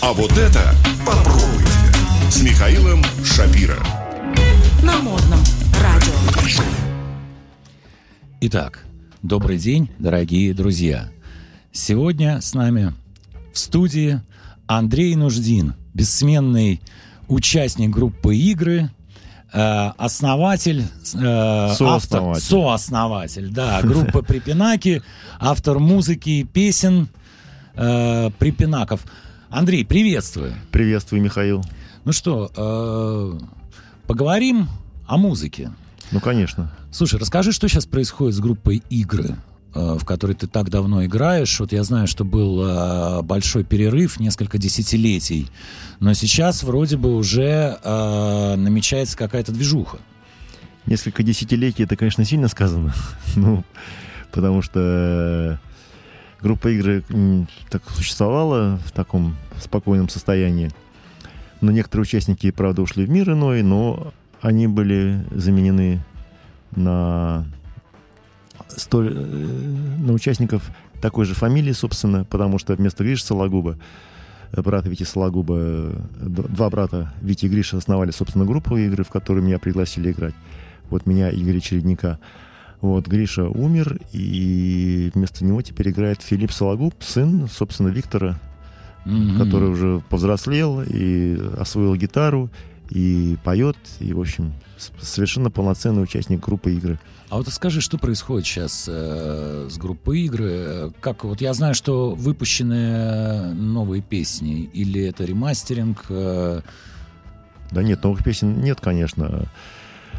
А 0.00 0.12
вот 0.12 0.30
это 0.38 0.72
попробуйте 1.04 2.30
с 2.30 2.40
Михаилом 2.42 3.02
Шапира. 3.24 3.76
На 4.84 4.98
модном 4.98 5.40
радио. 5.80 6.12
Итак, 8.40 8.84
добрый 9.22 9.58
день, 9.58 9.90
дорогие 9.98 10.54
друзья. 10.54 11.08
Сегодня 11.72 12.40
с 12.40 12.54
нами 12.54 12.94
в 13.52 13.58
студии 13.58 14.20
Андрей 14.68 15.16
Нуждин, 15.16 15.74
бессменный 15.92 16.80
участник 17.26 17.90
группы 17.90 18.36
«Игры», 18.36 18.90
э, 19.52 19.90
основатель, 19.96 20.82
э, 20.82 21.74
Сооснователь. 21.76 21.86
автор, 21.86 22.40
сооснователь, 22.40 23.48
да, 23.50 23.80
группы 23.82 24.22
«Припинаки», 24.22 25.02
автор 25.40 25.80
музыки 25.80 26.30
и 26.30 26.44
песен 26.44 27.08
э, 27.74 28.30
«Припинаков». 28.38 29.02
Андрей, 29.48 29.84
приветствую. 29.84 30.54
Приветствую, 30.70 31.22
Михаил. 31.22 31.62
Ну 32.04 32.12
что, 32.12 32.50
э, 32.56 33.38
поговорим 34.06 34.68
о 35.06 35.18
музыке. 35.18 35.70
Ну, 36.10 36.20
конечно. 36.20 36.72
Слушай, 36.90 37.20
расскажи, 37.20 37.52
что 37.52 37.68
сейчас 37.68 37.86
происходит 37.86 38.34
с 38.34 38.40
группой 38.40 38.82
«Игры», 38.90 39.36
э, 39.74 39.96
в 39.98 40.04
которой 40.04 40.34
ты 40.34 40.46
так 40.46 40.68
давно 40.70 41.04
играешь. 41.04 41.60
Вот 41.60 41.72
я 41.72 41.84
знаю, 41.84 42.06
что 42.06 42.24
был 42.24 42.62
э, 42.64 43.22
большой 43.22 43.64
перерыв, 43.64 44.20
несколько 44.20 44.58
десятилетий, 44.58 45.48
но 46.00 46.12
сейчас 46.14 46.62
вроде 46.62 46.96
бы 46.96 47.14
уже 47.14 47.78
э, 47.82 48.56
намечается 48.56 49.16
какая-то 49.16 49.52
движуха. 49.52 49.98
Несколько 50.86 51.22
десятилетий, 51.22 51.84
это, 51.84 51.96
конечно, 51.96 52.24
сильно 52.24 52.48
сказано. 52.48 52.94
ну, 53.36 53.64
потому 54.32 54.62
что 54.62 55.60
группа 56.42 56.68
игры 56.68 57.02
так 57.70 57.82
существовала 57.90 58.78
в 58.84 58.92
таком 58.92 59.36
спокойном 59.60 60.08
состоянии. 60.08 60.70
Но 61.60 61.70
некоторые 61.70 62.02
участники, 62.02 62.50
правда, 62.50 62.82
ушли 62.82 63.06
в 63.06 63.10
мир 63.10 63.30
иной, 63.30 63.62
но 63.62 64.12
они 64.40 64.66
были 64.66 65.24
заменены 65.30 66.00
на, 66.74 67.46
столь, 68.68 69.12
э, 69.14 69.96
на 70.00 70.12
участников 70.12 70.70
такой 71.00 71.24
же 71.24 71.34
фамилии, 71.34 71.72
собственно, 71.72 72.24
потому 72.24 72.58
что 72.58 72.74
вместо 72.74 73.04
Гриши 73.04 73.24
Сологуба, 73.24 73.78
э, 74.52 74.62
брата 74.62 74.88
Вити 74.88 75.04
Сологуба, 75.04 75.56
э, 75.58 76.00
два 76.20 76.68
брата 76.70 77.12
Вити 77.20 77.46
и 77.46 77.48
Гриша 77.48 77.76
основали, 77.76 78.10
собственно, 78.10 78.44
группу 78.44 78.76
игры, 78.76 79.04
в 79.04 79.08
которую 79.08 79.44
меня 79.44 79.58
пригласили 79.58 80.10
играть. 80.10 80.34
Вот 80.90 81.06
меня 81.06 81.30
Игоря 81.30 81.60
Чередника. 81.60 82.18
Вот, 82.82 83.06
Гриша 83.06 83.44
умер, 83.48 83.98
и 84.12 85.10
вместо 85.14 85.44
него 85.44 85.62
теперь 85.62 85.88
играет 85.90 86.20
Филипп 86.20 86.52
Сологуб, 86.52 86.94
сын, 87.00 87.48
собственно, 87.50 87.88
Виктора, 87.88 88.38
Мгм. 89.04 89.38
который 89.38 89.70
уже 89.70 90.02
повзрослел 90.10 90.82
и 90.82 91.38
освоил 91.58 91.94
гитару, 91.96 92.50
и 92.90 93.36
поет, 93.44 93.76
и, 94.00 94.12
в 94.12 94.20
общем, 94.20 94.52
совершенно 95.00 95.50
полноценный 95.50 96.02
участник 96.02 96.40
группы 96.40 96.74
игры. 96.74 96.98
А 97.30 97.36
вот 97.38 97.48
скажи, 97.48 97.80
что 97.80 97.96
происходит 97.98 98.46
сейчас 98.46 98.84
э, 98.88 99.68
с 99.70 99.78
группой 99.78 100.20
«Игры»? 100.22 100.92
Как, 101.00 101.24
вот 101.24 101.40
я 101.40 101.54
знаю, 101.54 101.74
что 101.74 102.10
выпущены 102.14 103.54
новые 103.54 104.02
песни, 104.02 104.64
или 104.64 105.02
это 105.04 105.24
ремастеринг? 105.24 106.04
э, 106.10 106.60
Да 107.70 107.82
нет, 107.82 108.02
новых 108.04 108.22
песен 108.22 108.60
нет, 108.60 108.80
конечно. 108.82 109.48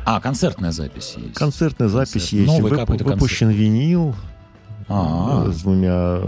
А, 0.05 0.19
концертная 0.21 0.71
запись 0.71 1.15
есть. 1.17 1.33
Концертная 1.35 1.87
запись 1.87 2.11
Концерт. 2.29 2.33
есть. 2.33 2.47
Новый 2.47 2.71
Вып- 2.71 2.77
какой-то 2.77 3.03
концерт. 3.03 3.21
выпущен 3.21 3.49
винил 3.49 4.15
А, 4.89 5.45
э, 5.47 5.51
с 5.51 5.61
двумя, 5.61 6.19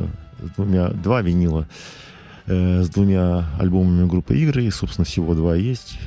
с 0.42 0.50
двумя, 0.56 0.90
два 0.90 1.22
винила 1.22 1.68
э, 2.46 2.84
с 2.84 2.90
двумя 2.90 3.46
альбомами 3.60 4.08
группы 4.08 4.38
игры. 4.38 4.64
И, 4.66 4.72
собственно, 4.72 5.06
всего 5.06 5.34
два 5.36 5.56
есть. 5.56 6.00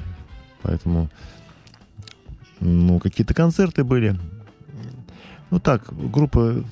Поэтому, 0.62 1.08
ну, 2.60 2.98
какие-то 2.98 3.34
концерты 3.34 3.84
были. 3.84 4.18
Ну 5.50 5.60
так, 5.60 5.82
группа 6.10 6.62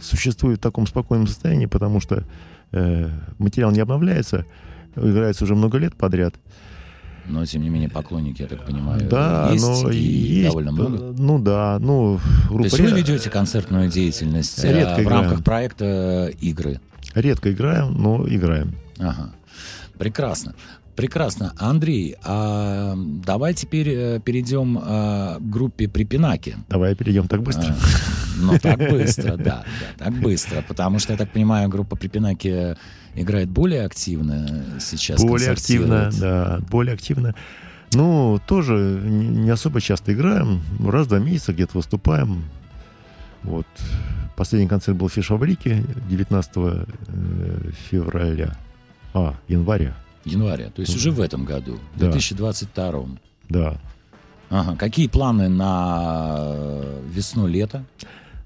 существует 0.00 0.58
в 0.58 0.62
таком 0.62 0.86
спокойном 0.86 1.26
состоянии, 1.26 1.66
потому 1.66 2.00
что 2.00 2.24
э, 2.72 3.08
материал 3.38 3.70
не 3.72 3.80
обновляется, 3.80 4.46
играется 4.96 5.44
уже 5.44 5.54
много 5.54 5.78
лет 5.78 5.94
подряд. 5.96 6.34
Но, 7.26 7.44
тем 7.46 7.62
не 7.62 7.68
менее, 7.68 7.88
поклонники, 7.88 8.42
я 8.42 8.48
так 8.48 8.64
понимаю, 8.64 9.08
да, 9.08 9.50
есть, 9.52 9.64
но 9.64 9.90
и 9.90 9.96
есть, 9.96 10.48
довольно 10.48 10.72
много. 10.72 11.14
Ну 11.16 11.38
да, 11.38 11.78
ну 11.80 12.18
То 12.18 12.48
группа 12.48 12.64
есть 12.64 12.80
вы 12.80 12.90
ведете 12.90 13.30
концертную 13.30 13.88
деятельность 13.88 14.64
э, 14.64 14.72
Редко 14.72 14.96
в 15.00 15.02
играем. 15.02 15.22
рамках 15.22 15.44
проекта 15.44 16.30
«Игры». 16.40 16.80
редко 17.14 17.52
играем, 17.52 17.94
но 17.94 18.26
играем. 18.28 18.74
Ага. 18.98 19.32
Прекрасно. 19.98 20.54
Прекрасно. 20.96 21.54
Андрей, 21.58 22.16
а 22.22 22.94
давай 22.96 23.54
теперь 23.54 23.88
э, 23.88 24.20
перейдем 24.20 24.78
э, 24.78 25.38
к 25.38 25.40
группе 25.40 25.88
«Припинаки». 25.88 26.56
Давай 26.68 26.94
перейдем 26.94 27.28
так 27.28 27.42
быстро. 27.42 27.68
А, 27.70 27.76
Ну, 28.38 28.58
так 28.58 28.78
быстро, 28.78 29.36
да, 29.36 29.64
да, 29.64 30.04
так 30.04 30.12
быстро. 30.14 30.62
Потому 30.62 30.98
что, 30.98 31.12
я 31.12 31.18
так 31.18 31.30
понимаю, 31.30 31.68
группа 31.68 31.96
«Припинаки» 31.96 32.76
играет 33.14 33.48
более 33.48 33.84
активно 33.84 34.64
сейчас. 34.80 35.22
более 35.22 35.50
активно, 35.50 36.10
да, 36.18 36.60
более 36.70 36.94
активно. 36.94 37.34
Ну, 37.94 38.40
тоже 38.46 39.00
не 39.04 39.28
не 39.28 39.50
особо 39.50 39.80
часто 39.80 40.12
играем. 40.12 40.62
Раз 40.86 41.06
в 41.06 41.08
два 41.10 41.18
месяца 41.18 41.52
где-то 41.52 41.76
выступаем. 41.76 42.44
Вот. 43.42 43.66
Последний 44.36 44.68
концерт 44.68 44.96
был 44.96 45.08
в 45.08 45.12
фиш-фабрике 45.12 45.84
19 46.08 46.50
э, 46.56 46.84
февраля. 47.90 48.56
А, 49.14 49.34
января, 49.46 49.94
Января, 50.24 50.70
то 50.70 50.80
есть 50.82 50.94
уже 50.96 51.10
в 51.10 51.20
этом 51.20 51.44
году, 51.44 51.78
в 51.94 51.98
Да. 51.98 52.06
2022. 52.10 53.04
да. 53.48 53.80
Ага. 54.50 54.76
Какие 54.76 55.08
планы 55.08 55.48
на 55.48 56.82
весну-лето? 57.10 57.84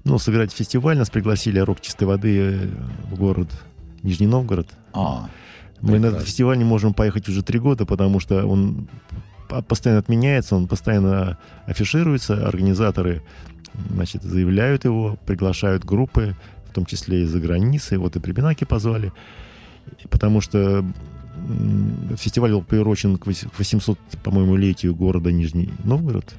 Ну, 0.05 0.17
сыграть 0.19 0.53
фестиваль. 0.53 0.97
Нас 0.97 1.09
пригласили 1.09 1.59
«Рок 1.59 1.81
чистой 1.81 2.05
воды» 2.05 2.69
в 3.11 3.15
город 3.17 3.49
Нижний 4.03 4.27
Новгород. 4.27 4.67
А, 4.93 5.27
Мы 5.81 5.91
на 5.91 5.95
этот 5.97 6.01
Прекрасно. 6.11 6.25
фестиваль 6.25 6.57
не 6.57 6.63
можем 6.63 6.93
поехать 6.93 7.27
уже 7.29 7.43
три 7.43 7.59
года, 7.59 7.85
потому 7.85 8.19
что 8.21 8.45
он 8.47 8.87
по- 9.49 9.61
постоянно 9.61 9.99
отменяется, 9.99 10.55
он 10.55 10.67
постоянно 10.67 11.37
афишируется, 11.65 12.47
организаторы 12.47 13.21
значит, 13.91 14.23
заявляют 14.23 14.85
его, 14.85 15.17
приглашают 15.25 15.83
группы, 15.85 16.35
в 16.69 16.73
том 16.73 16.85
числе 16.85 17.23
из-за 17.23 17.39
границы, 17.39 17.99
вот 17.99 18.15
и 18.15 18.19
Прибинаки 18.19 18.63
позвали, 18.63 19.11
И 20.03 20.07
потому 20.07 20.41
что 20.41 20.83
фестиваль 22.17 22.51
был 22.51 22.61
приурочен 22.63 23.17
к 23.17 23.27
вось- 23.27 23.47
к 23.49 23.57
800, 23.59 23.99
по-моему, 24.23 24.55
летию 24.55 24.95
города 24.95 25.31
Нижний 25.31 25.69
Новгород. 25.83 26.33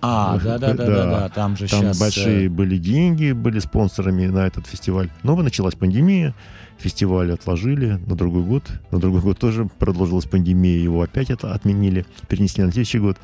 а 0.00 0.38
да, 0.38 0.58
да, 0.58 0.74
да, 0.74 0.86
да, 0.86 1.28
там 1.28 1.56
же 1.56 1.68
Там 1.68 1.80
сейчас... 1.80 1.98
большие 1.98 2.48
были 2.48 2.78
деньги, 2.78 3.32
были 3.32 3.58
спонсорами 3.58 4.26
на 4.26 4.46
этот 4.46 4.66
фестиваль. 4.66 5.10
Но 5.22 5.34
началась 5.36 5.74
пандемия, 5.74 6.34
фестиваль 6.78 7.32
отложили 7.32 8.00
на 8.06 8.14
другой 8.14 8.42
год. 8.42 8.64
На 8.90 9.00
другой 9.00 9.20
год 9.20 9.38
тоже 9.38 9.68
продолжилась 9.78 10.24
пандемия, 10.24 10.78
его 10.78 11.02
опять 11.02 11.30
это 11.30 11.52
отменили, 11.52 12.06
перенесли 12.28 12.64
на 12.64 12.70
следующий 12.72 13.00
год. 13.00 13.16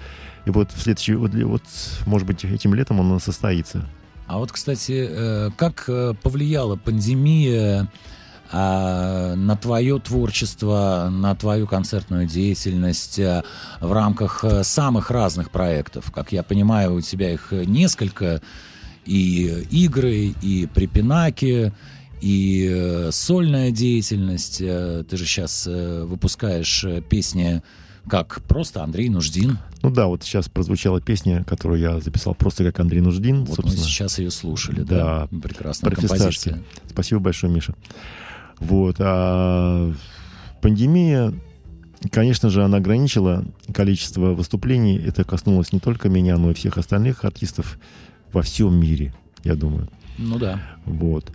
И 0.47 0.51
вот 0.51 0.73
в 0.73 0.81
следующий 0.81 1.15
вот, 1.15 1.33
вот, 1.35 1.63
может 2.07 2.27
быть, 2.27 2.45
этим 2.45 2.75
летом 2.75 3.01
он 3.01 3.21
состоится. 3.21 3.89
А 4.27 4.39
вот, 4.39 4.53
кстати, 4.53 5.07
э, 5.09 5.51
как 5.57 5.85
э, 5.89 6.15
повлияла 6.23 6.77
пандемия 6.77 7.89
на 8.53 9.59
твое 9.61 9.99
творчество, 9.99 11.09
на 11.11 11.35
твою 11.35 11.67
концертную 11.67 12.27
деятельность 12.27 13.19
э, 13.19 13.43
в 13.81 13.93
рамках 13.93 14.45
э, 14.45 14.63
самых 14.65 15.11
разных 15.11 15.51
проектов? 15.51 16.13
Как 16.13 16.33
я 16.33 16.43
понимаю, 16.43 16.95
у 16.95 17.01
тебя 17.01 17.33
их 17.33 17.53
несколько, 17.53 18.41
и 19.05 19.67
игры, 19.71 20.35
и 20.41 20.67
припинаки, 20.73 21.73
и 22.21 22.69
э, 22.73 23.11
сольная 23.13 23.71
деятельность. 23.71 24.61
Э, 24.61 25.05
Ты 25.09 25.17
же 25.17 25.27
сейчас 25.27 25.67
выпускаешь 25.67 26.85
э, 26.85 27.03
песни 27.03 27.63
как 28.09 28.43
просто 28.43 28.83
Андрей 28.83 29.09
Нуждин. 29.09 29.59
Ну 29.83 29.91
да, 29.91 30.07
вот 30.07 30.23
сейчас 30.23 30.49
прозвучала 30.49 31.01
песня, 31.01 31.45
которую 31.45 31.81
я 31.81 32.01
записал 32.01 32.35
просто 32.35 32.65
как 32.65 32.79
Андрей 32.81 33.01
Нуждин. 33.01 33.45
Вот 33.45 33.59
мы 33.59 33.65
собственно. 33.65 33.87
сейчас 33.87 34.19
ее 34.19 34.31
слушали, 34.31 34.83
да? 34.83 35.29
Да. 35.31 35.39
Прекрасная 35.41 35.91
композиция. 35.93 36.63
Спасибо 36.89 37.21
большое, 37.21 37.53
Миша. 37.53 37.75
Вот. 38.65 38.97
А 38.99 39.93
пандемия, 40.63 41.35
конечно 42.11 42.49
же, 42.49 42.65
она 42.65 42.79
ограничила 42.79 43.45
количество 43.73 44.33
выступлений. 44.33 44.97
Это 44.97 45.25
коснулось 45.25 45.73
не 45.73 45.81
только 45.81 46.09
меня, 46.09 46.39
но 46.39 46.51
и 46.51 46.55
всех 46.55 46.79
остальных 46.79 47.25
артистов 47.25 47.79
во 48.33 48.43
всем 48.43 48.75
мире, 48.75 49.15
я 49.45 49.55
думаю. 49.55 49.89
Ну 50.19 50.39
да. 50.39 50.61
Вот. 50.87 51.31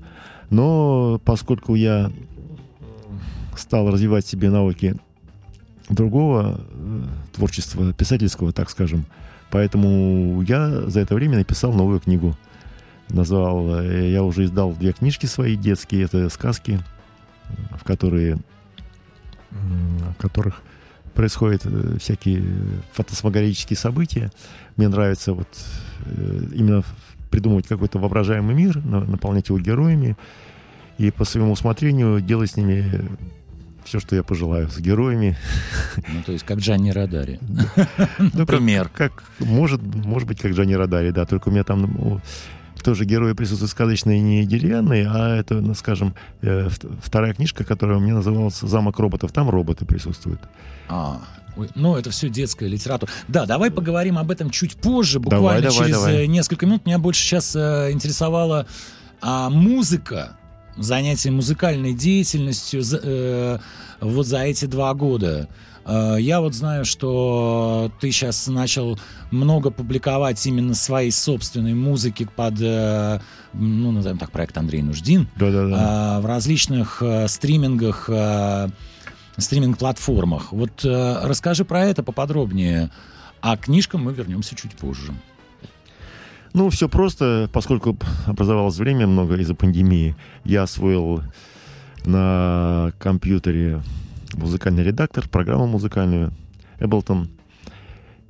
Но 0.49 1.21
поскольку 1.23 1.75
я 1.75 2.11
стал 3.55 3.91
развивать 3.91 4.25
себе 4.25 4.49
навыки 4.49 4.95
другого 5.89 6.61
э, 6.71 7.03
творчества, 7.33 7.93
писательского, 7.93 8.51
так 8.51 8.69
скажем, 8.69 9.05
поэтому 9.51 10.41
я 10.41 10.89
за 10.89 11.01
это 11.01 11.13
время 11.13 11.37
написал 11.37 11.73
новую 11.73 11.99
книгу. 11.99 12.35
Назвал, 13.09 13.81
э, 13.81 14.11
я 14.11 14.23
уже 14.23 14.45
издал 14.45 14.73
две 14.73 14.93
книжки 14.93 15.27
свои 15.27 15.55
детские, 15.55 16.05
это 16.05 16.29
сказки 16.29 16.79
которые, 17.83 18.37
м, 19.51 20.13
в 20.17 20.21
которых 20.21 20.61
происходят 21.13 21.61
э, 21.65 21.97
всякие 21.99 22.43
фотосмагорические 22.93 23.77
события. 23.77 24.31
Мне 24.77 24.87
нравится 24.87 25.33
вот 25.33 25.47
э, 26.05 26.41
именно 26.53 26.83
придумывать 27.29 27.67
какой-то 27.67 27.99
воображаемый 27.99 28.55
мир, 28.55 28.83
на- 28.85 29.01
наполнять 29.03 29.49
его 29.49 29.59
героями 29.59 30.15
и 30.97 31.11
по 31.11 31.25
своему 31.25 31.51
усмотрению 31.51 32.21
делать 32.21 32.51
с 32.51 32.57
ними 32.57 33.01
все, 33.85 33.99
что 33.99 34.15
я 34.15 34.23
пожелаю, 34.23 34.69
с 34.69 34.79
героями. 34.79 35.35
Ну, 35.97 36.21
то 36.23 36.31
есть 36.31 36.45
как 36.45 36.59
Джанни 36.59 36.91
Радари. 36.91 37.39
Ну, 38.19 38.29
Например. 38.33 38.89
Как, 38.89 39.23
может, 39.39 39.81
может 39.81 40.27
быть, 40.27 40.39
как 40.39 40.51
Джанни 40.51 40.73
Радари, 40.73 41.11
да, 41.11 41.25
только 41.25 41.49
у 41.49 41.51
меня 41.51 41.63
там 41.63 41.81
ну, 41.81 42.21
тоже 42.83 43.05
герои 43.05 43.33
присутствуют 43.33 43.71
сказочные, 43.71 44.19
не 44.19 44.45
деревянные, 44.45 45.07
а 45.09 45.35
это, 45.37 45.55
ну, 45.55 45.73
скажем, 45.73 46.13
э, 46.41 46.67
вт- 46.67 46.91
вторая 47.03 47.33
книжка, 47.33 47.63
которая 47.63 47.97
у 47.97 48.01
меня 48.01 48.15
называлась 48.15 48.59
«Замок 48.59 48.99
роботов». 48.99 49.31
Там 49.31 49.49
роботы 49.49 49.85
присутствуют. 49.85 50.39
А, 50.87 51.21
ой, 51.57 51.69
ну, 51.75 51.95
это 51.95 52.09
все 52.11 52.29
детская 52.29 52.67
литература. 52.67 53.11
Да, 53.27 53.45
давай 53.45 53.71
поговорим 53.71 54.17
об 54.17 54.31
этом 54.31 54.49
чуть 54.49 54.75
позже, 54.75 55.19
Давай, 55.19 55.39
буквально 55.39 55.61
давай, 55.69 55.77
через 55.77 55.95
давай. 55.97 56.23
э, 56.23 56.25
несколько 56.27 56.65
минут. 56.65 56.85
Меня 56.85 56.99
больше 56.99 57.21
сейчас 57.21 57.55
э, 57.55 57.89
интересовала 57.91 58.65
а, 59.21 59.49
музыка, 59.49 60.37
занятие 60.77 61.31
музыкальной 61.31 61.93
деятельностью 61.93 62.81
за- 62.81 63.01
э, 63.03 63.59
вот 64.01 64.25
за 64.27 64.39
эти 64.43 64.65
два 64.65 64.93
года. 64.93 65.47
Э, 65.85 66.17
Я 66.19 66.41
вот 66.41 66.53
знаю, 66.53 66.85
что 66.85 67.91
ты 67.99 68.11
сейчас 68.11 68.47
начал 68.47 68.99
много 69.31 69.71
публиковать 69.71 70.45
именно 70.45 70.73
своей 70.73 71.11
собственной 71.11 71.73
музыки 71.73 72.27
под, 72.35 72.55
э, 72.61 73.19
ну, 73.53 73.91
назовем 73.91 74.17
так, 74.17 74.31
проект 74.31 74.57
Андрей 74.57 74.81
Нуждин 74.81 75.27
Да-да-да. 75.35 75.75
а, 76.17 76.21
в 76.21 76.25
различных 76.25 77.01
э, 77.01 77.27
стримингах, 77.27 78.09
э, 78.09 78.69
стриминг-платформах. 79.37 80.51
Вот 80.51 80.83
э, 80.83 81.19
расскажи 81.23 81.65
про 81.65 81.85
это 81.85 82.03
поподробнее. 82.03 82.89
А 83.41 83.55
к 83.55 83.61
книжкам 83.61 84.03
мы 84.03 84.13
вернемся 84.13 84.55
чуть 84.55 84.73
позже. 84.73 85.13
Ну, 86.53 86.69
все 86.69 86.89
просто, 86.89 87.49
поскольку 87.53 87.97
образовалось 88.25 88.77
время 88.77 89.07
много 89.07 89.35
из-за 89.37 89.53
пандемии, 89.55 90.15
я 90.43 90.63
освоил 90.63 91.21
на 92.05 92.91
компьютере 92.99 93.81
музыкальный 94.33 94.83
редактор, 94.83 95.27
программу 95.27 95.67
музыкальную 95.67 96.33
Ableton. 96.79 97.27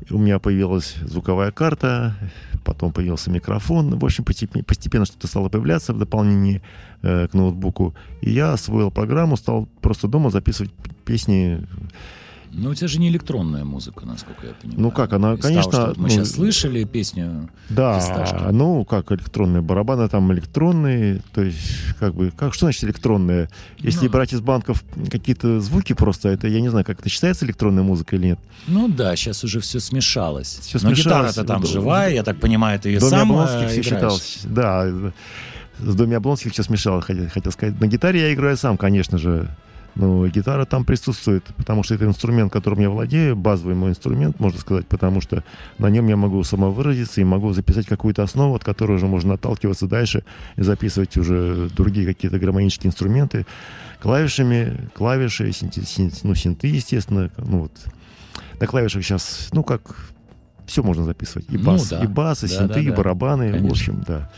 У 0.09 0.17
меня 0.17 0.39
появилась 0.39 0.95
звуковая 1.01 1.51
карта, 1.51 2.15
потом 2.63 2.93
появился 2.93 3.29
микрофон. 3.29 3.97
В 3.97 4.05
общем, 4.05 4.23
постепенно, 4.23 5.05
что-то 5.05 5.27
стало 5.27 5.49
появляться 5.49 5.93
в 5.93 5.99
дополнении 5.99 6.61
э, 7.01 7.27
к 7.27 7.33
ноутбуку. 7.33 7.93
И 8.21 8.31
я 8.31 8.53
освоил 8.53 8.91
программу, 8.91 9.35
стал 9.35 9.67
просто 9.81 10.07
дома 10.07 10.29
записывать 10.29 10.71
песни 11.05 11.65
Ну, 12.51 12.71
у 12.71 12.73
тебя 12.73 12.87
же 12.87 12.99
не 12.99 13.09
электронная 13.09 13.63
музыка, 13.63 14.05
насколько 14.05 14.47
я 14.47 14.53
понимаю. 14.53 14.81
Ну, 14.81 14.91
как, 14.91 15.13
она, 15.13 15.33
Из 15.33 15.39
того, 15.39 15.53
конечно, 15.53 15.71
что 15.71 15.85
вот 15.87 15.97
мы 15.97 16.03
ну, 16.03 16.09
сейчас 16.09 16.31
слышали 16.31 16.83
песню. 16.83 17.49
Да, 17.69 17.99
Фисташки. 17.99 18.51
ну, 18.51 18.83
как 18.85 19.11
электронные 19.11 19.61
барабаны 19.61 20.09
там 20.09 20.31
электронные, 20.33 21.21
то 21.33 21.43
есть, 21.43 21.59
как 21.99 22.15
бы, 22.15 22.31
как, 22.35 22.53
что 22.55 22.65
значит 22.65 22.83
электронные? 22.85 23.49
Если 23.77 24.05
Ну. 24.07 24.11
брать 24.11 24.33
из 24.33 24.41
банков 24.41 24.83
какие-то 25.11 25.59
звуки 25.61 25.93
просто, 25.93 26.29
это, 26.29 26.47
я 26.47 26.59
не 26.61 26.69
знаю, 26.69 26.85
как 26.85 26.99
это 27.01 27.09
считается 27.09 27.45
электронная 27.45 27.83
музыка 27.83 28.15
или 28.15 28.27
нет. 28.27 28.39
Ну 28.67 28.87
да, 28.87 29.15
сейчас 29.15 29.43
уже 29.43 29.59
все 29.59 29.79
смешалось. 29.79 30.59
Всё 30.61 30.79
Но 30.81 30.93
смешалось. 30.95 31.31
гитара-то 31.35 31.43
там 31.43 31.61
В- 31.61 31.67
живая, 31.67 32.13
я 32.13 32.23
так 32.23 32.39
понимаю, 32.39 32.79
ты 32.79 32.89
ее 32.89 32.99
доме 32.99 33.11
сам 33.11 33.31
э, 33.31 33.45
все 33.45 33.57
играешь. 33.81 33.85
считалось, 33.85 34.39
да, 34.45 34.87
с 35.79 35.95
доме 35.95 36.17
Облонских 36.17 36.51
все 36.51 36.63
смешалось, 36.63 37.05
хотел, 37.05 37.29
хотел 37.29 37.51
сказать. 37.51 37.79
На 37.79 37.85
гитаре 37.87 38.19
я 38.21 38.33
играю 38.33 38.57
сам, 38.57 38.75
конечно 38.75 39.17
же, 39.17 39.47
но 39.95 40.27
гитара 40.27 40.65
там 40.65 40.85
присутствует, 40.85 41.43
потому 41.57 41.83
что 41.83 41.95
это 41.95 42.05
инструмент, 42.05 42.51
которым 42.53 42.79
я 42.79 42.89
владею, 42.89 43.35
базовый 43.35 43.75
мой 43.75 43.89
инструмент, 43.91 44.39
можно 44.39 44.59
сказать, 44.59 44.87
потому 44.87 45.19
что 45.21 45.43
на 45.77 45.87
нем 45.89 46.07
я 46.07 46.15
могу 46.15 46.43
самовыразиться 46.43 47.21
и 47.21 47.23
могу 47.23 47.51
записать 47.53 47.85
какую-то 47.87 48.23
основу, 48.23 48.55
от 48.55 48.63
которой 48.63 48.93
уже 48.97 49.07
можно 49.07 49.33
отталкиваться 49.33 49.87
дальше 49.87 50.23
и 50.55 50.61
записывать 50.61 51.17
уже 51.17 51.69
другие 51.75 52.05
какие-то 52.05 52.39
гармонические 52.39 52.89
инструменты 52.89 53.45
клавишами, 54.01 54.89
клавиши, 54.95 55.49
синти- 55.49 55.83
син- 55.85 56.11
ну, 56.23 56.33
синты, 56.35 56.67
естественно, 56.67 57.29
ну 57.37 57.59
вот. 57.61 57.71
На 58.61 58.67
клавишах 58.67 59.03
сейчас, 59.03 59.49
ну 59.51 59.63
как, 59.63 59.81
все 60.65 60.83
можно 60.83 61.03
записывать. 61.03 61.47
И 61.49 61.57
Ну 61.57 61.63
бас, 61.71 61.89
да. 61.89 62.03
и 62.03 62.07
бас, 62.07 62.43
и 62.43 62.47
Да, 62.47 62.53
синты, 62.53 62.73
да, 62.75 62.79
и 62.79 62.87
да. 62.89 62.95
барабаны, 62.95 63.49
в 63.49 63.51
Конечно. 63.53 63.69
общем, 63.71 64.03
да. 64.07 64.29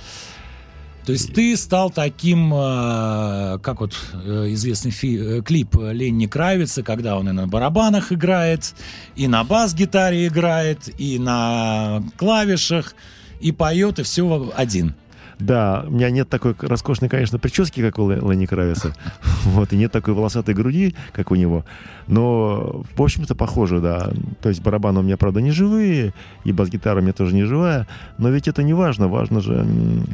То 1.06 1.14
есть 1.14 1.34
ты 1.34 1.58
стал 1.58 1.90
таким, 1.90 2.54
э, 2.54 3.58
как 3.64 3.82
вот 3.82 3.96
э, 4.14 4.48
известный 4.50 4.92
фи- 4.92 5.18
э, 5.18 5.42
клип 5.42 5.76
Ленни 5.76 6.28
Кравица, 6.28 6.84
когда 6.84 7.18
он 7.18 7.28
и 7.30 7.32
на 7.32 7.48
барабанах 7.48 8.12
играет, 8.12 8.76
и 9.16 9.28
на 9.28 9.44
бас-гитаре 9.44 10.28
играет, 10.28 10.90
и 11.00 11.18
на 11.18 12.04
клавишах, 12.18 12.94
и 13.40 13.52
поет, 13.52 13.98
и 14.00 14.04
все 14.04 14.52
один. 14.56 14.94
Да, 15.42 15.84
у 15.88 15.92
меня 15.92 16.12
нет 16.12 16.30
такой 16.30 16.56
роскошной, 16.60 17.10
конечно, 17.10 17.40
прически, 17.40 17.82
как 17.82 17.98
у 17.98 18.10
Ле- 18.10 18.18
Ленни 18.20 18.46
Кравица. 18.46 18.94
Вот, 19.44 19.74
и 19.74 19.78
нет 19.78 19.92
такой 19.92 20.14
волосатой 20.14 20.54
груди, 20.54 20.96
как 21.14 21.32
у 21.32 21.36
него. 21.36 21.66
Но, 22.08 22.84
в 22.96 23.02
общем-то, 23.02 23.34
похоже, 23.34 23.80
да. 23.80 24.12
То 24.42 24.50
есть 24.50 24.62
барабаны 24.62 25.00
у 25.00 25.04
меня, 25.04 25.18
правда, 25.18 25.42
не 25.42 25.50
живые, 25.52 26.14
и 26.44 26.52
бас-гитара 26.52 27.00
у 27.00 27.02
меня 27.02 27.14
тоже 27.14 27.34
не 27.34 27.44
живая. 27.44 27.88
Но 28.20 28.30
ведь 28.30 28.48
это 28.48 28.62
не 28.62 28.74
важно. 28.74 29.08
Важно 29.08 29.42
же 29.42 29.66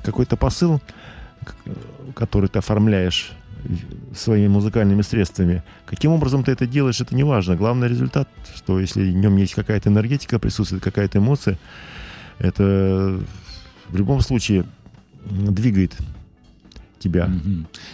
какой-то 0.04 0.38
посыл, 0.38 0.82
который 2.16 2.48
ты 2.48 2.60
оформляешь 2.60 3.34
своими 4.16 4.48
музыкальными 4.48 5.02
средствами. 5.02 5.62
Каким 5.86 6.12
образом 6.12 6.44
ты 6.46 6.54
это 6.54 6.66
делаешь, 6.66 7.02
это 7.02 7.14
не 7.14 7.24
важно. 7.24 7.58
Главный 7.58 7.90
результат, 7.90 8.30
что 8.56 8.80
если 8.80 9.12
в 9.12 9.16
нем 9.16 9.36
есть 9.36 9.56
какая-то 9.56 9.90
энергетика, 9.90 10.40
присутствует 10.40 10.84
какая-то 10.84 11.18
эмоция, 11.18 11.58
это 12.40 13.20
в 13.90 13.96
любом 13.96 14.22
случае 14.22 14.66
двигает 15.30 15.96
тебя. 17.00 17.30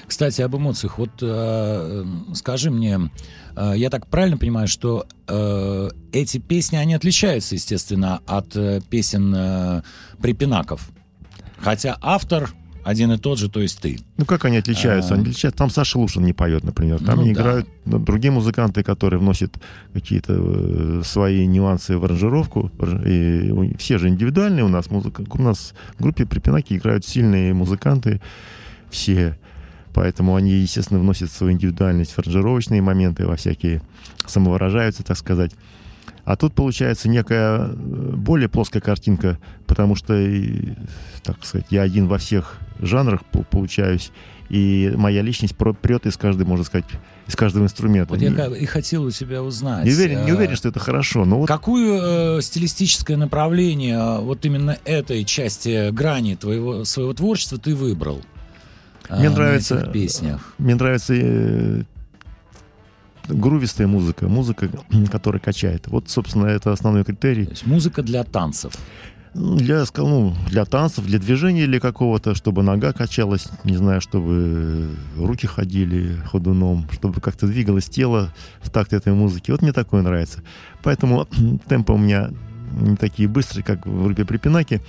Кстати, 0.08 0.42
об 0.42 0.56
эмоциях. 0.56 0.98
Вот 0.98 1.12
э, 1.22 1.26
э, 1.26 2.06
скажи 2.36 2.72
мне, 2.72 3.10
э, 3.56 3.74
я 3.76 3.90
так 3.90 4.08
правильно 4.08 4.38
понимаю, 4.38 4.68
что 4.68 5.06
э, 5.28 5.90
эти 6.12 6.38
песни, 6.38 6.78
они 6.78 6.94
отличаются, 6.94 7.56
естественно, 7.56 8.22
от 8.26 8.56
э, 8.56 8.82
песен 8.90 9.34
э, 9.36 9.82
припинаков. 10.22 10.90
Хотя 11.60 11.98
автор 12.02 12.54
один 12.84 13.12
и 13.12 13.18
тот 13.18 13.40
же, 13.40 13.50
то 13.50 13.62
есть 13.62 13.80
ты. 13.80 14.00
Ну, 14.18 14.26
как 14.26 14.46
они 14.46 14.58
отличаются? 14.58 15.14
А. 15.14 15.16
Они 15.16 15.24
отличаются. 15.24 15.58
Там 15.58 15.70
Саша 15.70 15.98
Лушин 15.98 16.24
не 16.24 16.34
поет, 16.34 16.64
например. 16.64 17.00
Там 17.04 17.20
Ну 17.20 17.26
не 17.26 17.34
да. 17.34 17.42
играют 17.42 17.68
ну, 17.86 18.00
другие 18.00 18.32
музыканты, 18.32 18.84
которые 18.84 19.20
вносят 19.20 19.56
какие-то 19.94 20.34
э, 20.38 21.02
свои 21.06 21.46
нюансы 21.46 21.98
в 21.98 22.04
аранжировку. 22.04 22.72
И 23.06 23.76
все 23.78 23.98
же 23.98 24.10
индивидуальные 24.10 24.66
у 24.66 24.70
нас. 24.70 24.92
Музыка, 24.92 25.24
у 25.30 25.42
нас 25.42 25.74
в 25.98 26.04
группе 26.04 26.26
Припинаки 26.26 26.74
играют 26.74 27.06
сильные 27.06 27.54
музыканты. 27.54 28.22
Все. 28.90 29.38
Поэтому 29.94 30.36
они, 30.36 30.52
естественно, 30.52 31.00
вносят 31.00 31.32
свою 31.32 31.54
индивидуальность 31.54 32.12
в 32.12 32.20
аранжировочные 32.20 32.82
моменты, 32.82 33.28
во 33.28 33.36
всякие 33.36 33.82
самовыражаются, 34.26 35.04
так 35.04 35.18
сказать. 35.18 35.52
А 36.26 36.36
тут 36.38 36.54
получается 36.54 37.10
некая 37.10 37.68
э, 37.68 37.74
более 37.74 38.48
плоская 38.48 38.82
картинка, 38.82 39.38
потому 39.68 39.96
что, 39.96 40.14
так 41.24 41.44
сказать, 41.44 41.68
я 41.70 41.82
один 41.82 42.08
во 42.08 42.18
всех 42.18 42.60
жанрах 42.80 43.26
по- 43.26 43.44
получаюсь, 43.44 44.12
и 44.50 44.94
моя 44.96 45.22
личность 45.22 45.56
прет 45.56 46.06
из 46.06 46.16
каждой, 46.16 46.46
можно 46.46 46.64
сказать, 46.64 46.86
из 47.28 47.36
каждого 47.36 47.64
инструмента. 47.64 48.14
Вот 48.14 48.22
я 48.22 48.48
и 48.48 48.66
хотел 48.66 49.04
у 49.04 49.12
тебя 49.12 49.42
узнать. 49.42 49.86
не 49.86 49.92
уверен, 49.92 50.26
не 50.26 50.32
э, 50.32 50.36
уверен, 50.36 50.56
что 50.56 50.70
это 50.70 50.80
хорошо, 50.80 51.26
но 51.26 51.40
вот 51.40 51.48
Какую 51.48 52.38
э, 52.38 52.42
стилистическое 52.42 53.18
направление 53.18 53.96
э, 53.98 54.20
вот 54.20 54.46
именно 54.46 54.78
этой 54.86 55.24
части 55.26 55.92
грани 55.92 56.36
твоего 56.36 56.86
своего 56.86 57.14
творчества 57.14 57.58
ты 57.58 57.76
выбрал? 57.76 58.22
Мне 59.10 59.30
на 59.30 59.36
нравится, 59.36 59.90
песнях. 59.94 60.54
мне 60.58 60.76
нравится 60.76 61.14
грувистая 63.28 63.88
музыка, 63.88 64.28
музыка, 64.28 64.70
которая 65.12 65.40
качает. 65.40 65.88
Вот, 65.88 66.10
собственно, 66.10 66.46
это 66.48 66.72
основной 66.72 67.04
критерий. 67.04 67.46
То 67.46 67.52
есть 67.52 67.66
музыка 67.66 68.02
для 68.04 68.24
танцев. 68.24 68.74
Ну, 69.36 69.56
Для, 69.58 69.82
ска- 69.82 70.08
ну, 70.08 70.36
для 70.50 70.64
танцев, 70.64 71.06
для 71.06 71.18
движения 71.18 71.64
или 71.64 71.80
какого-то, 71.80 72.36
чтобы 72.36 72.62
нога 72.62 72.94
качалась, 72.94 73.48
не 73.64 73.76
знаю, 73.78 74.00
чтобы 74.00 74.96
руки 75.18 75.48
ходили 75.48 76.18
ходуном, 76.32 76.88
чтобы 76.92 77.20
как-то 77.20 77.48
двигалось 77.48 77.86
тело 77.86 78.32
в 78.62 78.70
такт 78.70 78.94
этой 78.94 79.12
музыки. 79.14 79.50
Вот 79.50 79.64
мне 79.64 79.74
такое 79.74 80.04
нравится. 80.04 80.44
Поэтому 80.84 81.28
темпы 81.68 81.94
у 81.94 81.98
меня 81.98 82.30
не 82.80 82.96
такие 82.96 83.28
быстрые, 83.28 83.64
как 83.64 83.88
в 83.88 84.04
группе 84.04 84.24
Припинаки, 84.24 84.82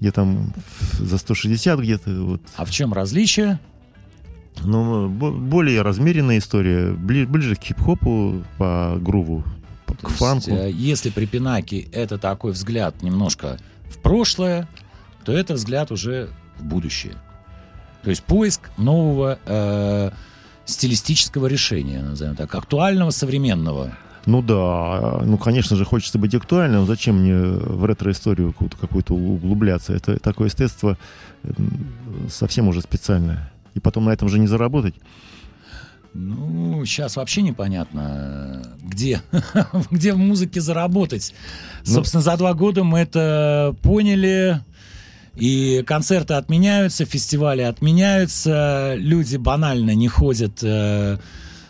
где 0.00 0.10
там 0.10 0.52
за 0.98 1.16
160 1.16 1.78
где-то. 1.78 2.10
Вот. 2.24 2.42
А 2.56 2.64
в 2.64 2.70
чем 2.72 2.92
различие? 2.92 3.60
Бо- 5.08 5.32
более 5.32 5.82
размеренная 5.82 6.38
история, 6.38 6.92
бли- 6.92 7.26
ближе 7.26 7.56
к 7.56 7.60
хип-хопу 7.62 8.42
по 8.58 8.96
груву, 8.98 9.44
к 9.86 10.08
есть, 10.08 10.18
фанку. 10.18 10.50
э, 10.50 10.70
если 10.70 11.10
при 11.10 11.26
Пинаке 11.26 11.80
это 11.92 12.18
такой 12.18 12.52
взгляд 12.52 13.02
немножко 13.02 13.58
в 13.90 13.98
прошлое, 13.98 14.68
то 15.24 15.32
это 15.32 15.54
взгляд 15.54 15.90
уже 15.92 16.30
в 16.58 16.64
будущее. 16.64 17.14
То 18.02 18.10
есть 18.10 18.22
поиск 18.24 18.70
нового, 18.78 19.38
э, 19.46 20.10
стилистического 20.64 21.46
решения, 21.46 22.02
назовем 22.02 22.36
так, 22.36 22.54
актуального, 22.54 23.10
современного. 23.10 23.96
Ну 24.26 24.40
да, 24.40 25.20
ну, 25.24 25.36
конечно 25.36 25.76
же, 25.76 25.84
хочется 25.84 26.18
быть 26.18 26.32
актуальным. 26.34 26.86
Зачем 26.86 27.16
мне 27.20 27.34
в 27.36 27.84
ретро-историю 27.84 28.54
какую-то, 28.80 29.14
углубляться? 29.14 29.92
Это 29.92 30.18
такое 30.20 30.46
естество 30.48 30.96
совсем 32.30 32.68
уже 32.68 32.80
специальное. 32.82 33.50
И 33.74 33.80
потом 33.80 34.04
на 34.04 34.10
этом 34.10 34.28
же 34.28 34.38
не 34.38 34.46
заработать. 34.46 34.94
Ну, 36.14 36.84
сейчас 36.84 37.16
вообще 37.16 37.40
непонятно, 37.42 38.62
где, 38.82 39.22
где 39.90 40.12
в 40.12 40.18
музыке 40.18 40.60
заработать. 40.60 41.34
Ну- 41.86 41.94
Собственно, 41.94 42.22
за 42.22 42.36
два 42.36 42.52
года 42.54 42.84
мы 42.84 42.98
это 43.00 43.74
поняли. 43.82 44.60
И 45.34 45.82
концерты 45.86 46.34
отменяются, 46.34 47.06
фестивали 47.06 47.62
отменяются, 47.62 48.94
люди 48.98 49.36
банально 49.38 49.94
не 49.94 50.06
ходят 50.06 50.62
э, 50.62 51.16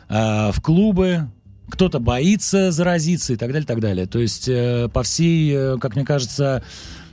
э, 0.08 0.50
в 0.52 0.60
клубы, 0.60 1.28
кто-то 1.68 2.00
боится 2.00 2.72
заразиться 2.72 3.34
и 3.34 3.36
так 3.36 3.52
далее, 3.52 3.64
так 3.66 3.78
далее. 3.78 4.06
То 4.06 4.18
есть 4.18 4.48
э, 4.48 4.88
по 4.92 5.04
всей, 5.04 5.52
э, 5.54 5.78
как 5.78 5.94
мне 5.94 6.04
кажется, 6.04 6.64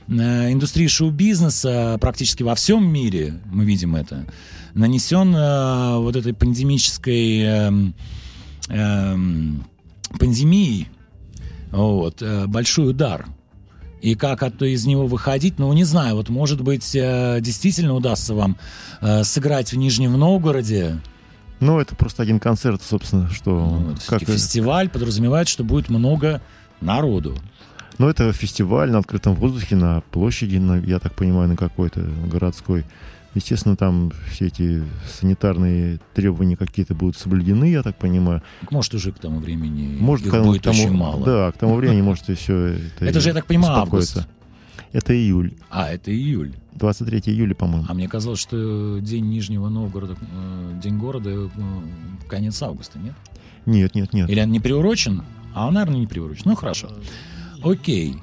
э, 0.08 0.50
индустрии 0.52 0.88
шоу-бизнеса 0.88 1.98
практически 2.00 2.42
во 2.42 2.56
всем 2.56 2.84
мире, 2.92 3.34
мы 3.46 3.64
видим 3.64 3.94
это, 3.94 4.26
нанесен 4.74 5.34
э, 5.34 5.98
вот 5.98 6.16
этой 6.16 6.32
пандемической 6.34 7.40
эм, 7.42 7.94
эм, 8.68 9.64
пандемией 10.18 10.88
вот, 11.70 12.22
э, 12.22 12.46
большой 12.46 12.90
удар. 12.90 13.26
И 14.00 14.14
как 14.14 14.42
от, 14.42 14.60
из 14.62 14.86
него 14.86 15.06
выходить, 15.06 15.58
ну, 15.58 15.70
не 15.74 15.84
знаю. 15.84 16.16
Вот, 16.16 16.30
может 16.30 16.62
быть, 16.62 16.94
э, 16.94 17.38
действительно 17.40 17.94
удастся 17.94 18.34
вам 18.34 18.56
э, 19.02 19.24
сыграть 19.24 19.72
в 19.72 19.76
Нижнем 19.76 20.12
Новгороде. 20.18 21.00
Ну, 21.60 21.78
это 21.78 21.94
просто 21.94 22.22
один 22.22 22.40
концерт, 22.40 22.80
собственно, 22.82 23.28
что... 23.28 23.50
Ну, 23.50 23.94
как, 24.06 24.22
фестиваль 24.22 24.88
подразумевает, 24.88 25.48
что 25.48 25.62
будет 25.64 25.90
много 25.90 26.40
народу. 26.80 27.36
ну, 27.98 28.08
это 28.08 28.32
фестиваль 28.32 28.90
на 28.90 28.98
открытом 29.00 29.34
воздухе, 29.34 29.76
на 29.76 30.00
площади, 30.10 30.56
на- 30.56 30.80
я 30.80 30.98
так 30.98 31.14
понимаю, 31.14 31.48
на 31.50 31.56
какой-то 31.56 32.00
городской. 32.00 32.86
Естественно, 33.34 33.76
там 33.76 34.10
все 34.30 34.48
эти 34.48 34.82
санитарные 35.08 36.00
требования 36.14 36.56
какие-то 36.56 36.94
будут 36.94 37.16
соблюдены, 37.16 37.70
я 37.70 37.82
так 37.82 37.96
понимаю. 37.96 38.42
Может, 38.70 38.94
уже 38.94 39.12
к 39.12 39.18
тому 39.18 39.38
времени 39.38 39.96
Может, 40.00 40.26
их 40.26 40.32
к 40.32 40.34
тому- 40.34 40.46
будет 40.48 40.62
к 40.62 40.64
тому- 40.64 40.82
очень 40.82 40.92
мало. 40.92 41.24
Да, 41.24 41.52
к 41.52 41.58
тому 41.58 41.76
времени, 41.76 42.02
может, 42.02 42.28
и 42.28 42.34
все 42.34 42.56
это... 42.74 43.04
Это 43.04 43.20
же, 43.20 43.28
я 43.28 43.34
так 43.34 43.46
понимаю, 43.46 43.74
успокоится. 43.78 44.26
Это 44.92 45.14
июль. 45.14 45.54
А, 45.70 45.88
это 45.88 46.10
июль. 46.12 46.54
23 46.72 47.20
июля, 47.26 47.54
по-моему. 47.54 47.86
А 47.88 47.94
мне 47.94 48.08
казалось, 48.08 48.40
что 48.40 48.98
день 48.98 49.28
Нижнего 49.28 49.68
Новгорода, 49.68 50.16
э, 50.20 50.80
день 50.82 50.98
города, 50.98 51.30
э, 51.30 51.48
конец 52.28 52.60
августа, 52.62 52.98
нет? 52.98 53.14
Нет, 53.66 53.94
нет, 53.94 54.12
нет. 54.12 54.28
Или 54.28 54.40
он 54.40 54.50
не 54.50 54.58
приурочен? 54.58 55.22
А 55.54 55.68
он, 55.68 55.74
наверное, 55.74 56.00
не 56.00 56.06
приурочен. 56.08 56.42
Ну, 56.46 56.56
хорошо. 56.56 56.88
Окей. 57.62 58.16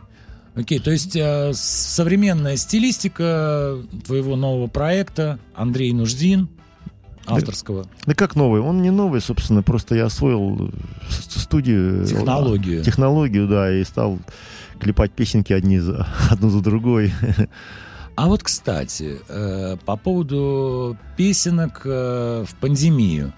Окей, 0.57 0.79
то 0.79 0.89
есть 0.89 1.15
э, 1.15 1.51
современная 1.53 2.57
стилистика 2.57 3.77
твоего 4.05 4.35
нового 4.35 4.65
проекта 4.65 5.37
Андрей 5.53 5.93
Нуждин, 5.93 6.49
авторского, 7.27 7.85
Да 8.07 8.15
как 8.15 8.35
новый? 8.35 8.61
Он 8.61 8.81
не 8.81 8.89
новый, 8.89 9.21
собственно, 9.21 9.61
просто 9.61 9.93
я 9.93 10.05
освоил 10.05 10.69
э, 10.69 10.71
студию. 11.09 12.03
э, 12.03 12.07
технологию. 12.07 12.83
Технологию, 12.83 13.47
да, 13.47 13.71
и 13.71 13.83
стал 13.83 14.17
клепать 14.79 15.11
песенки 15.11 15.53
одни 15.53 15.77
за, 15.77 16.07
одну 16.31 16.49
за 16.49 16.61
другой. 16.61 17.13
А 18.15 18.25
вот, 18.25 18.41
кстати, 18.41 19.19
э, 19.29 19.77
по 19.85 19.95
поводу 19.95 20.97
песенок 21.17 21.81
э, 21.85 22.45
в 22.47 22.55
пандемию. 22.55 23.31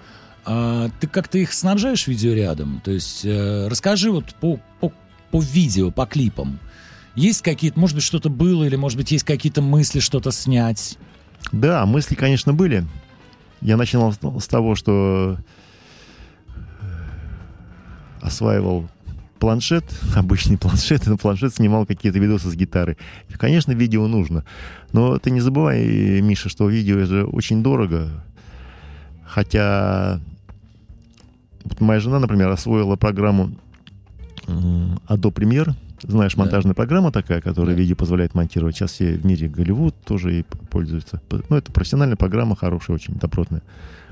А 0.46 0.90
ты 1.02 1.08
как-то 1.08 1.38
их 1.38 1.52
снабжаешь 1.52 2.08
видеорядом? 2.08 2.82
То 2.86 2.92
есть 2.92 3.26
э, 3.26 3.68
расскажи 3.68 4.10
вот 4.10 4.34
по, 4.36 4.58
по, 4.80 4.94
по 5.32 5.42
видео, 5.42 5.92
по 5.92 6.06
клипам. 6.06 6.60
Есть 7.16 7.42
какие-то, 7.42 7.80
может 7.80 7.96
быть, 7.96 8.04
что-то 8.04 8.30
было, 8.30 8.64
или, 8.64 8.76
может 8.76 8.98
быть, 8.98 9.12
есть 9.12 9.26
какие-то 9.26 9.62
мысли 9.62 10.00
что-то 10.00 10.32
снять? 10.32 10.98
Да, 11.52 11.86
мысли, 11.86 12.16
конечно, 12.16 12.54
были. 12.54 12.86
Я 13.62 13.78
начинал 13.78 14.14
с 14.14 14.48
того, 14.48 14.76
что 14.76 15.38
э, 16.48 16.56
осваивал 18.22 18.90
планшет, 19.40 19.86
обычный 20.16 20.58
планшет, 20.58 21.08
и 21.08 21.10
на 21.10 21.18
планшет 21.18 21.56
снимал 21.56 21.86
какие-то 21.86 22.20
видосы 22.20 22.50
с 22.50 22.56
гитары. 22.56 22.98
Конечно, 23.38 23.72
видео 23.72 24.08
нужно. 24.08 24.46
Но 24.92 25.18
ты 25.18 25.32
не 25.32 25.42
забывай, 25.42 26.22
Миша, 26.22 26.50
что 26.50 26.70
видео 26.70 27.00
это 27.00 27.26
очень 27.26 27.64
дорого. 27.64 28.24
Хотя 29.26 30.20
вот 31.64 31.82
моя 31.82 32.00
жена, 32.00 32.20
например, 32.20 32.50
освоила 32.50 32.96
программу 32.96 33.52
Adobe 34.48 35.34
Premiere. 35.34 35.74
Знаешь, 36.04 36.36
Да. 36.36 36.42
монтажная 36.42 36.74
программа 36.74 37.12
такая, 37.12 37.42
которая 37.42 37.76
Да. 37.76 37.82
видео 37.82 37.96
позволяет 37.96 38.34
монтировать. 38.36 38.76
Сейчас 38.76 38.92
все 38.92 39.14
в 39.14 39.26
мире 39.26 39.48
Голливуд 39.48 39.96
тоже 40.06 40.40
и 40.40 40.44
пользуются. 40.70 41.22
Ну, 41.50 41.56
это 41.56 41.72
профессиональная 41.72 42.16
программа, 42.18 42.56
хорошая, 42.56 42.96
очень 42.96 43.16
добротная. 43.16 43.62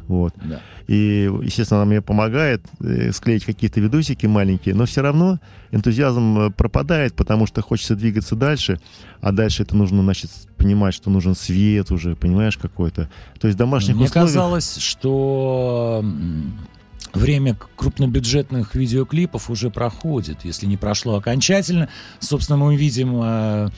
Вот. 0.08 0.34
Да. 0.42 0.62
И, 0.88 1.30
естественно, 1.44 1.82
она 1.82 1.90
мне 1.90 2.02
помогает 2.02 2.62
э, 2.80 3.12
склеить 3.12 3.44
какие-то 3.44 3.82
видосики 3.82 4.26
маленькие, 4.26 4.74
но 4.74 4.86
все 4.86 5.02
равно 5.02 5.40
энтузиазм 5.72 6.40
э, 6.40 6.50
пропадает, 6.52 7.14
потому 7.14 7.46
что 7.46 7.62
хочется 7.62 7.94
двигаться 7.94 8.38
дальше, 8.38 8.80
а 9.20 9.34
дальше 9.34 9.64
это 9.64 9.76
нужно, 9.76 10.02
значит, 10.04 10.32
понимать, 10.56 10.94
что 10.94 11.10
нужен 11.10 11.36
свет 11.36 11.92
уже, 11.92 12.16
понимаешь, 12.16 12.56
какой-то. 12.58 13.10
То 13.38 13.48
есть 13.48 13.56
в 13.56 13.60
домашних 13.60 13.96
Мне 13.96 14.06
условиях... 14.06 14.30
казалось, 14.30 14.78
что 14.78 16.06
время 17.18 17.58
крупнобюджетных 17.76 18.76
видеоклипов 18.76 19.50
уже 19.50 19.70
проходит, 19.70 20.46
если 20.46 20.66
не 20.66 20.78
прошло 20.78 21.16
окончательно. 21.16 21.90
Собственно, 22.20 22.58
мы 22.58 22.76
видим 22.76 23.20
э, 23.22 23.70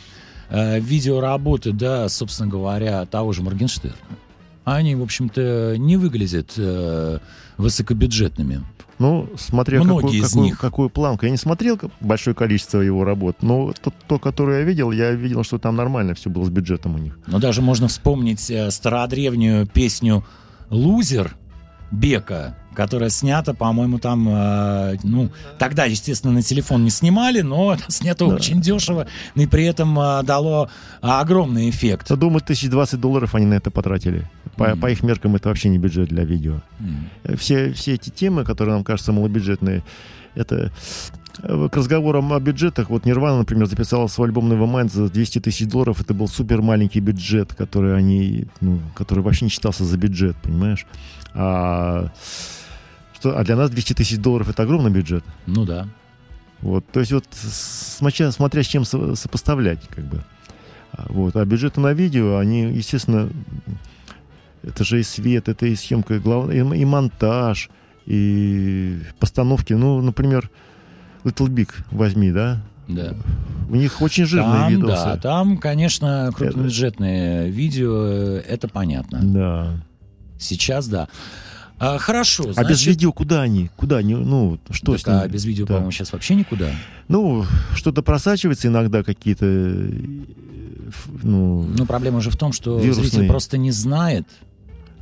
э, 0.50 0.80
видеоработы, 0.80 1.72
да, 1.72 2.08
собственно 2.10 2.50
говоря, 2.50 3.06
того 3.06 3.32
же 3.34 3.42
Моргенштерна. 3.42 3.96
Они, 4.66 4.96
в 4.96 5.02
общем-то, 5.02 5.76
не 5.78 5.98
выглядят 5.98 6.54
э, 6.58 7.20
высокобюджетными. 7.58 8.64
Ну, 9.00 9.30
смотря 9.38 9.82
Многие 9.82 10.02
какую, 10.02 10.20
из 10.20 10.28
какую, 10.28 10.46
них. 10.46 10.60
какую 10.60 10.90
планку. 10.90 11.26
Я 11.26 11.32
не 11.32 11.38
смотрел 11.38 11.80
большое 12.02 12.36
количество 12.36 12.82
его 12.82 13.06
работ, 13.06 13.38
но 13.42 13.72
то, 13.82 13.94
то, 14.08 14.20
которое 14.20 14.60
я 14.60 14.66
видел, 14.66 14.92
я 14.92 15.12
видел, 15.12 15.44
что 15.44 15.58
там 15.58 15.78
нормально 15.78 16.14
все 16.16 16.30
было 16.30 16.44
с 16.44 16.50
бюджетом 16.50 16.96
у 16.96 16.98
них. 16.98 17.18
Но 17.26 17.40
даже 17.40 17.62
можно 17.62 17.88
вспомнить 17.88 18.52
э, 18.52 18.70
стародревнюю 18.70 19.66
песню 19.68 20.26
«Лузер» 20.70 21.36
Бека, 21.92 22.56
которая 22.80 23.10
снята, 23.10 23.54
по-моему, 23.54 24.00
там, 24.00 24.26
э, 24.30 24.96
ну, 25.04 25.30
тогда, 25.58 25.84
естественно, 25.84 26.32
на 26.32 26.42
телефон 26.42 26.86
не 26.86 26.90
снимали, 26.90 27.42
но 27.42 27.74
это 27.74 27.84
снято 27.92 28.26
Да. 28.28 28.36
очень 28.36 28.62
дешево, 28.62 29.06
и 29.36 29.46
при 29.48 29.66
этом 29.66 30.00
э, 30.00 30.24
дало 30.24 30.70
огромный 31.02 31.70
эффект. 31.70 32.10
Я 32.10 32.16
думаю, 32.16 32.40
тысяч 32.40 32.70
двадцать 32.70 33.02
долларов 33.02 33.36
они 33.36 33.46
на 33.46 33.56
это 33.56 33.70
потратили. 33.70 34.30
По, 34.56 34.70
Мгм. 34.70 34.80
по 34.80 34.90
их 34.92 35.04
меркам 35.04 35.36
это 35.36 35.50
вообще 35.50 35.68
не 35.70 35.78
бюджет 35.78 36.08
для 36.08 36.24
видео. 36.24 36.62
Э, 37.26 37.36
Все, 37.36 37.74
все 37.74 37.96
эти 37.96 38.10
темы, 38.12 38.46
которые 38.46 38.76
нам 38.76 38.84
кажутся 38.86 39.12
малобюджетные, 39.12 39.84
это 40.36 40.72
э, 41.44 41.68
к 41.72 41.76
разговорам 41.76 42.32
о 42.32 42.40
бюджетах. 42.40 42.90
Вот 42.90 43.06
Нирвана, 43.06 43.40
например, 43.40 43.66
записала 43.68 44.08
свой 44.08 44.28
альбом 44.30 44.52
Nevermind 44.52 44.90
за 44.92 45.10
200 45.10 45.40
тысяч 45.40 45.68
долларов. 45.68 46.00
Это 46.02 46.14
был 46.14 46.28
супер 46.30 46.62
маленький 46.62 47.02
бюджет, 47.02 47.54
который 47.54 47.98
они, 47.98 48.46
ну, 48.62 48.80
который 48.96 49.22
вообще 49.24 49.46
не 49.46 49.52
считался 49.52 49.84
за 49.84 49.98
бюджет, 49.98 50.38
понимаешь? 50.42 50.86
А, 51.34 52.10
что, 53.20 53.38
а 53.38 53.44
для 53.44 53.56
нас 53.56 53.70
200 53.70 53.94
тысяч 53.94 54.18
долларов 54.18 54.50
это 54.50 54.64
огромный 54.64 54.92
бюджет. 54.92 55.24
Ну 55.46 55.66
да. 55.66 55.88
Вот, 56.62 56.86
то 56.92 57.00
есть 57.00 57.12
вот 57.14 57.26
смотря, 57.32 58.32
смотря 58.32 58.64
с 58.64 58.68
чем 58.68 58.84
со- 58.86 59.16
сопоставлять, 59.16 59.80
как 59.90 60.06
бы. 60.06 60.24
А, 60.92 61.06
Вот, 61.10 61.36
а 61.36 61.46
бюджеты 61.46 61.80
на 61.80 61.94
видео, 61.94 62.38
они, 62.38 62.64
естественно, 62.64 63.30
это 64.64 64.84
же 64.84 65.00
и 65.00 65.04
свет, 65.04 65.48
это 65.48 65.66
и 65.68 65.76
съемка, 65.76 66.16
и, 66.16 66.20
глав- 66.20 66.52
и, 66.52 66.58
и 66.58 66.86
монтаж, 66.86 67.70
и 68.06 69.00
постановки. 69.20 69.74
Ну, 69.74 70.02
например, 70.02 70.50
Little 71.24 71.48
Big 71.48 71.70
возьми, 71.92 72.32
да? 72.32 72.62
Да. 72.88 73.14
У 73.70 73.76
них 73.76 74.02
очень 74.02 74.26
жирные 74.26 74.62
Там, 74.62 74.72
видосы. 74.72 75.06
да, 75.06 75.18
там, 75.18 75.58
конечно, 75.60 76.32
крупнобюджетные 76.36 77.50
видео, 77.52 78.06
э, 78.08 78.38
это 78.48 78.68
понятно. 78.68 79.20
Да. 79.24 79.78
Сейчас, 80.40 80.88
да. 80.88 81.08
А, 81.80 81.98
хорошо, 81.98 82.44
А 82.44 82.48
без 82.48 82.54
значит, 82.56 82.88
видео 82.88 83.12
куда 83.14 83.42
они? 83.42 83.70
Куда 83.78 83.98
они? 83.98 84.14
Ну, 84.16 84.60
что 84.70 84.92
так, 84.94 85.02
с 85.02 85.08
ними? 85.08 85.20
а 85.22 85.28
без 85.28 85.46
видео, 85.46 85.66
Да. 85.66 85.74
по-моему, 85.76 85.92
сейчас 85.92 86.12
вообще 86.12 86.36
никуда. 86.36 86.70
Ну, 87.08 87.46
что-то 87.76 88.02
просачивается 88.04 88.68
иногда, 88.68 89.02
какие-то... 89.04 89.46
э, 89.46 89.90
Ну, 91.24 91.64
Ну, 91.78 91.86
проблема 91.86 92.20
же 92.22 92.30
в 92.32 92.38
том, 92.38 92.52
что 92.52 92.78
Вирусные. 92.80 93.08
зритель 93.10 93.28
просто 93.28 93.58
не 93.58 93.72
знает, 93.72 94.28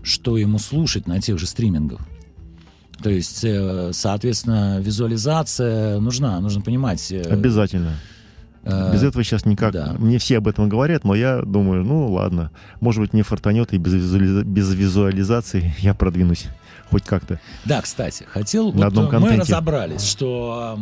что 0.03 0.37
ему 0.37 0.59
слушать 0.59 1.07
на 1.07 1.19
тех 1.21 1.39
же 1.39 1.47
стримингах. 1.47 1.99
То 3.01 3.09
есть, 3.09 3.43
э, 3.43 3.91
соответственно, 3.93 4.79
визуализация 4.79 5.99
нужна, 5.99 6.39
нужно 6.39 6.61
понимать. 6.61 7.11
э, 7.11 7.21
обязательно. 7.21 7.95
Э, 8.69 8.91
Без 8.91 9.03
этого 9.03 9.23
сейчас 9.23 9.45
никак. 9.45 9.71
да. 9.71 9.95
Мне 9.97 10.17
все 10.17 10.37
об 10.37 10.47
этом 10.47 10.67
говорят, 10.67 11.05
но 11.05 11.15
я 11.15 11.41
думаю, 11.41 11.85
ну 11.85 12.11
ладно, 12.11 12.51
может 12.81 13.01
быть, 13.01 13.13
мне 13.13 13.23
фартанет, 13.23 13.73
и 13.73 13.77
без, 13.77 13.93
визуализа- 13.93 14.43
без 14.43 14.73
визуализации 14.73 15.73
я 15.79 15.93
продвинусь 15.93 16.47
хоть 16.91 17.03
как-то. 17.03 17.39
Да, 17.65 17.81
кстати, 17.81 18.25
хотел... 18.29 18.71
На 18.73 18.85
вот, 18.85 18.87
одном 18.87 19.05
э, 19.05 19.07
мы 19.07 19.11
контенте. 19.11 19.41
разобрались, 19.41 20.03
что 20.03 20.77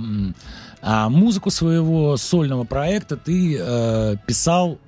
а, 0.81 1.09
музыку 1.09 1.51
своего 1.51 2.17
сольного 2.17 2.63
проекта 2.63 3.17
ты 3.17 3.57
э, 3.59 4.15
писал 4.25 4.79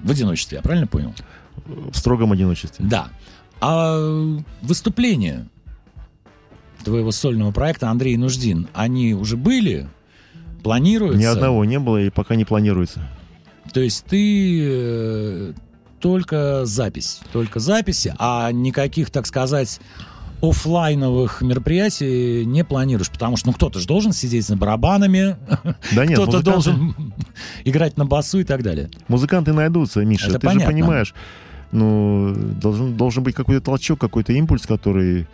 в 0.00 0.10
одиночестве, 0.10 0.56
я 0.56 0.62
правильно 0.62 0.86
понял? 0.86 1.14
В 1.64 1.96
строгом 1.96 2.32
одиночестве. 2.32 2.84
Да. 2.84 3.08
А 3.60 3.98
выступления 4.62 5.48
твоего 6.84 7.10
сольного 7.10 7.50
проекта 7.52 7.88
«Андрей 7.90 8.16
Нуждин», 8.16 8.68
они 8.74 9.14
уже 9.14 9.36
были? 9.36 9.88
Планируются? 10.66 11.20
Ни 11.20 11.24
одного 11.24 11.64
не 11.64 11.78
было 11.78 12.02
и 12.02 12.10
пока 12.10 12.34
не 12.34 12.44
планируется. 12.44 13.00
То 13.72 13.78
есть 13.78 14.04
ты 14.04 14.60
э, 14.64 15.52
только 16.00 16.64
запись, 16.64 17.20
только 17.32 17.60
записи, 17.60 18.12
а 18.18 18.50
никаких, 18.50 19.10
так 19.10 19.26
сказать, 19.26 19.80
оффлайновых 20.42 21.40
мероприятий 21.40 22.44
не 22.44 22.64
планируешь, 22.64 23.10
потому 23.10 23.36
что 23.36 23.46
ну 23.46 23.52
кто-то 23.52 23.78
же 23.78 23.86
должен 23.86 24.12
сидеть 24.12 24.44
за 24.44 24.56
барабанами, 24.56 25.36
Да 25.92 26.04
нет, 26.04 26.18
кто-то 26.18 26.38
музыканты- 26.38 26.42
должен 26.42 26.94
играть 27.64 27.96
на 27.96 28.04
басу 28.04 28.40
и 28.40 28.44
так 28.44 28.64
далее. 28.64 28.90
Музыканты 29.06 29.52
найдутся, 29.52 30.04
Миша. 30.04 30.30
Это 30.30 30.40
ты 30.40 30.46
понятно. 30.48 30.66
же 30.66 30.72
понимаешь, 30.72 31.14
ну, 31.70 32.34
должен, 32.60 32.96
должен 32.96 33.22
быть 33.22 33.36
какой-то 33.36 33.60
толчок, 33.60 34.00
какой-то 34.00 34.32
импульс, 34.32 34.66
который 34.66 35.28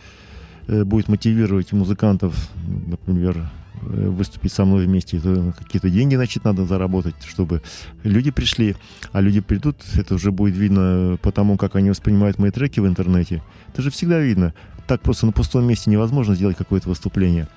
э, 0.66 0.84
будет 0.84 1.08
мотивировать 1.08 1.72
музыкантов, 1.72 2.50
например, 2.86 3.50
выступить 3.80 4.52
со 4.52 4.64
мной 4.64 4.86
вместе. 4.86 5.18
Это 5.18 5.54
какие-то 5.58 5.90
деньги, 5.90 6.14
значит, 6.14 6.44
надо 6.44 6.64
заработать, 6.64 7.14
чтобы 7.26 7.62
люди 8.02 8.30
пришли. 8.30 8.76
А 9.12 9.20
люди 9.20 9.40
придут, 9.40 9.76
это 9.94 10.14
уже 10.14 10.30
будет 10.30 10.56
видно 10.56 11.18
по 11.22 11.32
тому, 11.32 11.56
как 11.56 11.76
они 11.76 11.90
воспринимают 11.90 12.38
мои 12.38 12.50
треки 12.50 12.80
в 12.80 12.86
интернете. 12.86 13.42
Это 13.72 13.82
же 13.82 13.90
всегда 13.90 14.18
видно. 14.18 14.54
Так 14.86 15.00
просто 15.00 15.26
на 15.26 15.32
пустом 15.32 15.64
месте 15.64 15.90
невозможно 15.90 16.34
сделать 16.34 16.56
какое-то 16.56 16.88
выступление. 16.88 17.48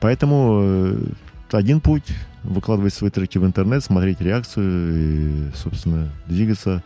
Поэтому 0.00 0.60
э, 0.62 1.06
один 1.52 1.80
путь 1.80 2.04
выкладывать 2.42 2.94
свои 2.94 3.10
треки 3.10 3.38
в 3.38 3.44
интернет, 3.44 3.82
смотреть 3.82 4.20
реакцию 4.20 5.50
и, 5.50 5.56
собственно, 5.56 6.10
двигаться, 6.26 6.82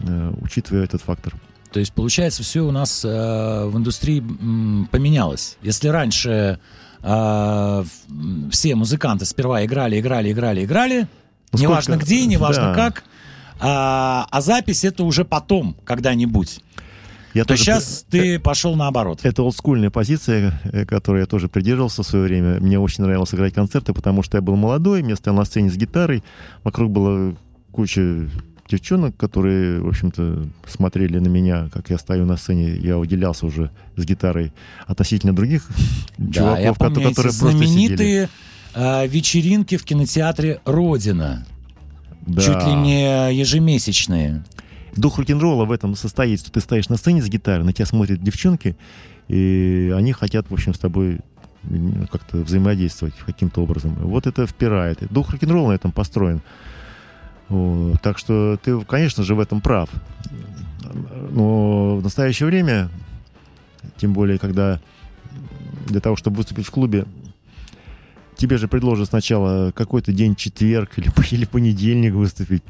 э, 0.00 0.32
учитывая 0.40 0.84
этот 0.84 1.02
фактор. 1.02 1.34
То 1.72 1.80
есть, 1.80 1.92
получается, 1.92 2.42
все 2.42 2.60
у 2.60 2.70
нас 2.70 3.04
э, 3.04 3.08
в 3.66 3.76
индустрии 3.76 4.20
поменялось. 4.90 5.56
Если 5.62 5.88
раньше 5.88 6.58
э, 7.02 7.84
м, 8.10 8.50
все 8.50 8.74
музыканты 8.74 9.24
сперва 9.24 9.64
играли, 9.64 9.98
играли, 10.00 10.32
играли, 10.32 10.64
играли, 10.64 11.06
Ну, 11.52 11.58
неважно 11.58 11.94
сколько- 11.94 12.06
где, 12.06 12.26
неважно 12.26 12.62
да. 12.64 12.74
как, 12.74 13.04
а, 13.60 14.26
а 14.30 14.40
запись 14.40 14.84
это 14.84 15.04
уже 15.04 15.24
потом, 15.24 15.76
когда-нибудь. 15.84 16.60
Я 17.34 17.44
То 17.44 17.48
тоже 17.48 17.62
сейчас 17.62 18.04
ты 18.10 18.38
пошел 18.38 18.76
наоборот. 18.76 19.20
Это 19.22 19.42
олдскульная 19.42 19.88
позиция, 19.88 20.60
э, 20.64 20.84
которой 20.84 21.20
я 21.20 21.26
тоже 21.26 21.48
придерживался 21.48 22.02
в 22.02 22.06
свое 22.06 22.24
время. 22.26 22.60
Мне 22.60 22.78
очень 22.78 23.04
нравилось 23.04 23.32
играть 23.34 23.54
концерты, 23.54 23.94
потому 23.94 24.22
что 24.22 24.36
я 24.36 24.42
был 24.42 24.56
молодой, 24.56 25.02
я 25.02 25.16
стоял 25.16 25.36
на 25.38 25.44
сцене 25.46 25.70
с 25.70 25.76
гитарой, 25.76 26.22
вокруг 26.62 26.90
была 26.90 27.34
куча 27.70 28.28
девчонок, 28.68 29.16
которые, 29.16 29.80
в 29.80 29.88
общем-то, 29.88 30.46
смотрели 30.66 31.18
на 31.18 31.28
меня, 31.28 31.68
как 31.72 31.90
я 31.90 31.98
стою 31.98 32.24
на 32.26 32.36
сцене. 32.36 32.74
Я 32.76 32.98
уделялся 32.98 33.46
уже 33.46 33.70
с 33.96 34.04
гитарой 34.04 34.52
относительно 34.86 35.34
других 35.34 35.68
Да, 36.18 36.32
чуваков, 36.32 36.64
я 36.64 36.72
помню 36.74 37.00
эти 37.00 37.08
которые 37.14 37.32
просто 37.34 37.52
сидели. 37.52 37.66
знаменитые 37.66 38.28
э, 38.74 39.06
вечеринки 39.08 39.76
в 39.76 39.84
кинотеатре 39.84 40.60
«Родина». 40.64 41.46
Да. 42.26 42.40
Чуть 42.40 42.66
ли 42.66 42.74
не 42.74 43.34
ежемесячные. 43.34 44.44
Дух 44.94 45.18
рок-н-ролла 45.18 45.64
в 45.64 45.72
этом 45.72 45.96
состоит, 45.96 46.40
что 46.40 46.52
ты 46.52 46.60
стоишь 46.60 46.88
на 46.88 46.96
сцене 46.96 47.22
с 47.22 47.28
гитарой, 47.28 47.64
на 47.64 47.72
тебя 47.72 47.86
смотрят 47.86 48.22
девчонки, 48.22 48.76
и 49.28 49.92
они 49.96 50.12
хотят, 50.12 50.48
в 50.50 50.54
общем, 50.54 50.74
с 50.74 50.78
тобой 50.78 51.20
как-то 52.10 52.38
взаимодействовать 52.38 53.14
каким-то 53.24 53.62
образом. 53.62 53.94
Вот 53.94 54.26
это 54.26 54.46
впирает. 54.46 54.98
Дух 55.12 55.30
рок-н-ролла 55.30 55.70
на 55.70 55.72
этом 55.74 55.92
построен. 55.92 56.42
Так 57.48 58.18
что 58.18 58.58
ты, 58.62 58.80
конечно 58.82 59.22
же, 59.22 59.34
в 59.34 59.40
этом 59.40 59.60
прав. 59.60 59.90
Но 61.30 61.96
в 61.96 62.02
настоящее 62.02 62.46
время, 62.46 62.90
тем 63.98 64.12
более, 64.12 64.38
когда 64.38 64.80
для 65.86 66.00
того, 66.00 66.16
чтобы 66.16 66.38
выступить 66.38 66.66
в 66.66 66.70
клубе, 66.70 67.06
тебе 68.36 68.58
же 68.58 68.68
предложат 68.68 69.08
сначала 69.08 69.72
какой-то 69.72 70.12
день 70.12 70.34
четверг 70.34 70.98
или, 70.98 71.10
или 71.30 71.44
понедельник 71.44 72.14
выступить. 72.14 72.62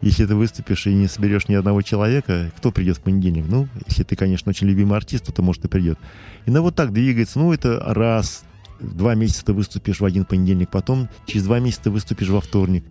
Если 0.00 0.26
ты 0.26 0.34
выступишь 0.34 0.86
и 0.86 0.94
не 0.94 1.06
соберешь 1.06 1.48
ни 1.48 1.54
одного 1.54 1.80
человека, 1.80 2.52
кто 2.58 2.70
придет 2.70 2.98
в 2.98 3.00
понедельник? 3.00 3.46
Ну, 3.48 3.68
если 3.86 4.02
ты, 4.02 4.16
конечно, 4.16 4.50
очень 4.50 4.66
любимый 4.66 4.98
артист, 4.98 5.32
то, 5.32 5.42
может, 5.42 5.64
и 5.64 5.68
придет. 5.68 5.98
И 6.44 6.50
ну, 6.50 6.60
вот 6.60 6.74
так 6.74 6.92
двигается. 6.92 7.38
Ну, 7.38 7.54
это 7.54 7.80
раз, 7.86 8.44
два 8.80 9.14
месяца 9.14 9.46
ты 9.46 9.54
выступишь 9.54 10.00
в 10.00 10.04
один 10.04 10.26
понедельник, 10.26 10.68
потом 10.68 11.08
через 11.26 11.44
два 11.44 11.58
месяца 11.58 11.84
ты 11.84 11.90
выступишь 11.90 12.28
во 12.28 12.42
вторник 12.42 12.84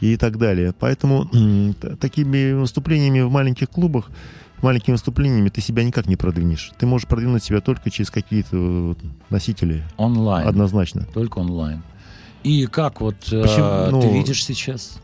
и 0.00 0.16
так 0.16 0.38
далее. 0.38 0.74
Поэтому 0.78 1.28
такими 2.00 2.52
выступлениями 2.52 3.20
в 3.20 3.30
маленьких 3.30 3.70
клубах, 3.70 4.10
маленькими 4.62 4.94
выступлениями 4.94 5.48
ты 5.48 5.60
себя 5.60 5.84
никак 5.84 6.06
не 6.06 6.16
продвинешь. 6.16 6.72
Ты 6.78 6.86
можешь 6.86 7.06
продвинуть 7.06 7.44
себя 7.44 7.60
только 7.60 7.90
через 7.90 8.10
какие-то 8.10 8.56
вот 8.56 8.98
носители. 9.30 9.84
Онлайн. 9.96 10.46
Однозначно. 10.46 11.06
Только 11.12 11.38
онлайн. 11.38 11.82
И 12.42 12.66
как 12.66 13.00
вот 13.00 13.16
э, 13.32 13.42
Почему? 13.42 13.90
Ну, 13.90 14.00
ты 14.00 14.08
видишь 14.08 14.44
сейчас? 14.44 14.98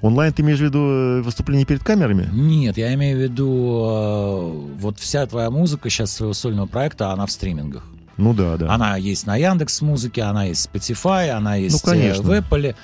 Онлайн 0.00 0.32
ты 0.32 0.42
имеешь 0.42 0.58
в 0.58 0.62
виду 0.62 0.78
э, 0.78 1.22
выступление 1.22 1.66
перед 1.66 1.82
камерами? 1.82 2.28
Нет, 2.32 2.76
я 2.76 2.92
имею 2.94 3.18
в 3.18 3.22
виду, 3.22 3.86
э, 3.88 4.78
вот 4.78 4.98
вся 5.00 5.26
твоя 5.26 5.50
музыка 5.50 5.90
сейчас 5.90 6.12
своего 6.12 6.34
сольного 6.34 6.66
проекта, 6.66 7.10
она 7.10 7.26
в 7.26 7.32
стримингах. 7.32 7.84
Ну 8.16 8.32
да, 8.32 8.56
да. 8.56 8.72
Она 8.72 8.96
есть 8.96 9.26
на 9.26 9.36
Яндекс 9.36 9.80
Музыке, 9.82 10.22
она 10.22 10.44
есть 10.44 10.68
в 10.68 10.74
Spotify, 10.74 11.30
она 11.30 11.56
есть 11.56 11.84
э, 11.84 11.90
конечно. 11.90 12.22
в 12.22 12.30
Apple. 12.30 12.76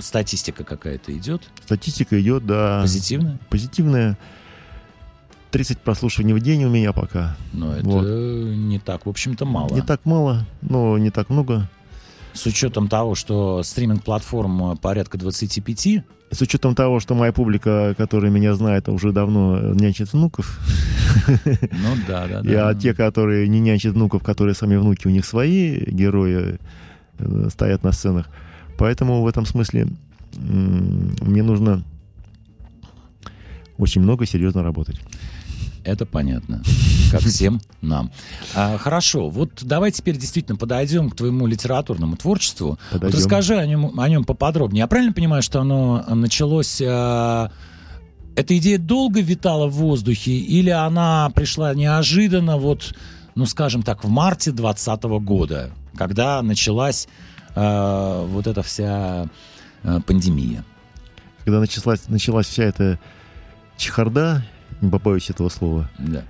Статистика 0.00 0.64
какая-то 0.64 1.16
идет, 1.16 1.42
Статистика 1.64 2.20
идет, 2.20 2.46
да. 2.46 2.80
позитивная, 2.82 3.38
Позитивная. 3.48 4.18
30 5.52 5.78
прослушиваний 5.78 6.34
в 6.34 6.40
день 6.40 6.64
у 6.64 6.68
меня 6.68 6.92
пока. 6.92 7.36
но 7.52 7.74
это 7.74 7.88
Вот. 7.88 8.06
не 8.06 8.78
так, 8.78 9.06
в 9.06 9.08
общем-то, 9.08 9.46
мало. 9.46 9.72
Не 9.74 9.80
так 9.80 10.04
мало, 10.04 10.44
но 10.60 10.98
не 10.98 11.10
так 11.10 11.30
много. 11.30 11.68
С 12.34 12.44
учетом 12.44 12.88
того, 12.88 13.14
что 13.14 13.62
стриминг-платформ 13.62 14.76
порядка 14.76 15.16
25, 15.16 16.04
С 16.30 16.40
учетом 16.42 16.74
того, 16.74 17.00
что 17.00 17.14
моя 17.14 17.32
публика, 17.32 17.94
которая 17.96 18.30
меня 18.30 18.54
знает, 18.54 18.90
уже 18.90 19.12
давно 19.12 19.72
нянчит 19.72 20.12
внуков, 20.12 20.60
ну 21.26 21.96
да, 22.06 22.26
да, 22.26 22.42
да. 22.42 22.68
а 22.68 22.74
те, 22.74 22.92
которые 22.92 23.48
не 23.48 23.60
нянчат 23.60 23.94
внуков, 23.94 24.22
которые 24.22 24.54
сами 24.54 24.76
внуки, 24.76 25.06
у 25.06 25.10
них 25.10 25.24
свои 25.24 25.78
герои 25.86 26.58
э, 27.18 27.48
стоят 27.50 27.82
на 27.84 27.92
сценах. 27.92 28.28
Поэтому 28.78 29.22
в 29.22 29.26
этом 29.26 29.46
смысле 29.46 29.88
мне 30.34 31.42
нужно 31.42 31.82
очень 33.78 34.00
много 34.00 34.26
серьезно 34.26 34.62
работать. 34.62 35.00
Это 35.84 36.04
понятно, 36.04 36.62
как 37.12 37.20
всем 37.20 37.60
нам. 37.80 38.10
А, 38.56 38.76
хорошо, 38.76 39.30
вот 39.30 39.60
давай 39.62 39.92
теперь 39.92 40.16
действительно 40.16 40.56
подойдем 40.56 41.10
к 41.10 41.16
твоему 41.16 41.46
литературному 41.46 42.16
творчеству. 42.16 42.70
Вот 42.70 43.00
Подойдем. 43.00 43.18
расскажи 43.18 43.56
о 43.56 43.66
нем, 43.66 43.98
о 43.98 44.08
нем 44.08 44.24
поподробнее. 44.24 44.80
Я 44.80 44.86
правильно 44.88 45.12
понимаю, 45.12 45.42
что 45.42 45.60
оно 45.60 46.04
началось... 46.08 46.82
а, 46.84 47.52
эта 48.34 48.56
идея 48.58 48.78
долго 48.78 49.20
витала 49.20 49.66
в 49.66 49.74
воздухе 49.74 50.32
или 50.32 50.70
она 50.70 51.30
пришла 51.34 51.72
неожиданно, 51.74 52.58
вот, 52.58 52.94
ну, 53.34 53.46
скажем 53.46 53.82
так, 53.82 54.04
в 54.04 54.08
марте 54.08 54.50
2020 54.50 55.04
года, 55.24 55.70
когда 55.96 56.42
началась 56.42 57.08
а, 57.56 58.24
вот 58.26 58.46
эта 58.46 58.62
вся 58.62 59.28
а, 59.82 60.00
пандемия? 60.00 60.64
Когда 61.44 61.58
началась, 61.60 62.08
началась 62.08 62.46
вся 62.46 62.64
эта 62.64 62.98
чехарда, 63.76 64.44
не 64.80 64.90
побоюсь 64.90 65.30
этого 65.30 65.48
слова, 65.48 65.90
Да, 65.98 66.22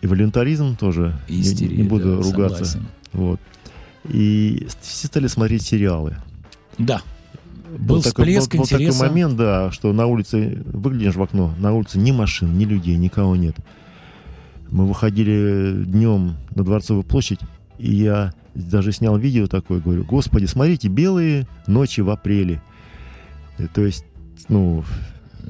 и 0.00 0.06
волюнтаризм 0.06 0.76
тоже, 0.76 1.16
и 1.28 1.36
не- 1.36 1.42
истерия, 1.42 1.76
не, 1.76 1.82
буду 1.84 2.16
да, 2.16 2.22
ругаться. 2.22 2.64
согласен. 2.64 2.86
Вот. 3.12 3.40
И 4.08 4.66
все 4.80 5.06
стали 5.06 5.26
смотреть 5.28 5.62
сериалы. 5.62 6.16
Да, 6.78 7.02
Был 7.78 8.02
такой, 8.02 8.24
всплеск 8.24 8.50
был, 8.52 8.58
был 8.60 8.64
такой 8.66 8.82
интереса. 8.86 9.06
момент, 9.06 9.36
да, 9.36 9.70
что 9.70 9.92
на 9.92 10.06
улице, 10.06 10.62
выглянешь 10.66 11.14
в 11.14 11.22
окно, 11.22 11.54
на 11.58 11.72
улице 11.72 11.98
ни 11.98 12.10
машин, 12.10 12.56
ни 12.58 12.64
людей, 12.64 12.96
никого 12.96 13.36
нет. 13.36 13.56
Мы 14.70 14.86
выходили 14.86 15.84
днем 15.84 16.36
на 16.54 16.64
Дворцовую 16.64 17.04
площадь, 17.04 17.40
и 17.78 17.94
я 17.94 18.32
даже 18.54 18.92
снял 18.92 19.16
видео 19.16 19.46
такое, 19.46 19.80
говорю, 19.80 20.04
господи, 20.04 20.46
смотрите, 20.46 20.88
белые 20.88 21.46
ночи 21.66 22.00
в 22.00 22.10
апреле. 22.10 22.60
Э, 23.58 23.66
То 23.72 23.84
есть, 23.84 24.04
ну, 24.48 24.84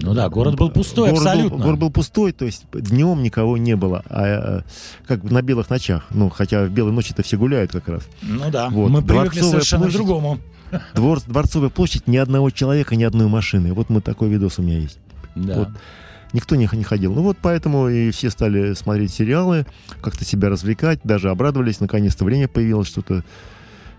Ну 0.01 0.15
да, 0.15 0.29
город 0.29 0.57
был 0.57 0.71
пустой 0.71 1.11
город 1.11 1.27
абсолютно. 1.27 1.59
Был, 1.59 1.65
город 1.65 1.79
был 1.79 1.91
пустой, 1.91 2.33
то 2.33 2.45
есть 2.45 2.65
днем 2.73 3.23
никого 3.23 3.57
не 3.57 3.77
было, 3.77 4.03
а 4.09 4.61
э, 4.61 4.63
как 5.07 5.23
на 5.25 5.43
белых 5.43 5.69
ночах. 5.71 6.07
Ну, 6.11 6.31
хотя 6.31 6.65
в 6.65 6.71
белые 6.71 6.95
ночи-то 6.95 7.23
все 7.23 7.37
гуляют 7.37 7.73
как 7.73 7.89
раз. 7.89 8.09
Ну 8.23 8.51
да, 8.51 8.69
Вот, 8.71 8.91
мы 8.91 9.03
привыкли 9.03 9.41
Дворцовая 9.41 9.51
совершенно 9.51 9.83
к 9.83 9.85
площадь. 9.87 9.99
другому. 9.99 10.39
Двор, 10.95 11.21
Дворцовая 11.27 11.69
площадь, 11.69 12.07
ни 12.07 12.17
одного 12.17 12.51
человека, 12.51 12.97
ни 12.97 13.05
одной 13.05 13.27
машины. 13.29 13.75
Вот 13.75 13.91
мы 13.91 14.01
такой 14.01 14.29
видос 14.31 14.59
у 14.59 14.63
меня 14.63 14.79
есть. 14.79 14.99
Да. 15.35 15.59
Вот. 15.59 15.69
Никто 16.33 16.57
не, 16.57 16.69
не 16.73 16.85
ходил. 16.85 17.13
Ну 17.15 17.23
вот 17.23 17.37
поэтому 17.41 17.89
и 17.89 18.11
все 18.11 18.31
стали 18.31 18.75
смотреть 18.75 19.13
сериалы, 19.13 19.67
как-то 20.01 20.25
себя 20.25 20.49
развлекать, 20.49 21.01
даже 21.05 21.31
обрадовались, 21.31 21.81
наконец-то 21.81 22.25
время 22.25 22.49
появилось, 22.49 22.89
что-то 22.89 23.23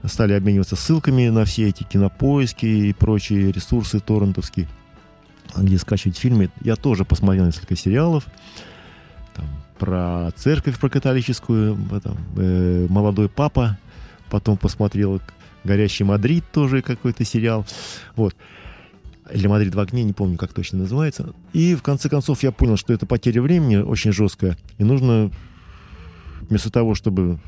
стали 0.06 0.34
обмениваться 0.34 0.76
ссылками 0.76 1.30
на 1.30 1.46
все 1.46 1.70
эти 1.70 1.84
кинопоиски 1.84 2.66
и 2.66 2.94
прочие 2.94 3.52
ресурсы 3.52 4.00
торрентовские, 4.00 4.68
где 5.56 5.78
скачивать 5.78 6.18
фильмы. 6.18 6.50
Я 6.62 6.76
тоже 6.76 7.06
посмотрел 7.06 7.46
несколько 7.46 7.76
сериалов. 7.76 8.26
Там, 9.36 9.46
про 9.80 10.32
церковь, 10.36 10.80
про 10.80 10.90
католическую, 10.90 11.78
там, 12.04 12.18
э, 12.38 12.88
молодой 12.90 13.30
папа. 13.30 13.78
Потом 14.30 14.58
посмотрел 14.58 15.22
«Горящий 15.64 16.04
Мадрид» 16.04 16.44
тоже 16.52 16.82
какой-то 16.82 17.24
сериал. 17.24 17.66
Вот. 18.16 18.36
Или 19.34 19.48
«Мадрид 19.48 19.74
в 19.74 19.80
огне», 19.80 20.04
не 20.04 20.14
помню, 20.14 20.38
как 20.38 20.54
точно 20.54 20.80
называется. 20.80 21.34
И 21.54 21.74
в 21.76 21.82
конце 21.82 22.08
концов 22.08 22.44
я 22.44 22.52
понял, 22.52 22.78
что 22.78 22.94
это 22.94 23.06
потеря 23.08 23.42
времени 23.42 23.78
очень 23.78 24.12
жесткая. 24.12 24.58
И 24.78 24.84
нужно 24.84 25.32
вместо 26.50 26.70
того, 26.70 26.94
чтобы 26.94 27.40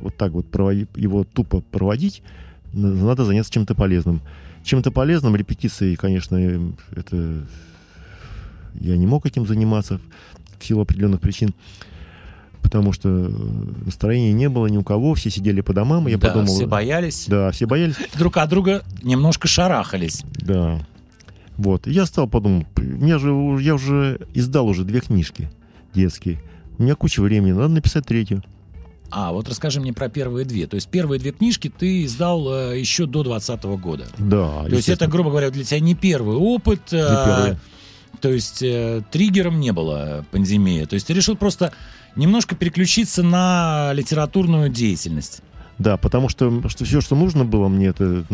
вот 0.00 0.16
так 0.16 0.32
вот 0.32 0.50
проводи- 0.50 0.88
его 0.96 1.24
тупо 1.24 1.60
проводить, 1.60 2.22
на- 2.74 2.92
надо 2.92 3.24
заняться 3.24 3.52
чем-то 3.52 3.74
полезным. 3.74 4.20
Чем-то 4.64 4.90
полезным, 4.90 5.34
репетицией, 5.34 5.96
конечно, 5.96 6.36
это 6.94 7.46
я 8.74 8.96
не 8.96 9.06
мог 9.06 9.24
этим 9.26 9.46
заниматься 9.46 9.98
в 10.58 10.64
силу 10.64 10.82
определенных 10.82 11.20
причин, 11.20 11.54
потому 12.62 12.92
что 12.92 13.08
э, 13.08 13.30
настроения 13.84 14.32
не 14.32 14.48
было 14.48 14.66
ни 14.66 14.76
у 14.76 14.84
кого, 14.84 15.14
все 15.14 15.30
сидели 15.30 15.60
по 15.60 15.72
домам, 15.72 16.08
и 16.08 16.12
я 16.12 16.18
да, 16.18 16.28
подумал... 16.28 16.54
все 16.54 16.66
боялись, 16.66 17.26
Да, 17.28 17.50
все 17.50 17.66
боялись. 17.66 17.96
друг 18.18 18.36
от 18.36 18.48
друга 18.48 18.82
немножко 19.02 19.48
шарахались. 19.48 20.22
Да. 20.36 20.80
Вот. 21.56 21.86
Я 21.86 22.06
стал 22.06 22.28
подумал, 22.28 22.64
меня 22.76 23.18
же, 23.18 23.28
я 23.60 23.74
уже 23.74 24.20
издал 24.34 24.66
уже 24.66 24.84
две 24.84 25.00
книжки 25.00 25.50
детские. 25.94 26.42
У 26.78 26.82
меня 26.82 26.94
куча 26.94 27.20
времени, 27.20 27.52
надо 27.52 27.68
написать 27.68 28.06
третью. 28.06 28.42
А, 29.10 29.32
вот 29.32 29.46
расскажи 29.46 29.78
мне 29.78 29.92
про 29.92 30.08
первые 30.08 30.46
две. 30.46 30.66
То 30.66 30.76
есть 30.76 30.88
первые 30.88 31.20
две 31.20 31.32
книжки 31.32 31.70
ты 31.76 32.04
издал 32.04 32.50
э, 32.50 32.78
еще 32.80 33.04
до 33.04 33.22
2020 33.22 33.64
года. 33.82 34.06
Да. 34.16 34.64
То 34.64 34.74
есть 34.74 34.88
это, 34.88 35.06
грубо 35.06 35.28
говоря, 35.28 35.50
для 35.50 35.64
тебя 35.64 35.80
не 35.80 35.94
первый 35.94 36.36
опыт. 36.36 36.92
Не 36.92 37.50
э. 37.50 37.56
То 38.22 38.30
есть 38.30 38.62
э, 38.62 39.02
триггером 39.10 39.60
не 39.60 39.72
было 39.72 40.24
пандемия. 40.30 40.86
То 40.86 40.94
есть 40.94 41.06
ты 41.06 41.12
решил 41.12 41.36
просто 41.36 41.74
немножко 42.16 42.54
переключиться 42.54 43.22
на 43.22 43.92
литературную 43.94 44.68
деятельность. 44.68 45.42
Да, 45.78 45.96
потому 45.96 46.28
что, 46.28 46.68
что 46.68 46.84
все, 46.84 47.00
что 47.00 47.16
нужно 47.16 47.44
было 47.44 47.68
мне, 47.68 47.86
это 47.88 48.24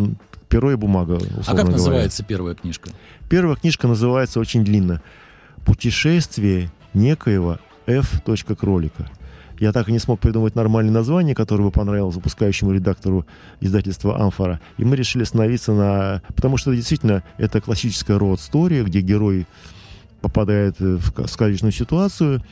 перо 0.48 0.72
и 0.72 0.76
бумага, 0.76 1.12
условно 1.12 1.42
а 1.42 1.44
как 1.44 1.56
говоря. 1.56 1.72
называется 1.72 2.24
первая 2.24 2.54
книжка? 2.54 2.90
Первая 3.28 3.56
книжка 3.56 3.86
называется 3.86 4.40
очень 4.40 4.64
длинно. 4.64 5.02
«Путешествие 5.64 6.70
некоего 6.94 7.58
F. 7.86 8.22
кролика». 8.58 9.10
Я 9.60 9.72
так 9.72 9.88
и 9.88 9.92
не 9.92 9.98
смог 9.98 10.20
придумать 10.20 10.54
нормальное 10.54 10.92
название, 10.92 11.34
которое 11.34 11.64
бы 11.64 11.70
понравилось 11.72 12.14
выпускающему 12.14 12.72
редактору 12.72 13.26
издательства 13.60 14.20
«Амфора». 14.20 14.60
И 14.76 14.84
мы 14.84 14.94
решили 14.94 15.24
остановиться 15.24 15.72
на... 15.72 16.22
Потому 16.34 16.56
что 16.58 16.72
действительно 16.72 17.24
это 17.38 17.60
классическая 17.60 18.18
роуд-стори, 18.18 18.84
где 18.84 19.00
герой 19.00 19.46
попадает 20.20 20.76
э, 20.80 20.96
в 20.96 21.12
ка- 21.12 21.26
сказочную 21.26 21.72
ситуацию, 21.72 22.42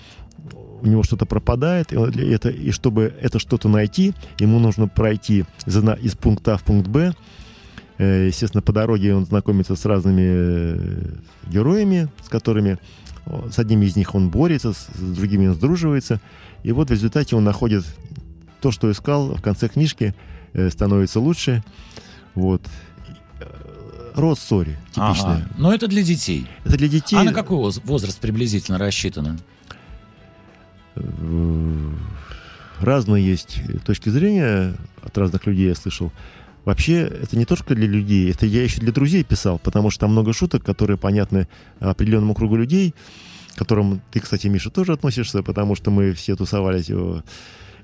у 0.86 0.90
него 0.90 1.02
что-то 1.02 1.26
пропадает, 1.26 1.92
и, 1.92 1.96
это, 1.96 2.48
и 2.48 2.70
чтобы 2.70 3.14
это 3.20 3.38
что-то 3.38 3.68
найти, 3.68 4.14
ему 4.38 4.58
нужно 4.58 4.88
пройти 4.88 5.44
из, 5.66 6.14
пункта 6.14 6.54
А 6.54 6.56
в 6.56 6.62
пункт 6.62 6.88
Б. 6.88 7.12
Э, 7.98 8.26
Естественно, 8.28 8.62
по 8.62 8.72
дороге 8.72 9.14
он 9.14 9.26
знакомится 9.26 9.74
с 9.76 9.84
разными 9.84 10.22
э, 10.24 11.10
героями, 11.48 12.08
с 12.24 12.28
которыми 12.28 12.78
с 13.50 13.58
одними 13.58 13.86
из 13.86 13.96
них 13.96 14.14
он 14.14 14.30
борется, 14.30 14.72
с, 14.72 14.86
с 14.94 15.16
другими 15.16 15.48
он 15.48 15.54
сдруживается. 15.54 16.20
И 16.62 16.70
вот 16.70 16.88
в 16.88 16.92
результате 16.92 17.34
он 17.34 17.42
находит 17.42 17.84
то, 18.60 18.70
что 18.70 18.90
искал 18.90 19.34
в 19.34 19.42
конце 19.42 19.68
книжки, 19.68 20.14
э, 20.52 20.70
становится 20.70 21.20
лучше. 21.20 21.64
Вот. 22.34 22.62
Род 24.14 24.38
стори 24.38 24.76
типичная. 24.92 25.36
Ага. 25.36 25.48
Но 25.58 25.74
это 25.74 25.88
для 25.88 26.02
детей. 26.02 26.46
Это 26.64 26.78
для 26.78 26.88
детей. 26.88 27.16
А 27.18 27.24
на 27.24 27.34
какой 27.34 27.58
воз- 27.58 27.82
возраст 27.84 28.18
приблизительно 28.18 28.78
рассчитано? 28.78 29.36
Разные 32.80 33.24
есть 33.24 33.60
точки 33.84 34.08
зрения 34.10 34.74
от 35.02 35.16
разных 35.16 35.46
людей, 35.46 35.68
я 35.68 35.74
слышал. 35.74 36.12
Вообще, 36.64 37.02
это 37.02 37.38
не 37.38 37.44
только 37.44 37.74
для 37.74 37.86
людей, 37.86 38.30
это 38.30 38.44
я 38.44 38.62
еще 38.62 38.80
для 38.80 38.92
друзей 38.92 39.22
писал, 39.22 39.58
потому 39.58 39.90
что 39.90 40.00
там 40.00 40.10
много 40.10 40.32
шуток, 40.32 40.64
которые 40.64 40.98
понятны 40.98 41.48
определенному 41.78 42.34
кругу 42.34 42.56
людей, 42.56 42.94
к 43.54 43.58
которым 43.58 44.02
ты, 44.10 44.20
кстати, 44.20 44.48
Миша, 44.48 44.70
тоже 44.70 44.92
относишься, 44.92 45.42
потому 45.42 45.76
что 45.76 45.90
мы 45.90 46.12
все 46.12 46.34
тусовались, 46.34 46.90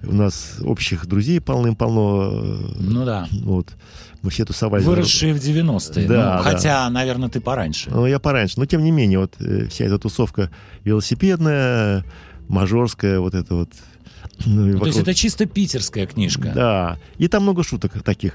у 0.05 0.13
нас 0.13 0.57
общих 0.63 1.07
друзей 1.07 1.41
полным-полно. 1.41 2.31
Ну 2.79 3.05
да. 3.05 3.29
Вот. 3.31 3.69
Мы 4.23 4.31
все 4.31 4.45
тусовались. 4.45 4.85
Выросшие 4.85 5.33
в 5.35 5.39
90-е. 5.39 6.09
Да, 6.09 6.15
Ну, 6.15 6.15
да. 6.15 6.39
Хотя, 6.43 6.91
наверное, 6.91 7.29
ты 7.29 7.41
пораньше. 7.41 7.91
Ну, 7.91 8.07
я 8.07 8.19
пораньше. 8.19 8.59
Но, 8.59 8.67
тем 8.67 8.83
не 8.83 8.91
менее, 8.91 9.21
вот 9.21 9.35
э, 9.41 9.67
вся 9.69 9.85
эта 9.85 9.99
тусовка 9.99 10.51
велосипедная, 10.85 12.05
мажорская, 12.49 13.21
вот 13.21 13.35
это 13.35 13.55
вот. 13.55 13.71
Ну, 14.47 14.67
Ну, 14.67 14.79
То 14.79 14.87
есть 14.87 14.99
вокруг- 14.99 15.03
это 15.03 15.15
чисто 15.15 15.47
питерская 15.47 16.07
книжка. 16.07 16.53
Да. 16.55 16.99
И 17.19 17.29
там 17.29 17.43
много 17.43 17.63
шуток 17.63 18.03
таких. 18.03 18.35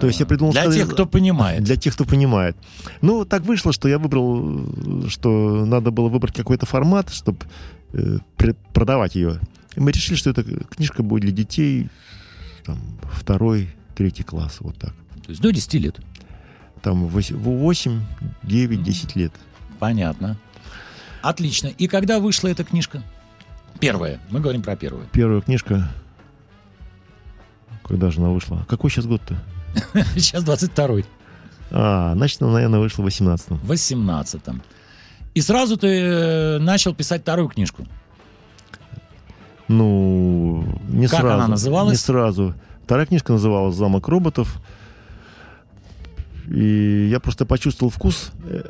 То 0.00 0.06
есть 0.06 0.20
я 0.20 0.26
придумал... 0.26 0.52
Для 0.52 0.62
сказать- 0.62 0.80
тех, 0.82 0.92
кто 0.92 1.06
понимает. 1.06 1.64
Для 1.64 1.76
тех, 1.76 1.94
кто 1.94 2.04
понимает. 2.04 2.56
Ну, 3.00 3.24
так 3.24 3.42
вышло, 3.42 3.72
что 3.72 3.88
я 3.88 3.98
выбрал, 3.98 4.66
э, 5.04 5.08
что 5.08 5.64
надо 5.64 5.90
было 5.90 6.08
выбрать 6.08 6.34
какой-то 6.34 6.66
формат, 6.66 7.10
чтобы 7.10 7.38
продавать 8.72 9.14
ее. 9.14 9.40
И 9.74 9.80
мы 9.80 9.92
решили, 9.92 10.16
что 10.16 10.30
эта 10.30 10.42
книжка 10.44 11.02
будет 11.02 11.22
для 11.22 11.32
детей 11.32 11.88
там, 12.64 12.78
второй, 13.12 13.70
третий 13.96 14.22
класс, 14.24 14.58
вот 14.60 14.76
так. 14.76 14.92
То 15.24 15.30
есть 15.30 15.40
до 15.40 15.50
10 15.50 15.74
лет. 15.74 15.96
Там 16.82 17.06
8, 17.06 18.00
9, 18.42 18.82
10 18.82 19.16
лет. 19.16 19.32
Понятно. 19.78 20.38
Отлично. 21.22 21.68
И 21.68 21.86
когда 21.88 22.20
вышла 22.20 22.48
эта 22.48 22.64
книжка? 22.64 23.02
Первая. 23.80 24.20
Мы 24.30 24.40
говорим 24.40 24.62
про 24.62 24.76
первую. 24.76 25.06
Первая 25.12 25.40
книжка... 25.40 25.88
Когда 27.84 28.10
же 28.10 28.20
она 28.20 28.28
вышла? 28.30 28.66
Какой 28.68 28.90
сейчас 28.90 29.06
год-то? 29.06 29.34
Сейчас 30.14 30.44
22-й. 30.44 31.06
А, 31.70 32.12
значит, 32.14 32.42
она, 32.42 32.52
наверное, 32.52 32.80
вышла 32.80 33.02
в 33.02 33.06
18-м. 33.06 33.56
В 33.58 33.72
18-м. 33.72 34.62
И 35.34 35.40
сразу 35.40 35.78
ты 35.78 35.86
э, 35.88 36.58
начал 36.58 36.94
писать 36.94 37.22
вторую 37.22 37.48
книжку. 37.48 37.86
Ну, 39.68 40.64
не 40.88 41.06
Как 41.06 41.20
сразу. 41.20 41.34
она 41.34 41.48
называлась? 41.48 41.92
Не 41.92 41.98
сразу. 41.98 42.54
Вторая 42.84 43.06
книжка 43.06 43.32
называлась 43.32 43.74
«Замок 43.74 44.08
роботов». 44.08 44.60
И 46.46 47.08
я 47.10 47.20
просто 47.20 47.44
почувствовал 47.44 47.90
вкус 47.90 48.32
э, 48.44 48.62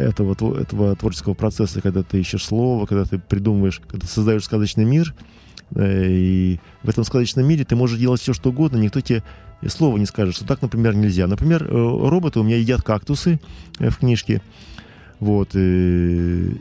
этого, 0.00 0.58
этого 0.60 0.94
творческого 0.96 1.34
процесса, 1.34 1.80
когда 1.80 2.02
ты 2.02 2.20
ищешь 2.20 2.44
слово, 2.44 2.86
когда 2.86 3.04
ты 3.04 3.18
придумываешь, 3.18 3.80
когда 3.88 4.06
ты 4.06 4.12
создаешь 4.12 4.44
сказочный 4.44 4.84
мир. 4.84 5.14
Э, 5.74 6.06
И 6.08 6.60
в 6.82 6.88
этом 6.88 7.04
сказочном 7.04 7.46
мире 7.46 7.64
ты 7.64 7.76
можешь 7.76 7.98
делать 7.98 8.20
все, 8.20 8.32
что 8.32 8.50
угодно, 8.50 8.76
никто 8.76 9.00
тебе 9.00 9.22
слова 9.68 9.96
не 9.98 10.06
скажет, 10.06 10.34
что 10.36 10.46
так, 10.46 10.62
например, 10.62 10.94
нельзя. 10.94 11.26
Например, 11.26 11.64
э, 11.64 11.68
роботы 11.68 12.40
у 12.40 12.42
меня 12.42 12.56
едят 12.56 12.82
кактусы 12.82 13.40
э, 13.78 13.90
в 13.90 13.98
книжке. 13.98 14.42
Вот. 15.18 15.50
и 15.54 16.60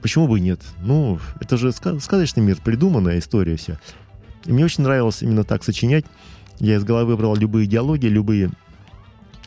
Почему 0.00 0.26
бы 0.26 0.38
и 0.38 0.42
нет? 0.42 0.60
Ну, 0.82 1.18
это 1.40 1.56
же 1.56 1.68
ска- 1.68 2.00
сказочный 2.00 2.42
мир, 2.42 2.58
придуманная 2.62 3.18
история 3.18 3.56
вся. 3.56 3.78
И 4.46 4.52
мне 4.52 4.64
очень 4.64 4.82
нравилось 4.82 5.22
именно 5.22 5.44
так 5.44 5.62
сочинять. 5.62 6.04
Я 6.58 6.76
из 6.76 6.84
головы 6.84 7.16
брал 7.16 7.36
любые 7.36 7.66
диалоги, 7.66 8.06
любые 8.06 8.50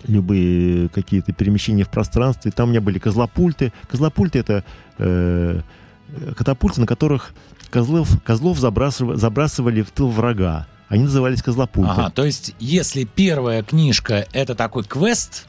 любые 0.08 0.90
какие-то 0.90 1.34
перемещения 1.34 1.84
в 1.84 1.90
пространстве. 1.90 2.52
Там 2.52 2.68
у 2.68 2.72
меня 2.72 2.82
были 2.82 3.00
козлопульты. 3.00 3.74
Козлопульты— 3.90 4.40
это 4.40 4.64
э, 4.98 5.62
катапульты, 6.36 6.82
на 6.82 6.88
которых 6.88 7.34
козлов, 7.70 8.10
козлов 8.24 8.58
забрасыва- 8.60 9.16
забрасывали 9.16 9.82
в 9.82 9.92
тыл 9.92 10.10
врага. 10.10 10.68
Они 10.88 11.04
назывались 11.04 11.42
козлопульты. 11.42 11.92
Ага, 11.92 12.10
то 12.12 12.24
есть, 12.26 12.54
если 12.60 13.04
первая 13.06 13.64
книжка 13.64 14.28
это 14.34 14.54
такой 14.54 14.84
квест, 14.84 15.48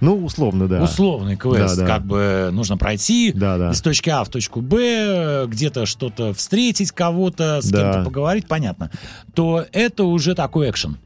Ну, 0.00 0.24
условно, 0.24 0.66
да. 0.66 0.82
условный 0.82 1.36
квест, 1.36 1.76
Да, 1.76 1.82
да. 1.82 1.86
как 1.86 2.04
бы 2.04 2.48
нужно 2.52 2.76
пройти 2.76 3.32
Да, 3.32 3.58
да. 3.58 3.70
из 3.70 3.80
точки 3.80 4.10
А 4.10 4.24
в 4.24 4.28
точку 4.28 4.60
Б, 4.60 5.44
где-то 5.46 5.86
что-то 5.86 6.34
встретить 6.34 6.90
кого-то, 6.90 7.60
с 7.62 7.70
Да. 7.70 7.80
кем-то 7.92 8.04
поговорить, 8.06 8.48
понятно, 8.48 8.90
то 9.34 9.64
это 9.72 10.02
уже 10.04 10.34
такой 10.34 10.68
экшен. 10.70 10.98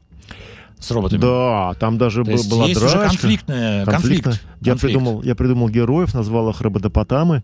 С 0.85 0.91
роботами? 0.91 1.19
Да, 1.19 1.73
там 1.79 1.97
даже 1.97 2.23
То 2.23 2.31
есть 2.31 2.49
была 2.49 2.65
есть 2.67 2.79
драчка. 2.79 2.97
уже 2.99 3.07
конфликтная, 3.09 3.85
Конфликтно. 3.85 4.31
конфликт. 4.31 4.45
Я, 4.61 4.71
конфликт. 4.73 4.81
придумал, 4.81 5.23
я 5.23 5.35
придумал 5.35 5.69
героев, 5.69 6.13
назвал 6.13 6.49
их 6.49 6.61
роботопотамы. 6.61 7.43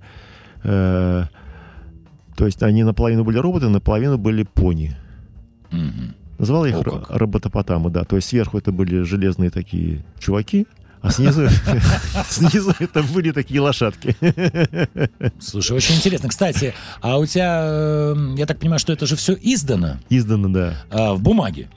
Э, 0.64 1.26
то 2.36 2.46
есть 2.46 2.62
они 2.64 2.84
наполовину 2.84 3.24
были 3.24 3.38
роботы, 3.38 3.68
наполовину 3.70 4.18
были 4.18 4.44
пони. 4.44 4.96
Мгм. 5.72 6.16
Назвал 6.38 6.66
я 6.66 6.72
их 6.72 6.88
О, 6.88 7.06
роботопотамы, 7.10 7.90
да. 7.92 8.04
То 8.04 8.16
есть 8.16 8.28
сверху 8.30 8.58
это 8.58 8.72
были 8.72 9.04
железные 9.04 9.50
такие 9.52 10.04
чуваки, 10.20 10.66
а 11.02 11.12
снизу, 11.12 11.48
снизу 12.30 12.74
это 12.80 13.04
были 13.04 13.32
такие 13.32 13.60
лошадки. 13.62 14.16
Слушай, 15.40 15.78
очень 15.78 15.96
интересно. 15.96 16.30
Кстати, 16.30 16.74
а 17.02 17.18
у 17.18 17.26
тебя, 17.26 17.62
э, 17.64 18.16
я 18.38 18.46
так 18.46 18.60
понимаю, 18.60 18.80
что 18.80 18.94
это 18.94 19.06
же 19.06 19.16
все 19.16 19.34
издано 19.40 19.98
Издано, 20.10 20.50
да. 20.50 20.74
а, 20.90 21.14
в 21.14 21.22
бумаге. 21.22 21.70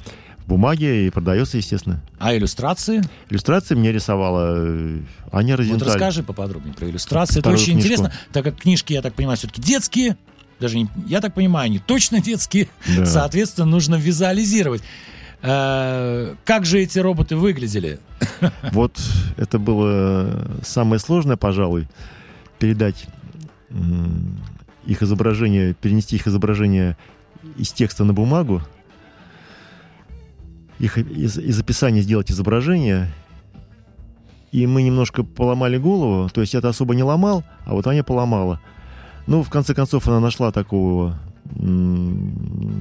В 0.44 0.48
бумаге 0.48 1.06
и 1.06 1.10
продается, 1.10 1.56
естественно. 1.56 2.00
А 2.18 2.36
иллюстрации? 2.36 3.02
Иллюстрации 3.30 3.74
мне 3.74 3.92
рисовала 3.92 4.54
э, 4.58 5.00
Аня 5.32 5.52
Вот 5.56 5.60
Розенталь. 5.60 5.88
расскажи 5.88 6.22
поподробнее 6.22 6.74
про 6.74 6.88
иллюстрации. 6.90 7.40
Вторую 7.40 7.56
это 7.56 7.62
очень 7.62 7.72
книжку. 7.80 7.88
интересно, 7.94 8.12
так 8.32 8.44
как 8.44 8.56
книжки, 8.60 8.92
я 8.92 9.00
так 9.00 9.14
понимаю, 9.14 9.38
все-таки 9.38 9.62
детские. 9.62 10.16
Даже 10.60 10.76
не, 10.76 10.88
я 11.06 11.20
так 11.22 11.32
понимаю, 11.34 11.66
они 11.66 11.78
точно 11.78 12.20
детские. 12.20 12.68
Да. 12.96 13.06
Соответственно, 13.06 13.66
нужно 13.66 13.94
визуализировать. 13.94 14.82
Э, 15.40 16.34
Как 16.44 16.66
же 16.66 16.78
эти 16.80 16.98
роботы 16.98 17.36
выглядели? 17.36 17.98
Вот 18.72 19.00
это 19.38 19.58
было 19.58 20.46
самое 20.62 20.98
сложное, 21.00 21.36
пожалуй, 21.36 21.88
передать 22.58 23.06
их 24.86 25.02
изображение, 25.02 25.74
перенести 25.74 26.16
их 26.16 26.26
изображение 26.26 26.96
из 27.56 27.72
текста 27.72 28.04
на 28.04 28.12
бумагу, 28.12 28.62
их 30.84 30.98
из, 30.98 31.38
из 31.38 31.58
описания 31.60 32.02
сделать 32.02 32.30
изображение. 32.30 33.10
И 34.52 34.66
мы 34.66 34.82
немножко 34.82 35.24
поломали 35.24 35.78
голову, 35.78 36.28
то 36.28 36.40
есть 36.40 36.52
я 36.52 36.60
это 36.60 36.68
особо 36.68 36.94
не 36.94 37.02
ломал, 37.02 37.42
а 37.64 37.74
вот 37.74 37.86
Аня 37.88 38.04
поломала. 38.04 38.60
Ну, 39.26 39.42
в 39.42 39.50
конце 39.50 39.74
концов, 39.74 40.06
она 40.06 40.20
нашла 40.20 40.52
такого, 40.52 41.18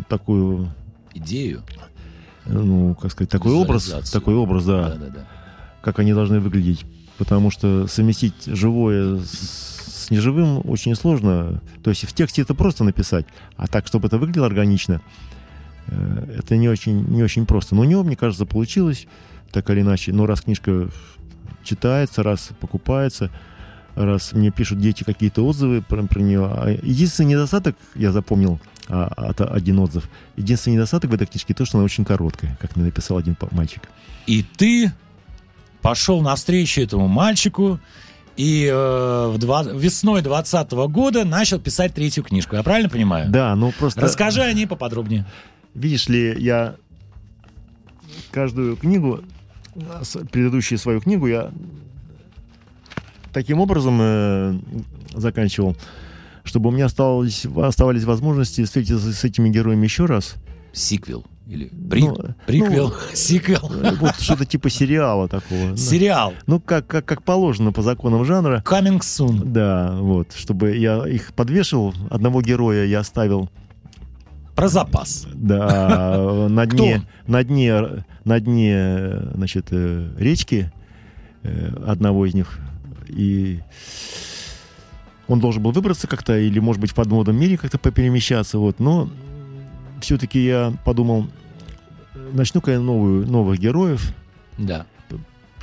такую, 0.07 0.71
Идею. 1.15 1.63
ну, 2.45 2.95
как 2.95 3.11
сказать, 3.11 3.31
такой 3.31 3.53
образ, 3.53 3.85
такой 4.11 4.35
образ, 4.35 4.65
да, 4.65 4.89
Да-да-да. 4.89 5.27
как 5.81 5.99
они 5.99 6.13
должны 6.13 6.39
выглядеть. 6.39 6.85
Потому 7.17 7.51
что 7.51 7.87
совместить 7.87 8.45
живое 8.45 9.19
с, 9.19 10.09
неживым 10.09 10.61
очень 10.65 10.95
сложно. 10.95 11.61
То 11.83 11.89
есть 11.91 12.05
в 12.05 12.13
тексте 12.13 12.41
это 12.41 12.53
просто 12.53 12.83
написать, 12.83 13.25
а 13.55 13.67
так, 13.67 13.87
чтобы 13.87 14.07
это 14.07 14.17
выглядело 14.17 14.47
органично, 14.47 15.01
это 15.87 16.55
не 16.57 16.69
очень, 16.69 17.05
не 17.09 17.23
очень 17.23 17.45
просто. 17.45 17.75
Но 17.75 17.81
у 17.81 17.85
него, 17.85 18.03
мне 18.03 18.15
кажется, 18.15 18.45
получилось 18.45 19.07
так 19.51 19.69
или 19.69 19.81
иначе. 19.81 20.13
Но 20.13 20.25
раз 20.25 20.41
книжка 20.41 20.89
читается, 21.63 22.23
раз 22.23 22.49
покупается, 22.59 23.29
раз 23.95 24.33
мне 24.33 24.51
пишут 24.51 24.79
дети 24.79 25.03
какие-то 25.03 25.45
отзывы 25.45 25.81
про, 25.81 26.03
про 26.03 26.19
нее. 26.21 26.45
А 26.45 26.69
единственный 26.81 27.27
недостаток, 27.31 27.75
я 27.95 28.11
запомнил, 28.11 28.59
а, 28.89 29.05
от- 29.15 29.41
один 29.41 29.79
отзыв. 29.79 30.09
Единственный 30.35 30.73
недостаток 30.75 31.11
в 31.11 31.13
этой 31.13 31.27
книжке 31.27 31.53
то, 31.53 31.65
что 31.65 31.77
она 31.77 31.85
очень 31.85 32.05
короткая, 32.05 32.57
как 32.61 32.75
мне 32.75 32.85
написал 32.85 33.17
один 33.17 33.37
мальчик. 33.51 33.83
И 34.25 34.43
ты 34.57 34.91
пошел 35.81 36.21
навстречу 36.21 36.81
этому 36.81 37.07
мальчику 37.07 37.79
и 38.35 38.65
э, 38.71 39.27
в 39.27 39.37
два- 39.37 39.63
весной 39.63 40.21
20 40.21 40.71
года 40.87 41.23
начал 41.23 41.59
писать 41.59 41.93
третью 41.93 42.23
книжку. 42.23 42.55
Я 42.55 42.63
правильно 42.63 42.89
понимаю? 42.89 43.29
Да, 43.29 43.55
ну 43.55 43.71
просто... 43.77 44.01
Расскажи 44.01 44.41
о 44.41 44.51
ней 44.53 44.65
поподробнее. 44.65 45.25
Видишь 45.75 46.07
ли, 46.07 46.35
я 46.39 46.75
каждую 48.31 48.75
книгу, 48.77 49.21
предыдущую 50.31 50.77
свою 50.77 51.01
книгу, 51.01 51.27
я 51.27 51.51
таким 53.31 53.59
образом 53.59 53.97
э, 54.01 54.59
заканчивал, 55.13 55.75
чтобы 56.43 56.69
у 56.69 56.71
меня 56.71 56.85
осталось, 56.85 57.45
оставались 57.45 58.03
возможности 58.03 58.63
встретиться 58.63 59.11
с 59.13 59.23
этими 59.23 59.49
героями 59.49 59.85
еще 59.85 60.05
раз. 60.05 60.35
Сиквел. 60.73 61.25
Или 61.47 61.65
при- 61.89 62.03
Ну, 62.03 62.15
приквел, 62.47 62.89
ну, 62.89 62.95
сиквел. 63.15 63.71
Э, 63.81 63.95
Вот 63.99 64.15
что-то 64.19 64.45
типа 64.45 64.69
сериала 64.69 65.27
такого. 65.27 65.75
Сериал. 65.75 66.33
Ну, 66.47 66.59
как, 66.59 66.87
как, 66.87 67.05
как 67.05 67.23
положено 67.23 67.71
по 67.71 67.81
законам 67.81 68.23
жанра. 68.25 68.63
Coming 68.65 68.99
soon. 68.99 69.43
Да, 69.45 69.97
вот, 69.99 70.33
чтобы 70.35 70.75
я 70.77 71.07
их 71.07 71.33
подвешивал. 71.33 71.93
Одного 72.09 72.41
героя 72.41 72.85
я 72.85 72.99
оставил 72.99 73.49
Про 74.55 74.67
запас. 74.67 75.27
Да, 75.33 76.47
на 76.49 76.65
дне, 76.65 77.01
на 77.27 77.43
дне, 77.43 78.05
на 78.23 78.39
дне, 78.39 79.19
значит, 79.33 79.67
э, 79.71 80.11
речки 80.17 80.71
э, 81.41 81.73
одного 81.87 82.25
из 82.25 82.33
них. 82.33 82.59
И 83.07 83.59
он 85.27 85.39
должен 85.39 85.63
был 85.63 85.71
выбраться 85.71 86.07
как-то, 86.07 86.37
или, 86.37 86.59
может 86.59 86.81
быть, 86.81 86.91
в 86.91 86.95
подводном 86.95 87.35
мире 87.35 87.57
как-то 87.57 87.79
поперемещаться, 87.79 88.59
вот. 88.59 88.79
Но 88.79 89.09
все-таки 90.01 90.43
я 90.43 90.73
подумал, 90.85 91.27
начну-ка 92.33 92.71
я 92.71 92.79
новую, 92.79 93.25
новых 93.27 93.59
героев. 93.59 94.13
Да. 94.57 94.85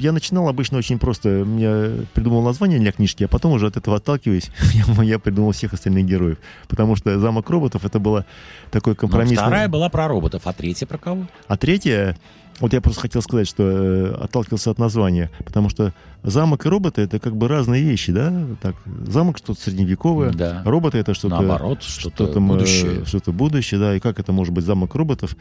Я 0.00 0.12
начинал 0.12 0.48
обычно 0.48 0.78
очень 0.78 0.98
просто. 0.98 1.44
Я 1.58 2.04
придумал 2.14 2.42
название 2.42 2.78
для 2.78 2.90
книжки, 2.90 3.24
а 3.24 3.28
потом 3.28 3.52
уже 3.52 3.66
от 3.66 3.76
этого 3.76 3.98
отталкиваясь, 3.98 4.50
я, 4.72 5.02
я 5.04 5.18
придумал 5.18 5.52
всех 5.52 5.74
остальных 5.74 6.06
героев. 6.06 6.38
Потому 6.68 6.96
что 6.96 7.18
«Замок 7.18 7.48
роботов»— 7.50 7.84
это 7.84 7.98
было 7.98 8.24
такой 8.70 8.94
Но 8.94 8.96
компромиссный... 8.96 9.36
вторая 9.36 9.68
была 9.68 9.90
про 9.90 10.08
роботов, 10.08 10.42
а 10.46 10.52
третья 10.54 10.86
про 10.86 10.96
кого? 10.96 11.26
А 11.48 11.56
третье, 11.58 12.16
вот 12.60 12.72
я 12.72 12.80
просто 12.80 13.02
хотел 13.02 13.20
сказать, 13.20 13.46
что 13.46 13.62
э, 13.62 14.14
отталкивался 14.14 14.70
от 14.70 14.78
названия, 14.78 15.30
потому 15.44 15.68
что 15.68 15.92
замок 16.22 16.64
и 16.64 16.68
роботы 16.70 17.02
это 17.02 17.18
как 17.18 17.36
бы 17.36 17.46
разные 17.46 17.82
вещи, 17.82 18.10
да? 18.10 18.32
Так, 18.62 18.76
замок 19.06 19.36
что-то 19.36 19.60
средневековое, 19.60 20.32
Да. 20.32 20.62
роботы 20.64 20.96
это 20.96 21.12
что-то 21.12 21.36
Наоборот, 21.40 21.82
что-то 21.82 22.24
э, 22.24 22.40
будущее. 22.40 23.04
что-то 23.04 23.32
будущее, 23.32 23.78
да, 23.78 23.94
и 23.96 24.00
как 24.00 24.18
это 24.18 24.32
может 24.32 24.54
быть 24.54 24.64
замок 24.64 24.94
роботов? 24.94 25.36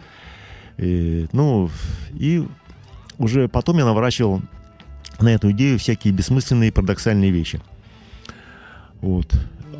И, 0.77 1.27
ну 1.33 1.69
и 2.13 2.45
уже 3.19 3.47
потом 3.47 3.77
я 3.77 3.85
наворачивал 3.85 4.41
на 5.19 5.29
эту 5.29 5.51
идею 5.51 5.77
всякие 5.77 6.13
бессмысленные 6.13 6.71
парадоксальные 6.71 7.29
вещи. 7.29 7.61
Вот. 9.01 9.31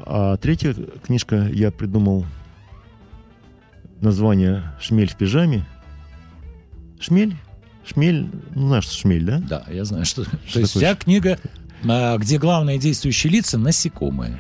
А 0.06 0.38
третья 0.38 0.76
книжка 1.06 1.48
я 1.52 1.72
придумал 1.72 2.26
название 4.02 4.64
«Шмель 4.80 5.10
в 5.10 5.16
пижаме». 5.16 5.66
Шмель? 7.00 7.36
Шмель, 7.86 8.30
ну, 8.54 8.82
что 8.82 8.94
шмель, 8.94 9.24
да? 9.24 9.40
Да, 9.40 9.64
я 9.70 9.86
знаю, 9.86 10.06
что... 10.06 10.26
То 10.26 10.38
Что 10.46 10.60
есть 10.60 10.74
такое 10.74 10.90
вся 10.90 10.96
книга, 10.96 11.40
а, 11.88 12.18
где 12.18 12.38
главные 12.38 12.78
действующие 12.78 13.32
лица 13.32 13.58
насекомые. 13.58 14.38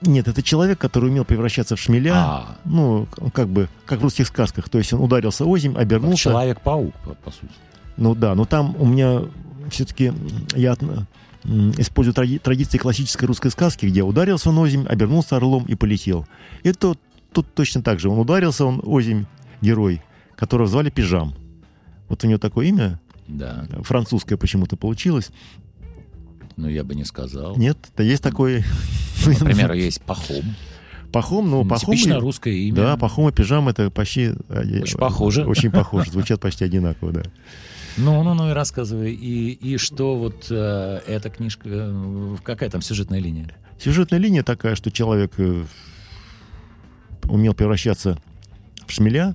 Нет, 0.00 0.26
это 0.26 0.42
человек, 0.42 0.78
который 0.78 1.10
умел 1.10 1.26
превращаться 1.26 1.76
в 1.76 1.80
шмеля. 1.80 2.12
А, 2.14 2.56
Ну, 2.64 3.06
как 3.34 3.48
бы, 3.48 3.68
как 3.84 4.00
в 4.00 4.02
русских 4.02 4.26
сказках. 4.26 4.70
То 4.70 4.78
есть 4.78 4.92
он 4.94 5.02
ударился 5.02 5.44
озимь, 5.44 5.76
обернулся. 5.76 6.24
Человек-паук, 6.24 6.94
по 7.22 7.30
сути. 7.30 7.52
Ну 8.00 8.14
да, 8.16 8.34
но 8.34 8.44
там 8.46 8.74
у 8.78 8.84
меня 8.86 9.22
все-таки 9.70 10.12
я 10.56 10.76
использую 11.44 12.14
тради- 12.14 12.38
традиции 12.38 12.76
классической 12.78 13.26
русской 13.26 13.50
сказки, 13.50 13.86
где 13.86 14.02
ударился 14.02 14.48
он 14.50 14.58
озимь, 14.58 14.86
обернулся 14.86 15.36
орлом 15.36 15.64
и 15.66 15.74
полетел. 15.74 16.26
И 16.64 16.72
тут, 16.72 16.98
тут 17.32 17.46
точно 17.54 17.82
так 17.82 18.00
же. 18.00 18.08
Он 18.08 18.18
ударился, 18.18 18.64
он 18.64 18.80
озимь, 18.84 19.24
герой, 19.60 20.02
которого 20.36 20.66
звали 20.66 20.90
Пижам. 20.90 21.34
Вот 22.08 22.24
у 22.24 22.26
него 22.26 22.38
такое 22.38 22.66
имя, 22.66 23.00
Да, 23.28 23.66
французское 23.82 24.36
почему-то 24.36 24.76
получилось. 24.76 25.30
ну 26.56 26.68
я 26.68 26.82
бы 26.84 26.94
не 26.94 27.04
сказал. 27.04 27.56
Нет, 27.56 27.78
да 27.96 28.02
есть 28.02 28.22
такой... 28.22 28.64
Например, 29.26 29.72
есть 29.72 30.00
Пахом. 30.02 30.54
Пахом, 31.12 31.50
ну, 31.50 31.64
Пахом... 31.64 31.94
Типично 31.94 32.20
русское 32.20 32.54
имя. 32.54 32.74
Да, 32.76 32.96
Пахом 32.96 33.28
и 33.28 33.32
Пижам 33.32 33.68
это 33.68 33.90
почти... 33.90 34.32
э, 34.48 34.80
Очень 34.82 34.98
похоже. 34.98 35.44
Очень 35.44 35.70
похоже, 35.70 36.10
звучат 36.10 36.40
почти 36.40 36.64
одинаково, 36.64 37.12
да. 37.12 37.22
Ну, 37.96 38.22
ну, 38.22 38.34
ну 38.34 38.50
и 38.50 38.52
рассказывай. 38.52 39.12
И, 39.12 39.50
и 39.52 39.76
что 39.76 40.16
вот 40.16 40.46
э, 40.50 41.00
эта 41.06 41.30
книжка, 41.30 41.68
э, 41.70 42.36
какая 42.42 42.70
там 42.70 42.82
сюжетная 42.82 43.18
линия? 43.20 43.54
Сюжетная 43.78 44.18
линия 44.18 44.42
такая, 44.42 44.74
что 44.74 44.90
человек 44.90 45.32
э, 45.38 45.64
умел 47.24 47.54
превращаться 47.54 48.18
в 48.86 48.92
шмеля, 48.92 49.34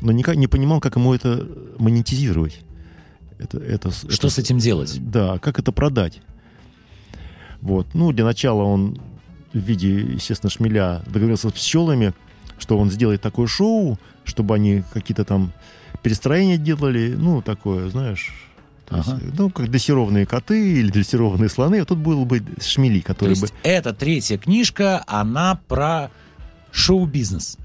но 0.00 0.12
никак 0.12 0.36
не 0.36 0.46
понимал, 0.46 0.80
как 0.80 0.96
ему 0.96 1.14
это 1.14 1.46
монетизировать. 1.78 2.60
Это, 3.38 3.58
это, 3.58 3.90
Что 3.90 4.08
это- 4.08 4.30
с 4.30 4.38
этим 4.38 4.58
делать? 4.58 4.96
Да, 5.10 5.38
как 5.38 5.58
это 5.58 5.72
продать. 5.72 6.20
Вот. 7.60 7.88
Ну, 7.94 8.12
для 8.12 8.24
начала 8.24 8.62
он 8.62 9.00
в 9.52 9.58
виде, 9.58 10.00
естественно, 10.00 10.50
шмеля 10.50 11.02
договорился 11.06 11.48
с 11.48 11.52
пчелами, 11.52 12.12
что 12.58 12.78
он 12.78 12.90
сделает 12.90 13.20
такое 13.20 13.46
шоу, 13.46 13.98
чтобы 14.24 14.54
они 14.54 14.82
какие-то 14.92 15.24
там 15.24 15.52
перестроения 16.02 16.56
делали, 16.56 17.14
ну, 17.16 17.42
такое, 17.42 17.88
знаешь, 17.90 18.32
есть, 18.90 19.08
Ага. 19.08 19.20
ну, 19.36 19.50
как 19.50 19.70
дрессированные 19.70 20.26
коты 20.26 20.78
или 20.78 20.90
дрессированные 20.90 21.48
слоны, 21.48 21.80
а 21.80 21.84
тут 21.84 21.98
был 21.98 22.24
бы 22.24 22.42
шмели, 22.60 23.00
То 23.00 23.06
которые 23.08 23.40
бы... 23.40 23.48
эта 23.62 23.92
третья 23.92 24.38
книжка, 24.38 25.02
она 25.06 25.60
про 25.66 26.10
шоу-бизнес. 26.70 27.58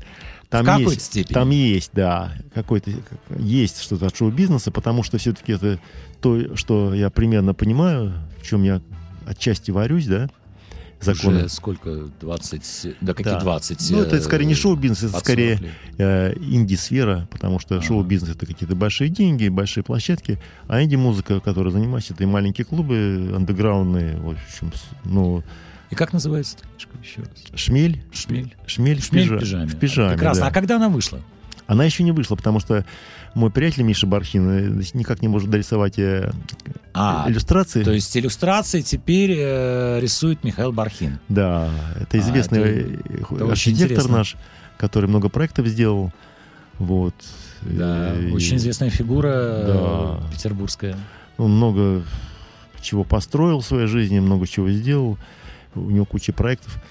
Там 0.50 0.64
В 0.64 0.68
какой-то 0.68 0.92
есть, 0.92 1.06
степени. 1.06 1.34
Там 1.34 1.50
есть, 1.52 1.92
да, 1.94 2.34
какой-то 2.54 2.92
есть 3.38 3.82
что-то 3.82 4.08
от 4.08 4.18
шоу-бизнеса, 4.18 4.72
потому 4.72 5.04
что 5.04 5.18
все-таки 5.18 5.54
это 5.54 5.80
то, 6.22 6.56
что 6.58 6.94
я 6.94 7.10
примерно 7.10 7.54
понимаю, 7.54 8.14
в 8.42 8.46
чем 8.46 8.64
я 8.64 8.82
отчасти 9.26 9.72
варюсь, 9.72 10.08
да, 10.08 10.30
законы. 11.02 11.38
Уже 11.40 11.50
сколько? 11.50 12.10
20? 12.22 12.96
Да 13.02 13.14
какие 13.14 13.34
Да. 13.34 13.40
20? 13.40 13.92
Ну, 13.92 14.02
это 14.02 14.16
э, 14.18 14.22
скорее 14.22 14.46
не 14.46 14.54
шоу-бизнес, 14.56 15.04
это 15.04 15.20
скорее 15.20 15.58
40 15.58 15.62
лет. 15.64 15.74
э, 15.98 16.34
инди-сфера, 16.40 17.28
потому 17.32 17.60
что 17.60 17.76
Ага. 17.76 17.84
шоу-бизнес 17.86 18.36
это 18.36 18.46
какие-то 18.46 18.76
большие 18.76 19.10
деньги, 19.10 19.48
большие 19.50 19.84
площадки, 19.84 20.40
а 20.68 20.82
инди-музыка, 20.84 21.40
которой 21.40 21.72
занимаюсь, 21.72 22.10
это 22.12 22.24
и 22.24 22.26
маленькие 22.26 22.66
клубы, 22.66 23.32
андеграундные, 23.36 24.18
в 24.18 24.30
общем, 24.30 24.72
ну, 25.06 25.44
И 25.90 25.96
как 25.96 26.14
называется 26.14 26.56
эта 26.58 26.68
книжка 26.70 26.92
еще 27.04 27.22
раз? 27.22 27.60
шмель, 27.60 28.04
Шмель. 28.14 28.56
шмель, 28.66 29.02
в, 29.02 29.06
Шмель 29.06 29.24
пижа- 29.28 29.38
в 29.38 29.40
пижаме. 29.40 29.68
в 29.68 29.76
пижаме, 29.78 30.14
Прекрасно. 30.14 30.42
да. 30.44 30.48
А 30.48 30.52
когда 30.52 30.76
она 30.78 30.90
вышла? 30.90 31.20
Она 31.72 31.86
еще 31.86 32.04
не 32.04 32.12
вышла, 32.12 32.36
потому 32.36 32.60
что 32.60 32.86
мой 33.34 33.50
приятель 33.50 33.84
Миша 33.84 34.06
Бархин 34.06 34.50
э, 34.82 34.84
никак 34.94 35.22
не 35.22 35.30
может 35.30 35.50
дорисовать 35.50 35.98
э, 36.00 36.32
А, 36.94 37.26
иллюстрации. 37.30 37.82
то 37.84 37.92
есть 37.94 38.16
иллюстрации 38.18 38.82
теперь 38.82 39.32
э, 39.38 40.00
рисует 40.02 40.44
Михаил 40.44 40.74
Бархин. 40.74 41.20
Да, 41.30 41.70
это 41.98 42.18
А, 42.18 42.20
известный 42.20 42.60
это- 42.60 42.70
э, 42.70 43.36
это 43.38 43.46
архитектор 43.52 44.10
наш, 44.10 44.36
который 44.78 45.06
много 45.08 45.30
проектов 45.30 45.66
сделал. 45.68 46.12
Вот. 46.78 47.16
Да, 47.62 48.16
И- 48.20 48.32
очень 48.32 48.58
известная 48.58 48.90
фигура 48.90 49.32
Да. 49.32 50.30
петербургская. 50.34 50.98
Он 51.38 51.56
много 51.56 52.04
чего 52.82 53.06
построил 53.06 53.62
в 53.62 53.66
своей 53.66 53.88
жизни, 53.88 54.20
много 54.20 54.46
чего 54.46 54.70
сделал. 54.70 55.18
У 55.76 55.90
него 55.90 56.04
куча 56.04 56.34
проектов. 56.34 56.82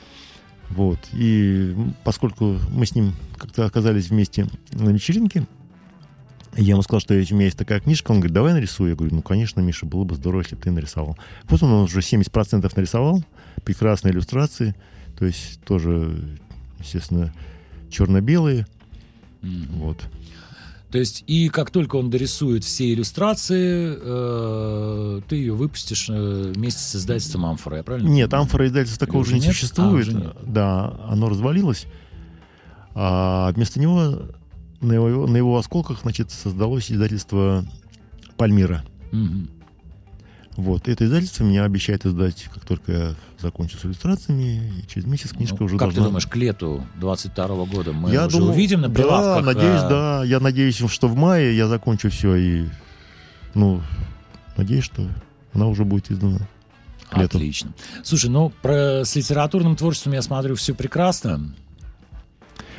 Вот. 0.71 0.99
И 1.13 1.75
поскольку 2.05 2.59
мы 2.71 2.87
с 2.87 2.95
ним 2.95 3.15
как-то 3.37 3.67
оказались 3.67 4.11
вместе 4.11 4.47
на 4.73 4.91
вечеринке, 4.91 5.47
я 6.57 6.73
ему 6.73 6.83
сказал, 6.83 7.01
что 7.01 7.15
у 7.15 7.17
меня 7.17 7.45
есть 7.45 7.59
такая 7.59 7.81
книжка. 7.81 8.11
Он 8.11 8.19
говорит, 8.19 8.35
давай 8.35 8.53
нарисуй. 8.53 8.91
Я 8.91 8.97
говорю, 8.97 9.15
ну, 9.15 9.23
конечно, 9.23 9.61
Миша, 9.61 9.87
было 9.87 10.05
бы 10.05 10.17
здорово, 10.17 10.41
если 10.43 10.57
бы 10.57 10.63
ты 10.63 10.71
нарисовал. 10.71 11.17
Вот 11.49 11.63
он 11.63 11.73
уже 11.73 12.01
70% 12.01 12.73
нарисовал. 12.75 13.25
Прекрасные 13.65 14.13
иллюстрации. 14.13 14.75
То 15.19 15.27
есть 15.27 15.61
тоже, 15.63 16.39
естественно, 16.79 17.33
черно-белые. 17.89 18.67
Мгм. 19.43 19.67
Вот. 19.79 20.09
То 20.91 20.99
есть, 20.99 21.23
и 21.29 21.49
как 21.49 21.71
только 21.71 21.97
он 21.97 22.11
дорисует 22.11 22.65
все 22.65 22.93
иллюстрации, 22.93 23.97
э, 24.01 25.21
ты 25.29 25.37
ее 25.37 25.55
выпустишь 25.55 26.09
э, 26.11 26.53
вместе 26.55 26.81
с 26.81 26.97
издательством 26.97 27.47
Амфора, 27.47 27.79
я 27.79 27.83
правильно? 27.85 28.09
Нет, 28.09 28.35
амфора 28.35 28.67
издательства 28.67 29.07
такого 29.07 29.23
уже 29.23 29.35
не 29.35 29.41
нет? 29.41 29.55
существует. 29.55 30.09
А, 30.09 30.11
уже 30.11 30.13
нет. 30.15 30.37
Да, 30.43 30.99
оно 31.09 31.29
развалилось. 31.29 31.87
А 32.95 33.53
вместо 33.53 33.79
него 33.79 34.23
на 34.81 34.93
его, 34.93 35.27
на 35.29 35.37
его 35.37 35.57
осколках, 35.59 36.01
значит, 36.03 36.33
создалось 36.33 36.91
издательство 36.91 37.65
Пальмира. 38.37 38.85
Мгм. 39.13 39.49
Вот. 40.61 40.89
Это 40.89 41.05
издательство 41.07 41.45
меня 41.45 41.65
обещает 41.65 42.05
издать, 42.07 42.49
как 42.53 42.65
только 42.65 42.93
я 42.93 43.15
закончу 43.41 43.79
с 43.79 43.85
иллюстрациями, 43.85 44.73
и 44.79 44.87
через 44.87 45.07
месяц 45.07 45.31
книжка 45.31 45.57
Ну, 45.61 45.67
уже 45.67 45.75
как 45.77 45.89
должна... 45.89 46.03
ты 46.03 46.09
думаешь, 46.09 46.27
к 46.27 46.37
лету 46.37 46.85
22 47.01 47.65
года 47.65 47.93
мы 47.93 48.11
я 48.13 48.27
уже 48.27 48.37
думаю, 48.39 48.53
увидим 48.53 48.83
на 48.83 48.89
да, 48.89 48.95
прилавках? 48.95 49.47
надеюсь, 49.47 49.83
э, 49.83 49.89
да. 49.89 50.25
Я 50.25 50.41
надеюсь, 50.41 50.77
что 50.77 51.09
в 51.09 51.17
мае 51.17 51.57
я 51.57 51.67
закончу 51.67 52.11
все 52.11 52.35
и, 52.37 52.67
ну, 53.55 53.81
надеюсь, 54.57 54.85
что 54.85 55.07
она 55.55 55.67
уже 55.67 55.85
будет 55.85 56.11
издана. 56.11 56.39
лету. 57.17 57.39
Отлично. 57.39 57.73
Слушай, 58.05 58.31
ну 58.31 58.53
про 58.63 59.05
с 59.05 59.17
литературным 59.17 59.77
творчеством 59.77 60.13
я 60.13 60.23
смотрю 60.23 60.55
все 60.57 60.75
прекрасно. 60.75 61.53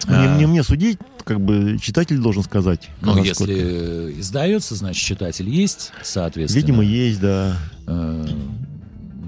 Не, 0.07 0.15
А, 0.15 0.37
не 0.37 0.45
мне 0.47 0.63
судить, 0.63 0.97
как 1.23 1.39
бы 1.41 1.77
читатель 1.79 2.17
должен 2.17 2.41
сказать. 2.43 2.89
Ну, 3.01 3.13
насколько. 3.13 3.51
если 3.53 4.19
издается, 4.19 4.73
значит, 4.75 5.03
читатель 5.05 5.47
есть, 5.49 5.91
соответственно. 6.03 6.59
Видимо, 6.61 6.83
есть, 6.83 7.19
да. 7.19 7.55
Э, 7.87 8.27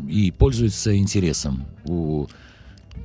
и 0.10 0.32
пользуется 0.32 0.96
интересом 0.98 1.66
у 1.86 2.28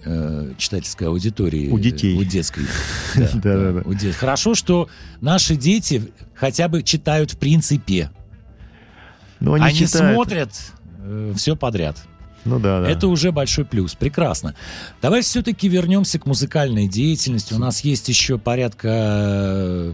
э, 0.05 0.53
читательской 0.59 1.09
аудитории. 1.09 1.69
У 1.71 1.79
детей. 1.79 2.17
У 2.19 2.25
детской. 2.25 2.65
Да-да-да. 3.17 3.83
у 3.85 3.95
де- 3.95 4.13
Хорошо, 4.13 4.55
что 4.55 4.89
наши 5.21 5.57
дети 5.57 6.13
хотя 6.35 6.69
бы 6.69 6.83
читают 6.83 7.33
в 7.33 7.39
принципе. 7.39 8.11
Но 9.41 9.55
они, 9.55 9.65
Они, 9.67 9.79
читают. 9.79 10.15
смотрят 10.15 10.51
все 11.37 11.57
подряд. 11.57 11.97
Ну 12.45 12.59
да, 12.59 12.81
да. 12.81 12.89
Это 12.89 13.09
уже 13.09 13.31
большой 13.33 13.65
плюс. 13.65 13.95
Прекрасно. 13.95 14.55
Давай 15.03 15.23
все-таки 15.23 15.69
вернемся 15.69 16.19
к 16.19 16.27
музыкальной 16.27 16.89
деятельности. 16.89 17.53
У 17.55 17.59
нас 17.59 17.81
есть 17.81 18.09
еще 18.09 18.39
порядка 18.39 18.89
э, 18.91 19.93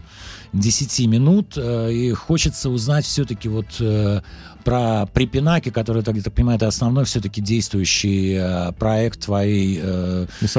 10 0.55 1.07
минут, 1.07 1.53
э, 1.57 1.91
и 1.91 2.11
хочется 2.11 2.69
узнать 2.69 3.05
все-таки 3.05 3.49
вот 3.49 3.67
э, 3.79 4.21
про 4.63 5.05
Припинаки, 5.07 5.69
который, 5.69 6.01
так, 6.01 6.15
я 6.15 6.21
так 6.21 6.33
понимаю, 6.33 6.57
это 6.57 6.67
основной 6.67 7.05
все-таки 7.05 7.41
действующий 7.41 8.37
э, 8.39 8.71
проект 8.73 9.25
твоей 9.25 9.81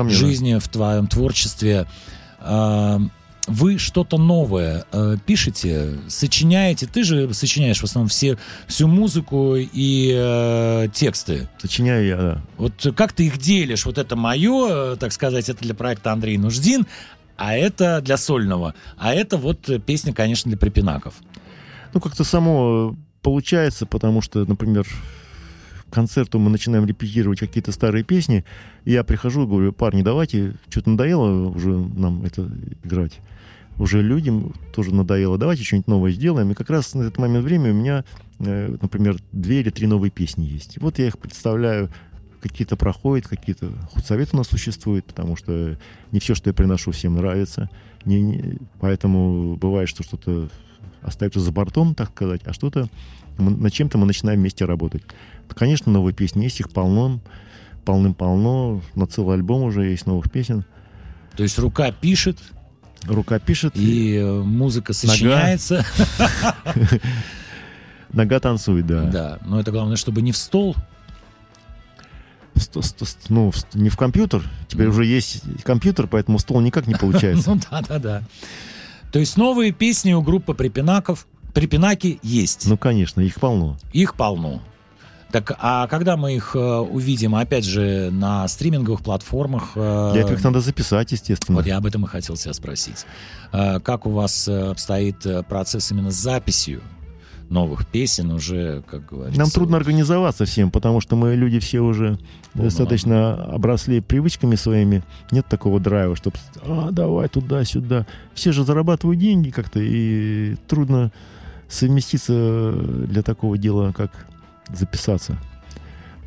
жизни, 0.09 0.59
в 0.59 0.69
твоем 0.69 1.07
творчестве. 1.07 1.87
Вы 3.47 3.79
что-то 3.79 4.19
новое 4.19 4.85
э, 4.91 5.17
пишете, 5.25 5.99
сочиняете? 6.09 6.87
Ты 6.87 7.05
же 7.05 7.33
сочиняешь 7.33 7.79
в 7.79 7.85
основном 7.85 8.09
все, 8.09 8.39
всю 8.67 8.89
музыку 8.89 9.55
и 9.57 10.13
э, 10.13 10.89
тексты. 10.93 11.49
Сочиняю 11.59 12.07
я, 12.07 12.17
да. 12.17 12.43
Вот 12.57 12.95
как 12.97 13.13
ты 13.13 13.27
их 13.27 13.39
делишь? 13.39 13.87
Вот 13.87 13.99
это 13.99 14.17
мое, 14.17 14.95
э, 14.95 14.97
так 14.97 15.13
сказать, 15.13 15.49
это 15.49 15.63
для 15.63 15.75
проекта 15.75 16.13
Андрей 16.13 16.39
Нуждин, 16.39 16.87
а 17.37 17.55
это 17.55 18.01
для 18.01 18.17
сольного. 18.17 18.75
А 18.97 19.15
это 19.15 19.37
вот 19.37 19.69
э, 19.69 19.79
песня, 19.79 20.13
конечно, 20.13 20.51
для 20.51 20.59
припинаков. 20.59 21.15
Ну, 21.93 22.01
как-то 22.01 22.25
само 22.25 22.97
получается, 23.23 23.87
потому 23.87 24.21
что, 24.21 24.45
например, 24.45 24.87
к 25.89 25.93
концерту 25.93 26.39
мы 26.39 26.51
начинаем 26.51 26.87
репетировать 26.87 27.41
какие-то 27.41 27.73
старые 27.73 28.05
песни, 28.05 28.45
и 28.85 28.93
я 28.93 29.05
прихожу 29.05 29.45
и 29.45 29.47
говорю, 29.47 29.73
парни, 29.73 30.03
давайте, 30.03 30.55
что-то 30.69 30.91
надоело 30.91 31.49
уже 31.49 31.71
нам 31.71 32.25
это 32.25 32.51
играть. 32.85 33.21
Уже 33.79 34.01
людям 34.01 34.55
тоже 34.75 34.95
надоело, 34.95 35.37
давайте 35.37 35.63
что-нибудь 35.63 35.89
новое 35.89 36.13
сделаем. 36.13 36.51
И 36.51 36.55
как 36.55 36.71
раз 36.71 36.95
на 36.95 37.03
этот 37.03 37.19
момент 37.19 37.45
времени 37.45 37.71
у 37.71 37.75
меня, 37.75 38.05
э, 38.39 38.77
например, 38.81 39.19
две 39.33 39.61
или 39.61 39.71
три 39.71 39.87
новые 39.87 40.11
песни 40.11 40.45
есть. 40.45 40.79
И 40.79 40.81
вот 40.81 40.99
я 40.99 41.07
их 41.07 41.19
представляю, 41.19 41.91
какие-то 42.49 42.77
проходят, 42.77 43.27
какие-то 43.27 43.71
худсоветы 43.93 44.31
у 44.35 44.39
нас 44.39 44.49
существуют, 44.49 45.05
потому 45.07 45.37
что 45.37 45.77
не 46.13 46.21
все, 46.21 46.35
что 46.35 46.51
я 46.51 46.55
приношу, 46.55 46.93
всем 46.93 47.15
нравится. 47.15 47.69
Не- 48.05 48.23
не- 48.23 48.59
поэтому 48.81 49.57
бывает, 49.57 49.89
что 49.89 50.03
что-то 50.03 50.49
остается 51.03 51.41
за 51.41 51.53
бортом, 51.53 51.95
так 51.95 52.11
сказать, 52.11 52.43
а 52.45 52.53
что-то 52.53 52.89
над 53.39 53.73
чем-то 53.73 53.99
мы 53.99 54.07
начинаем 54.07 54.41
вместе 54.41 54.65
работать. 54.65 55.03
Конечно, 55.55 55.93
новые 55.93 56.15
песни 56.15 56.45
есть, 56.45 56.61
их 56.61 56.71
полно, 56.71 57.21
полным-полно, 57.85 58.83
на 58.95 59.07
целый 59.07 59.35
альбом 59.35 59.63
уже 59.63 59.87
есть 59.87 60.07
новых 60.07 60.31
песен. 60.31 60.65
То 61.37 61.43
есть 61.43 61.59
рука 61.59 61.93
пишет, 61.93 62.39
Рука 63.07 63.39
пишет, 63.39 63.77
и 63.77 64.17
э, 64.17 64.43
музыка 64.43 64.93
сочиняется. 64.93 65.85
нога 68.13 68.41
танцует, 68.41 68.87
да. 68.87 69.05
Да, 69.05 69.39
но 69.45 69.61
это 69.61 69.71
главное, 69.71 69.97
чтобы 69.97 70.23
не 70.23 70.33
в 70.33 70.37
стол. 70.37 70.75
Ну, 73.29 73.53
не 73.75 73.89
в 73.89 73.97
компьютер, 73.97 74.43
теперь 74.69 74.87
Ну. 74.87 74.93
уже 74.93 75.05
есть 75.05 75.43
компьютер, 75.63 76.07
поэтому 76.07 76.39
стол 76.39 76.61
никак 76.61 76.87
не 76.87 76.95
получается. 76.95 77.51
Ну 77.55 77.61
да, 77.71 77.83
да, 77.89 77.99
да. 77.99 78.23
То 79.13 79.19
есть 79.19 79.37
новые 79.37 79.73
песни 79.73 80.13
у 80.13 80.23
группы 80.23 80.53
Припинаков, 80.55 81.27
Припинаки 81.55 82.19
есть. 82.23 82.67
Ну, 82.67 82.77
конечно, 82.77 83.21
их 83.23 83.41
полно. 83.41 83.79
Их 83.93 84.15
полно. 84.15 84.61
Так, 85.33 85.57
а 85.59 85.87
когда 85.89 86.17
мы 86.17 86.37
их 86.37 86.55
э, 86.55 86.59
увидим, 86.59 87.35
опять 87.35 87.65
же, 87.65 88.11
на 88.13 88.47
стриминговых 88.47 89.01
платформах? 89.03 89.73
э, 89.75 90.11
Для 90.13 90.23
этого 90.23 90.35
их 90.35 90.45
надо 90.45 90.61
записать, 90.61 91.13
естественно. 91.13 91.57
Вот 91.57 91.67
я 91.67 91.79
об 91.79 91.87
этом 91.87 92.05
и 92.05 92.09
хотел 92.09 92.37
тебя 92.37 92.53
спросить. 92.53 93.05
Э, 93.53 93.81
Как 93.81 94.07
у 94.07 94.11
вас 94.11 94.47
э, 94.49 94.71
обстоит 94.71 95.27
э, 95.27 95.43
процесс 95.43 95.91
именно 95.91 96.11
с 96.11 96.15
записью 96.15 96.81
новых 97.49 97.87
песен 97.87 98.31
уже, 98.33 98.83
как 98.89 99.07
говорится? 99.07 99.39
Нам 99.39 99.51
трудно 99.51 99.77
организоваться 99.77 100.45
всем, 100.45 100.71
потому 100.71 101.01
что 101.01 101.17
мы 101.17 101.35
люди 101.35 101.59
все 101.59 101.81
уже 101.81 102.19
Полно 102.53 102.65
достаточно 102.65 103.35
обросли 103.45 104.01
привычками 104.01 104.57
своими. 104.57 105.03
Нет 105.31 105.47
такого 105.47 105.81
драйва, 105.81 106.17
чтобы 106.17 106.37
а, 106.63 106.91
давай 106.91 107.29
туда-сюда. 107.29 108.07
Все 108.35 108.53
же 108.53 108.65
зарабатывают 108.65 109.21
деньги 109.21 109.51
как-то, 109.51 109.81
и 109.81 110.57
трудно 110.67 111.13
совместиться 111.69 112.73
для 112.73 113.23
такого 113.23 113.59
дела, 113.59 113.93
как 113.93 114.11
записаться. 114.73 115.39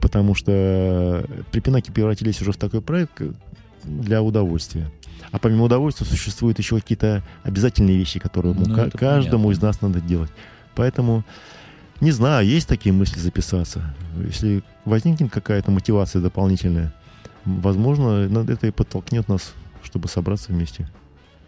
Потому 0.02 0.36
что 0.36 1.26
припинаки 1.52 1.92
превратились 1.92 2.42
уже 2.42 2.54
в 2.54 2.58
такой 2.58 2.82
проект 2.82 3.20
э, 3.20 3.32
для 3.84 4.22
удовольствия. 4.22 4.90
А 5.32 5.40
помимо 5.40 5.66
удовольствия 5.66 6.06
существуют 6.06 6.58
еще 6.58 6.78
какие-то 6.80 7.22
обязательные 7.44 7.98
вещи, 7.98 8.20
которые 8.20 8.54
ну, 8.54 8.66
Ну, 8.66 8.90
каждому 8.92 9.44
понятно. 9.46 9.52
из 9.52 9.62
нас 9.62 9.82
надо 9.82 10.00
делать. 10.02 10.32
Поэтому 10.80 11.26
не 12.00 12.12
знаю, 12.12 12.48
есть 12.48 12.66
такие 12.66 12.94
мысли 12.94 13.20
записаться. 13.20 13.94
Если 14.26 14.64
возникнет 14.86 15.30
какая-то 15.30 15.72
мотивация 15.72 16.22
дополнительная, 16.22 16.94
возможно, 17.44 18.30
это 18.50 18.68
и 18.68 18.72
подтолкнет 18.72 19.28
нас, 19.28 19.52
чтобы 19.84 20.08
собраться 20.08 20.54
вместе. 20.54 20.90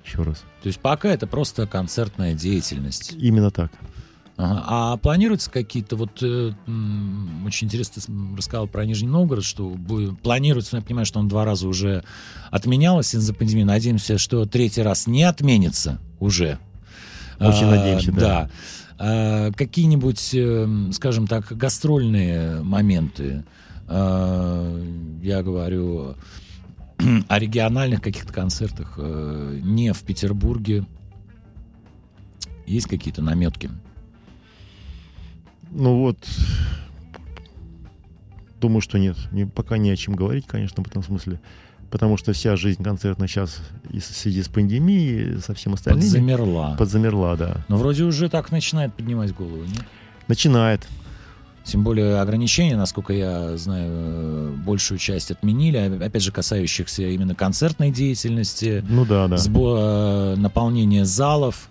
Еще 0.06 0.22
раз. 0.24 0.40
То 0.62 0.68
есть 0.68 0.82
пока 0.82 1.08
это 1.08 1.28
просто 1.28 1.66
концертная 1.66 2.34
деятельность. 2.34 3.14
Именно 3.14 3.52
так. 3.52 3.72
Ага. 4.36 4.64
А 4.68 4.98
планируются 4.98 5.50
какие-то 5.50 5.96
вот 5.96 6.22
э, 6.22 6.52
очень 7.46 7.68
интересно 7.68 8.02
ты 8.02 8.12
рассказал 8.36 8.68
про 8.68 8.86
Нижний 8.86 9.08
Новгород, 9.08 9.46
что 9.46 9.78
планируется, 10.24 10.76
я 10.76 10.84
понимаю, 10.84 11.06
что 11.06 11.20
он 11.20 11.30
два 11.30 11.46
раза 11.46 11.70
уже 11.70 12.04
отменялось 12.50 13.16
из-за 13.16 13.34
пандемии. 13.34 13.64
Надеемся, 13.64 14.18
что 14.18 14.46
третий 14.46 14.82
раз 14.82 15.08
не 15.08 15.24
отменится 15.24 16.02
уже. 16.20 16.60
Очень 17.40 17.68
А, 17.68 17.78
надеемся, 17.78 18.12
да. 18.12 18.50
А, 19.04 19.52
какие-нибудь, 19.54 20.32
э, 20.36 20.68
скажем 20.92 21.26
так, 21.26 21.58
гастрольные 21.58 22.62
моменты. 22.62 23.44
А, 23.88 24.80
я 25.24 25.42
говорю 25.42 26.16
о 27.28 27.40
региональных 27.40 28.02
каких-то 28.02 28.32
концертах, 28.32 28.94
э, 28.98 29.60
не 29.64 29.92
в 29.92 30.04
Петербурге. 30.04 30.86
Есть 32.68 32.88
какие-то 32.88 33.24
наметки? 33.24 33.72
Ну 35.72 35.98
вот, 35.98 36.18
думаю, 38.60 38.82
что 38.82 39.00
нет. 39.00 39.18
Не, 39.32 39.48
пока 39.48 39.80
не 39.80 39.90
о 39.90 39.96
чем 39.96 40.16
говорить, 40.16 40.46
конечно, 40.46 40.84
в 40.84 40.88
этом 40.88 41.02
смысле. 41.02 41.42
Потому 41.92 42.16
что 42.18 42.32
вся 42.34 42.56
жизнь 42.56 42.82
концертная 42.84 43.28
сейчас 43.28 43.60
в 43.92 44.00
связи 44.02 44.42
с 44.42 44.48
пандемией, 44.48 45.40
со 45.42 45.54
всем 45.54 45.74
остальным 45.74 46.02
Подзамерла. 46.02 46.76
подзамерла, 46.80 47.36
да. 47.36 47.58
Но 47.68 47.76
вроде 47.78 48.04
уже 48.06 48.30
так 48.30 48.50
начинает 48.52 48.94
поднимать 48.94 49.36
голову, 49.36 49.64
нет? 49.66 49.84
Начинает. 50.30 50.88
Тем 51.66 51.84
более 51.84 52.20
ограничения, 52.22 52.76
насколько 52.78 53.14
я 53.14 53.56
знаю, 53.58 54.54
большую 54.66 54.98
часть 54.98 55.30
отменили, 55.32 55.78
а- 55.78 56.06
опять 56.06 56.24
же, 56.24 56.32
касающихся 56.32 57.04
именно 57.04 57.36
концертной 57.36 57.92
деятельности, 57.92 58.84
Ну 58.90 59.06
да, 59.06 59.28
да. 59.28 59.36
сбо- 59.36 60.34
э, 60.34 60.36
наполнения 60.38 61.06
залов. 61.06 61.70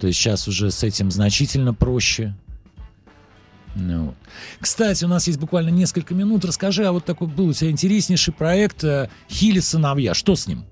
То 0.00 0.06
есть 0.08 0.18
сейчас 0.18 0.48
уже 0.48 0.70
с 0.72 0.82
этим 0.82 1.10
значительно 1.12 1.72
проще. 1.74 2.34
Ну 3.74 4.06
вот. 4.06 4.14
Кстати, 4.60 5.04
у 5.04 5.08
нас 5.08 5.26
есть 5.26 5.38
буквально 5.40 5.70
несколько 5.70 6.14
минут. 6.14 6.44
Расскажи, 6.44 6.84
а 6.84 6.92
вот 6.92 7.04
такой 7.04 7.28
был 7.28 7.46
у 7.48 7.52
тебя 7.52 7.70
интереснейший 7.70 8.34
проект 8.34 8.84
э, 8.84 9.08
«Хили 9.30 9.60
сыновья». 9.60 10.14
Что 10.14 10.36
с 10.36 10.46
ним? 10.46 10.64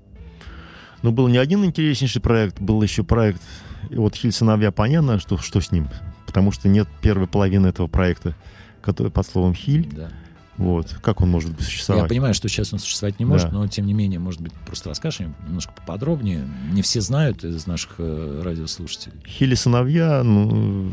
Но 1.02 1.10
был 1.12 1.28
не 1.28 1.38
один 1.38 1.64
интереснейший 1.64 2.20
проект, 2.20 2.60
был 2.60 2.82
еще 2.82 3.02
проект, 3.04 3.40
и 3.88 3.94
вот 3.96 4.14
Хиль 4.14 4.32
сыновья, 4.32 4.70
понятно, 4.70 5.18
что, 5.18 5.38
что 5.38 5.60
с 5.62 5.72
ним, 5.72 5.88
потому 6.26 6.52
что 6.52 6.68
нет 6.68 6.86
первой 7.00 7.26
половины 7.26 7.68
этого 7.68 7.86
проекта, 7.86 8.36
который 8.82 9.10
под 9.10 9.26
словом 9.26 9.54
Хиль, 9.54 9.88
Да. 9.90 10.10
вот, 10.58 10.94
как 11.00 11.22
он 11.22 11.30
может 11.30 11.58
Я 11.58 11.64
существовать? 11.64 12.06
понимаю, 12.10 12.34
что 12.34 12.48
сейчас 12.50 12.74
он 12.74 12.78
существовать 12.78 13.18
не 13.18 13.24
может, 13.24 13.48
Да. 13.48 13.54
но 13.56 13.66
тем 13.66 13.86
не 13.86 13.94
менее, 13.94 14.18
может 14.18 14.42
быть, 14.42 14.52
просто 14.66 14.90
расскажешь 14.90 15.20
немножко 15.46 15.72
поподробнее. 15.72 16.46
Не 16.70 16.82
все 16.82 17.00
знают 17.00 17.44
из 17.44 17.66
наших 17.66 17.94
э, 17.96 18.42
радиослушателей. 18.44 19.14
Хили 19.26 19.54
сыновья, 19.54 20.22
ну, 20.22 20.92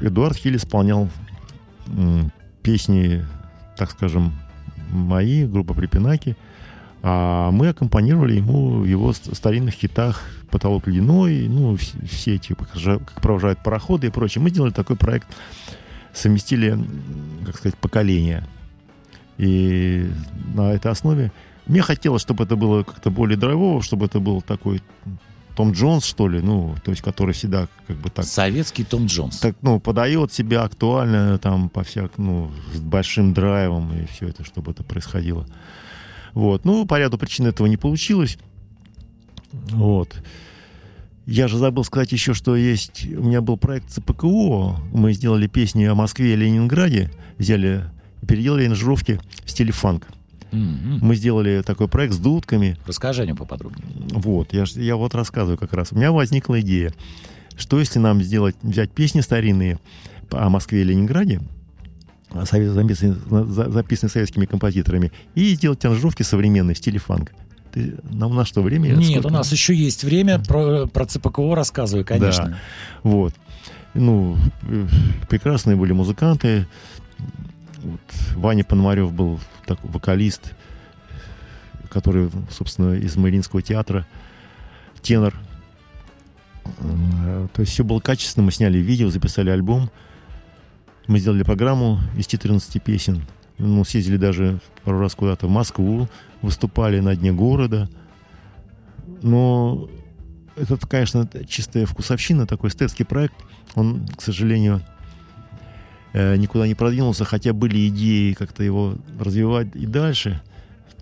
Эдуард 0.00 0.36
Хиль 0.36 0.56
исполнял 0.56 1.08
песни, 2.62 3.24
так 3.76 3.90
скажем, 3.90 4.32
мои, 4.90 5.44
группа 5.46 5.74
Припинаки, 5.74 6.36
а 7.02 7.50
мы 7.50 7.68
аккомпанировали 7.68 8.36
ему 8.36 8.80
в 8.80 8.84
его 8.86 9.12
ст- 9.12 9.34
старинных 9.36 9.74
хитах 9.74 10.22
«Потолок 10.50 10.86
ледяной», 10.86 11.48
ну, 11.48 11.74
вс- 11.74 12.06
все 12.06 12.36
эти 12.36 12.54
«Как 12.54 12.74
жа- 12.74 12.98
«Как 12.98 13.20
провожают 13.20 13.62
пароходы» 13.62 14.06
и 14.06 14.10
прочее. 14.10 14.42
Мы 14.42 14.48
сделали 14.50 14.70
такой 14.70 14.96
проект, 14.96 15.28
совместили, 16.14 16.78
как 17.44 17.56
сказать, 17.56 17.76
поколения. 17.76 18.46
И 19.36 20.08
на 20.54 20.72
этой 20.72 20.90
основе 20.92 21.30
мне 21.66 21.82
хотелось, 21.82 22.22
чтобы 22.22 22.44
это 22.44 22.56
было 22.56 22.84
как-то 22.84 23.10
более 23.10 23.36
драйвово, 23.36 23.82
чтобы 23.82 24.06
это 24.06 24.20
был 24.20 24.40
такой 24.40 24.80
Том 25.54 25.72
Джонс, 25.72 26.04
что 26.04 26.28
ли, 26.28 26.40
ну, 26.40 26.74
то 26.84 26.90
есть, 26.90 27.02
который 27.02 27.32
всегда 27.32 27.68
как 27.86 27.96
бы 27.96 28.10
так, 28.10 28.24
Советский 28.24 28.84
Том 28.84 29.06
Джонс. 29.06 29.38
так 29.38 29.56
ну, 29.62 29.80
подает 29.80 30.32
себя 30.32 30.62
актуально, 30.62 31.38
там, 31.38 31.68
по 31.68 31.84
всяк, 31.84 32.18
ну, 32.18 32.50
с 32.72 32.80
большим 32.80 33.32
драйвом, 33.34 33.92
и 33.96 34.06
все 34.06 34.28
это, 34.28 34.44
чтобы 34.44 34.72
это 34.72 34.82
происходило. 34.82 35.46
Вот. 36.32 36.64
Ну, 36.64 36.84
по 36.86 36.98
ряду 36.98 37.18
причин 37.18 37.46
этого 37.46 37.66
не 37.68 37.76
получилось. 37.76 38.38
Вот. 39.52 40.14
Я 41.26 41.48
же 41.48 41.56
забыл 41.56 41.84
сказать 41.84 42.12
еще, 42.12 42.34
что 42.34 42.56
есть... 42.56 43.06
У 43.06 43.22
меня 43.22 43.40
был 43.40 43.56
проект 43.56 43.90
ЦПКО. 43.90 44.80
Мы 44.92 45.12
сделали 45.14 45.46
песни 45.46 45.84
о 45.84 45.94
Москве 45.94 46.34
и 46.34 46.36
Ленинграде. 46.36 47.10
Взяли, 47.38 47.84
переделали 48.26 48.66
аранжировки 48.66 49.20
в 49.44 49.50
стиле 49.50 49.72
фанк. 49.72 50.06
Мы 50.54 51.16
сделали 51.16 51.62
такой 51.66 51.88
проект 51.88 52.14
с 52.14 52.18
дудками. 52.18 52.76
Расскажи 52.86 53.22
о 53.22 53.26
нем 53.26 53.36
поподробнее. 53.36 53.84
Вот, 54.12 54.52
я, 54.52 54.64
я 54.74 54.96
вот 54.96 55.14
рассказываю 55.14 55.58
как 55.58 55.72
раз. 55.72 55.92
У 55.92 55.96
меня 55.96 56.12
возникла 56.12 56.60
идея, 56.60 56.92
что 57.56 57.78
если 57.78 57.98
нам 57.98 58.22
сделать, 58.22 58.56
взять 58.62 58.90
песни 58.90 59.20
старинные 59.20 59.78
о 60.30 60.48
Москве 60.48 60.82
и 60.82 60.84
Ленинграде, 60.84 61.40
а, 62.30 62.44
записанные, 62.44 62.94
за- 63.46 63.70
записанные 63.70 64.10
советскими 64.10 64.46
композиторами, 64.46 65.12
и 65.34 65.54
сделать 65.54 65.84
аранжировки 65.84 66.22
современные 66.22 66.74
в 66.74 66.78
стиле 66.78 66.98
фанк. 66.98 67.32
Ты, 67.72 67.96
нам 68.10 68.34
на 68.34 68.44
что 68.44 68.62
время? 68.62 68.90
Нет, 68.90 69.20
Сколько? 69.20 69.26
у 69.26 69.30
нас 69.30 69.50
еще 69.50 69.74
есть 69.74 70.04
время. 70.04 70.38
Про, 70.38 70.86
про 70.86 71.06
ЦПКО 71.06 71.54
рассказывай, 71.54 72.04
конечно. 72.04 72.56
Вот. 73.02 73.34
Ну, 73.94 74.36
э, 74.62 74.86
прекрасные 75.28 75.76
были 75.76 75.92
музыканты. 75.92 76.66
Вот. 77.84 78.00
Ваня 78.36 78.64
Пономарев 78.64 79.12
был 79.12 79.38
такой 79.66 79.90
вокалист, 79.90 80.54
который, 81.90 82.30
собственно, 82.50 82.94
из 82.94 83.14
Мариинского 83.16 83.60
театра, 83.60 84.06
тенор. 85.02 85.34
Э, 86.80 87.46
То 87.52 87.60
есть 87.60 87.72
все 87.72 87.84
было 87.84 88.00
качественно. 88.00 88.46
Мы 88.46 88.52
сняли 88.52 88.78
видео, 88.78 89.10
записали 89.10 89.50
альбом. 89.50 89.90
Мы 91.06 91.18
сделали 91.18 91.42
программу 91.42 92.00
из 92.16 92.26
14 92.26 92.82
песен. 92.82 93.22
Ну, 93.58 93.84
съездили 93.84 94.16
даже 94.16 94.60
пару 94.82 94.98
раз 94.98 95.14
куда-то 95.14 95.46
в 95.46 95.50
Москву, 95.50 96.08
выступали 96.40 97.00
на 97.00 97.14
дне 97.14 97.32
города. 97.32 97.90
Но 99.22 99.88
это, 100.56 100.78
конечно, 100.78 101.28
чистая 101.46 101.84
вкусовщина, 101.84 102.46
такой 102.46 102.70
эстетский 102.70 103.04
проект. 103.04 103.34
Он, 103.74 104.06
к 104.08 104.22
сожалению, 104.22 104.80
никуда 106.14 106.66
не 106.66 106.74
продвинулся, 106.74 107.24
хотя 107.24 107.52
были 107.52 107.88
идеи 107.88 108.32
как-то 108.32 108.62
его 108.62 108.94
развивать 109.18 109.68
и 109.74 109.86
дальше. 109.86 110.40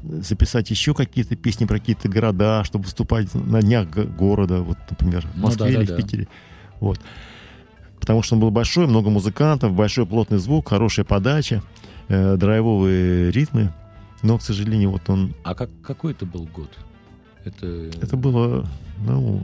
Записать 0.03 0.71
еще 0.71 0.95
какие-то 0.95 1.37
песни 1.37 1.65
про 1.65 1.79
какие-то 1.79 2.09
города, 2.09 2.65
чтобы 2.65 2.85
выступать 2.85 3.33
на 3.35 3.61
днях 3.61 3.89
города, 3.89 4.63
вот, 4.63 4.79
например, 4.91 5.27
в 5.27 5.37
Ну 5.37 5.43
Москве 5.43 5.69
или 5.69 5.77
в 5.77 5.89
да-да-да. 5.89 6.03
Питере. 6.03 6.29
Вот. 6.81 6.99
Потому 8.01 8.23
что 8.23 8.35
он 8.35 8.41
был 8.41 8.51
большой, 8.51 8.89
много 8.89 9.11
музыкантов, 9.11 9.75
большой 9.75 10.07
плотный 10.07 10.39
звук, 10.39 10.71
хорошая 10.71 11.05
подача, 11.05 11.63
э, 12.09 12.37
драйвовые 12.37 13.31
ритмы. 13.31 13.73
Но, 14.23 14.39
к 14.39 14.43
сожалению, 14.43 14.91
вот 14.91 15.09
он 15.09 15.35
А 15.45 15.55
как, 15.55 15.71
какой 15.83 16.13
это 16.13 16.27
был 16.27 16.47
год? 16.47 16.71
Это... 17.45 17.67
это 18.01 18.17
было, 18.17 18.69
ну, 19.07 19.43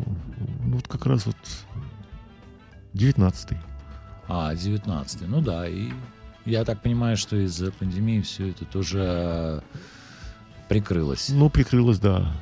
ну, 0.65 0.75
вот 0.75 0.89
как 0.89 1.07
раз 1.07 1.27
вот 1.27 1.37
19-й. 2.95 3.57
А, 4.29 4.55
19 4.55 5.23
Ну 5.27 5.41
да, 5.41 5.67
и 5.67 5.91
я 6.45 6.65
так 6.65 6.83
понимаю, 6.83 7.17
что 7.17 7.37
из-за 7.37 7.73
пандемии 7.73 8.21
все 8.21 8.51
это 8.51 8.67
тоже 8.67 9.01
э, 9.03 9.61
прикрылось. 10.69 11.31
Ну, 11.31 11.49
прикрылось, 11.49 11.99
да. 11.99 12.33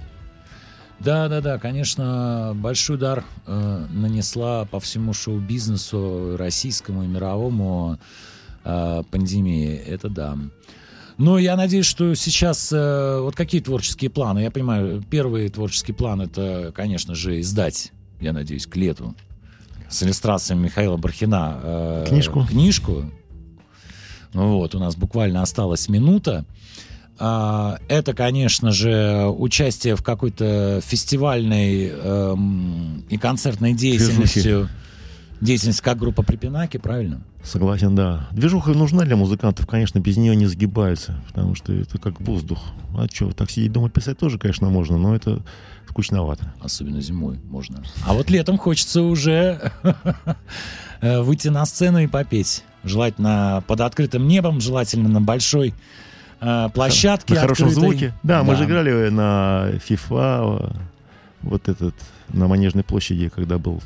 Да, 0.98 1.28
да, 1.28 1.40
да, 1.40 1.58
конечно, 1.58 2.52
большой 2.56 2.96
удар 2.96 3.24
э, 3.46 3.86
нанесла 3.90 4.64
по 4.64 4.80
всему 4.80 5.12
шоу-бизнесу 5.12 6.36
российскому 6.36 7.04
и 7.04 7.06
мировому 7.06 7.98
э, 8.64 9.02
пандемия. 9.10 9.76
Это 9.76 10.08
да. 10.08 10.36
Но 11.18 11.38
я 11.38 11.56
надеюсь, 11.56 11.86
что 11.86 12.14
сейчас 12.14 12.72
э, 12.72 13.20
вот 13.20 13.36
какие 13.36 13.60
творческие 13.60 14.10
планы? 14.10 14.40
Я 14.40 14.50
понимаю, 14.50 15.04
первый 15.08 15.48
творческий 15.50 15.92
план 15.92 16.22
это, 16.22 16.72
конечно 16.74 17.14
же, 17.14 17.40
издать, 17.40 17.92
я 18.20 18.32
надеюсь, 18.32 18.66
к 18.66 18.74
лету 18.76 19.14
с 19.88 20.02
иллюстрациями 20.02 20.64
Михаила 20.64 20.96
Бархина 20.96 21.60
э, 21.62 22.04
Книжку. 22.08 22.46
Книжку. 22.48 23.04
Ну 24.32 24.58
вот, 24.58 24.74
у 24.74 24.78
нас 24.78 24.96
буквально 24.96 25.42
осталась 25.42 25.88
минута. 25.88 26.44
А, 27.18 27.78
Это, 27.88 28.12
конечно 28.12 28.72
же, 28.72 29.26
участие 29.26 29.96
в 29.96 30.02
какой-то 30.02 30.80
фестивальной 30.84 31.88
эм, 31.88 33.04
и 33.08 33.16
концертной 33.16 33.72
деятельности. 33.72 34.68
Деятельность 35.40 35.82
как 35.82 35.98
группа 35.98 36.22
Припинаки, 36.22 36.78
правильно? 36.78 37.20
Согласен, 37.42 37.94
да. 37.94 38.26
Движуха 38.32 38.72
нужна 38.72 39.04
для 39.04 39.16
музыкантов, 39.16 39.66
конечно, 39.66 39.98
без 39.98 40.16
нее 40.16 40.34
не 40.34 40.46
сгибаются, 40.46 41.22
потому 41.28 41.54
что 41.54 41.72
это 41.72 41.98
как 41.98 42.20
воздух. 42.20 42.58
А 42.96 43.06
что, 43.12 43.30
так 43.32 43.50
сидеть 43.50 43.72
дома 43.72 43.90
писать 43.90 44.18
тоже, 44.18 44.38
конечно, 44.38 44.68
можно, 44.70 44.96
но 44.96 45.14
это 45.14 45.42
скучновато. 45.96 46.44
Особенно 46.60 47.00
зимой 47.00 47.38
можно. 47.48 47.82
А 48.06 48.12
вот 48.12 48.28
летом 48.28 48.58
хочется 48.58 49.00
уже 49.00 49.72
э, 51.00 51.20
выйти 51.22 51.48
на 51.48 51.64
сцену 51.64 52.00
и 52.00 52.06
попеть. 52.06 52.64
Желательно 52.84 53.64
под 53.66 53.80
открытым 53.80 54.28
небом, 54.28 54.60
желательно 54.60 55.08
на 55.08 55.22
большой 55.22 55.72
э, 56.42 56.68
площадке. 56.74 57.34
На 57.34 57.40
хорошем 57.40 57.70
звуке. 57.70 58.12
Да, 58.22 58.42
мы 58.42 58.56
же 58.56 58.64
играли 58.64 59.08
на 59.08 59.70
FIFA, 59.88 60.76
вот 61.40 61.68
этот 61.68 61.94
на 62.28 62.46
Манежной 62.46 62.84
площади, 62.84 63.30
когда 63.30 63.56
был 63.58 63.80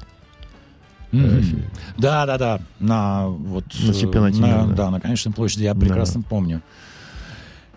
Мгм. 1.13 1.65
Да, 1.97 2.27
да, 2.27 2.39
да. 2.39 2.61
На 2.81 3.27
вот 3.29 3.65
На 3.81 3.95
чемпионате 3.95 4.41
на- 4.41 4.47
мира, 4.47 4.65
да. 4.67 4.75
да. 4.75 4.91
на 4.91 5.01
конечной 5.01 5.33
площади 5.33 5.65
я 5.65 5.75
прекрасно 5.75 6.23
помню. 6.23 6.61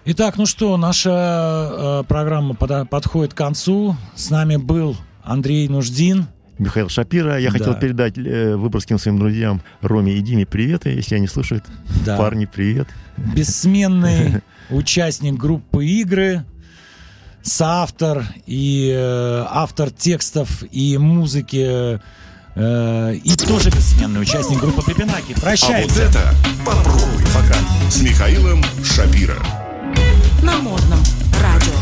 Итак, 0.06 0.38
ну 0.38 0.46
что, 0.46 0.76
наша 0.78 1.12
э, 1.12 2.04
программа 2.08 2.56
пода- 2.56 2.86
подходит 2.86 3.34
к 3.34 3.38
концу. 3.38 3.96
С 4.16 4.30
нами 4.30 4.58
был 4.58 4.98
Андрей 5.24 5.68
Нуждин. 5.70 6.28
Михаил 6.60 6.90
Шапира. 6.90 7.40
Я 7.40 7.52
Да. 7.52 7.58
хотел 7.58 7.74
передать 7.76 8.18
э, 8.18 8.56
выборгским 8.58 9.00
своим 9.00 9.18
друзьям 9.18 9.62
Роме 9.82 10.14
и 10.14 10.22
Диме 10.22 10.46
приветы, 10.46 10.90
если 10.90 11.16
они 11.16 11.28
слушают. 11.28 11.64
Да. 12.06 12.18
Парни, 12.18 12.46
привет. 12.46 12.88
бессменный 13.18 14.42
участник 14.70 15.36
группы 15.36 15.86
игры, 15.86 16.44
соавтор 17.42 18.26
и 18.46 18.92
э, 18.94 19.46
автор 19.50 19.90
текстов 19.90 20.64
и 20.70 20.98
музыки, 20.98 22.00
э, 22.56 23.16
и 23.16 23.36
тоже 23.38 23.70
бессменный 23.70 24.22
участник 24.22 24.60
группы 24.60 24.84
Пепинаки. 24.84 25.32
А 25.32 25.36
вот 25.36 25.42
Прощайте. 25.42 26.02
это 26.02 26.36
попробуй. 26.66 27.24
Пока. 27.34 27.56
С 27.90 28.02
Михаилом 28.02 28.62
Шапира. 28.84 29.38
На 30.54 30.60
модном 30.60 31.00
радио. 31.42 31.74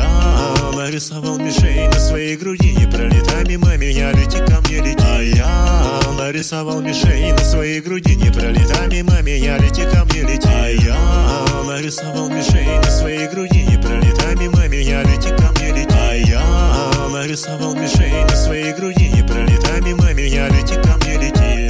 А 0.00 0.72
нарисовал 0.74 1.38
мишень 1.38 1.86
на 1.88 2.00
своей 2.00 2.36
груди 2.36 2.74
Не 2.74 2.86
пролетай 2.86 3.44
мимо 3.44 3.76
меня, 3.76 4.10
лети 4.10 4.38
ко 4.38 4.60
мне, 4.62 4.80
лети. 4.80 4.98
А 5.00 5.20
я 5.22 6.00
нарисовал 6.18 6.80
мишень 6.80 7.32
на 7.32 7.44
своей 7.44 7.80
груди 7.80 8.16
Не 8.16 8.32
пролетай 8.32 8.88
мимо 8.88 9.22
меня, 9.22 9.56
лети 9.58 9.84
ко 9.84 10.04
мне, 10.06 10.22
лети. 10.22 10.48
А 10.48 10.66
я 10.68 11.64
нарисовал 11.64 12.28
мишень 12.28 12.80
на 12.80 12.90
своей 12.90 13.28
груди 13.28 13.62
Не 13.64 13.76
пролетай 13.80 14.34
мимо 14.34 14.66
меня, 14.66 15.04
лети 15.04 15.28
ко 15.30 15.52
мне, 15.52 15.67
я 17.18 17.24
нарисовал 17.24 17.74
мишень 17.74 18.24
на 18.24 18.36
своей 18.36 18.72
груди 18.72 19.08
Не 19.08 19.22
пролетай 19.22 19.80
мимо 19.80 20.12
меня, 20.12 20.48
лети 20.48 20.74
ко 20.74 20.96
мне, 20.98 21.16
лети 21.18 21.68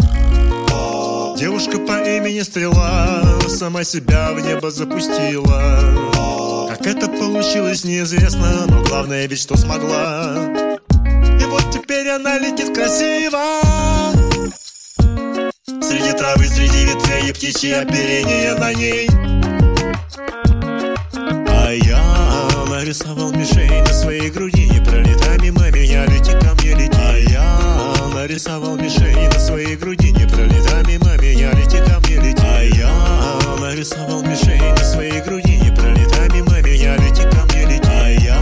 Девушка 1.39 1.79
по 1.79 2.03
имени 2.03 2.41
Стрела 2.41 3.23
Сама 3.49 3.85
себя 3.85 4.33
в 4.33 4.41
небо 4.41 4.71
запустила. 4.71 6.69
Как 6.69 6.87
это 6.87 7.09
получилось, 7.09 7.85
неизвестно 7.85 8.67
Но 8.69 8.83
главное 8.83 9.27
ведь, 9.27 9.41
что 9.41 9.57
смогла. 9.57 10.37
И 11.41 11.45
вот 11.45 11.65
теперь 11.73 12.09
она 12.09 12.39
летит 12.39 12.75
красиво. 12.75 13.41
Среди 15.83 16.13
травы, 16.13 16.47
среди 16.47 16.85
ветвей 16.85 17.31
и 17.31 17.33
птичье 17.33 17.81
оперение 17.81 18.55
на 18.55 18.75
ней. 18.75 19.09
А 21.49 21.73
я 21.73 22.49
нарисовал 22.69 23.33
мишень 23.33 23.83
на 23.83 23.93
своей 23.93 24.31
груди 24.31 24.69
Не 24.69 24.81
пролетай 24.81 25.08
нарисовал 28.29 28.77
мишень 28.77 29.27
на 29.33 29.41
своей 29.41 29.75
груди. 29.75 30.13
Не 30.13 30.27
пролетай 30.27 30.85
мимо 30.87 31.17
меня, 31.17 31.51
лети 31.53 31.79
ко 31.79 31.99
мне, 32.01 32.17
лети. 32.21 32.43
А 32.45 32.63
я? 32.63 33.57
Нарисовал 33.59 34.23
мишень 34.23 34.61
на 34.61 34.85
своей 34.85 35.23
груди. 35.23 35.57
Не 35.57 35.75
пролетай 35.75 36.29
мимо 36.35 36.61
меня, 36.61 36.97
лети 36.99 37.23
ко 37.23 37.47
мне, 37.47 37.65
лети. 37.65 37.89
А 37.89 38.09
я? 38.11 38.39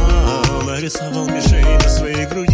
Нарисовал 0.66 1.28
мишень 1.28 1.78
на 1.78 1.89
своей 1.89 2.26
груди 2.26 2.45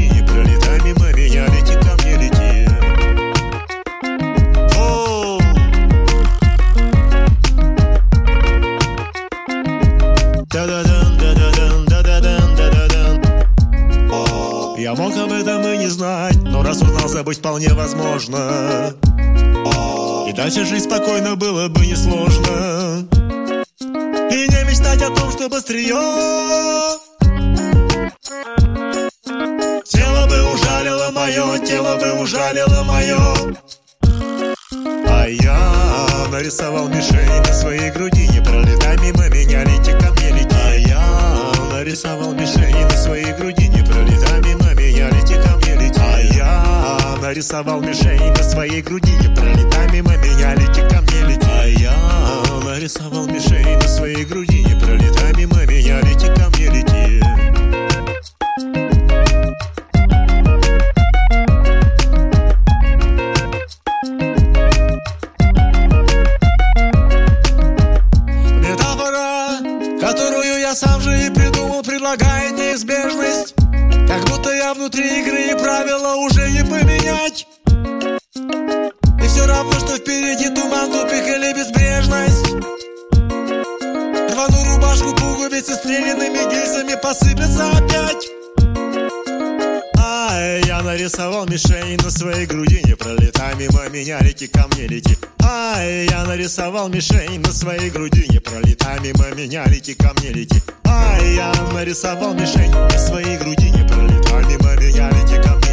забыть 17.32 17.38
вполне 17.38 17.68
возможно. 17.74 18.94
И 20.28 20.32
дальше 20.32 20.64
жить 20.64 20.84
спокойно 20.84 21.36
было 21.36 21.68
бы 21.68 21.86
несложно. 21.86 23.06
И 23.80 24.48
не 24.48 24.64
мечтать 24.64 25.02
о 25.02 25.10
том, 25.10 25.30
что 25.30 25.48
быстрее. 25.48 25.94
Тело 29.84 30.26
бы 30.26 30.54
ужалило 30.54 31.10
мое, 31.12 31.58
тело 31.58 31.96
бы 31.96 32.22
ужалило 32.22 32.82
мое. 32.84 33.56
А 35.06 35.26
я 35.26 36.28
нарисовал 36.30 36.88
мишень 36.88 37.42
на 37.46 37.52
своей 37.52 37.90
груди 37.90 38.26
Не 38.28 38.40
пролетай 38.40 38.96
мимо 38.98 39.28
меня, 39.28 39.62
лети 39.64 39.92
ко 39.92 40.10
мне, 40.12 40.30
лети 40.32 40.56
А 40.56 40.74
я 40.74 41.70
нарисовал 41.70 42.32
мишень 42.32 42.84
на 42.84 42.96
своей 42.96 43.32
груди 43.34 43.68
Не 43.68 43.82
пролетай 43.84 44.31
я 47.32 47.36
нарисовал 47.36 47.80
мишень 47.80 48.30
на 48.30 48.42
своей 48.42 48.82
груди. 48.82 49.12
Не 49.12 49.34
пролетай 49.34 49.90
мимо 49.90 50.14
меня, 50.18 50.54
лети 50.54 50.82
ко 50.90 51.00
мне, 51.00 51.22
лети 51.26 51.46
А 51.48 51.66
я? 51.66 51.94
Нарисовал 52.62 53.26
мишень 53.26 53.78
на 53.78 53.88
своей 53.88 54.24
груди. 54.26 54.62
Не 54.62 54.78
пролетай 54.78 55.32
мимо 55.38 55.64
меня, 55.64 56.00
лети 56.02 56.26
ко 56.26 56.50
мне, 56.50 56.68
лети 56.68 57.22
Метафора, 68.60 69.58
которую 70.00 70.60
я 70.60 70.74
сам 70.74 71.00
же 71.00 71.26
и 71.26 71.30
придумал, 71.30 71.82
предлагает 71.82 72.52
неизбежность. 72.58 73.54
Как 74.06 74.22
будто 74.28 74.52
я 74.52 74.74
внутри 74.74 75.22
игры 75.22 75.31
Равно, 79.62 79.78
что 79.78 79.96
впереди 79.96 80.48
туман, 80.48 80.90
тупик 80.90 81.22
или 81.22 81.52
безбрежность. 81.54 82.46
Рвану 84.34 84.74
рубашку, 84.74 85.14
пуговицы 85.14 85.74
стрелянными 85.74 86.50
гильзами 86.50 87.00
посыпятся 87.00 87.70
опять. 87.70 88.28
Ай, 89.98 90.62
я 90.66 90.82
нарисовал 90.82 91.46
мишень 91.46 91.96
на 92.02 92.10
своей 92.10 92.46
груди 92.46 92.82
Не 92.84 92.96
пролетай 92.96 93.54
мимо 93.54 93.88
меня, 93.88 94.18
лети 94.20 94.48
ко 94.48 94.66
мне, 94.72 94.88
лети. 94.88 95.16
Ай, 95.44 96.08
я 96.10 96.24
нарисовал 96.24 96.88
мишень 96.88 97.38
на 97.38 97.52
своей 97.52 97.90
груди 97.90 98.26
Не 98.30 98.40
пролетай 98.40 98.98
мимо 98.98 99.30
меня, 99.36 99.64
лети 99.66 99.94
ко 99.94 100.12
мне, 100.18 100.30
лети. 100.30 100.60
Ай, 100.86 101.34
я 101.36 101.52
нарисовал 101.72 102.34
мишень 102.34 102.72
на 102.72 102.98
своей 102.98 103.38
груди 103.38 103.70
Не 103.70 103.86
пролетай 103.86 104.44
мимо 104.44 104.74
меня, 104.74 105.08
лети 105.10 105.40
ко 105.40 105.54
мне, 105.54 105.71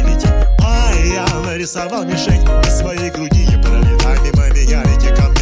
я 1.12 1.26
нарисовал 1.44 2.04
мишень, 2.04 2.42
на 2.44 2.62
своей 2.70 3.10
груди 3.10 3.44
И 3.44 3.62
пролета 3.62 4.16
мимо 4.22 4.48
меня 4.50 4.82
реки 4.82 5.14
камни. 5.14 5.39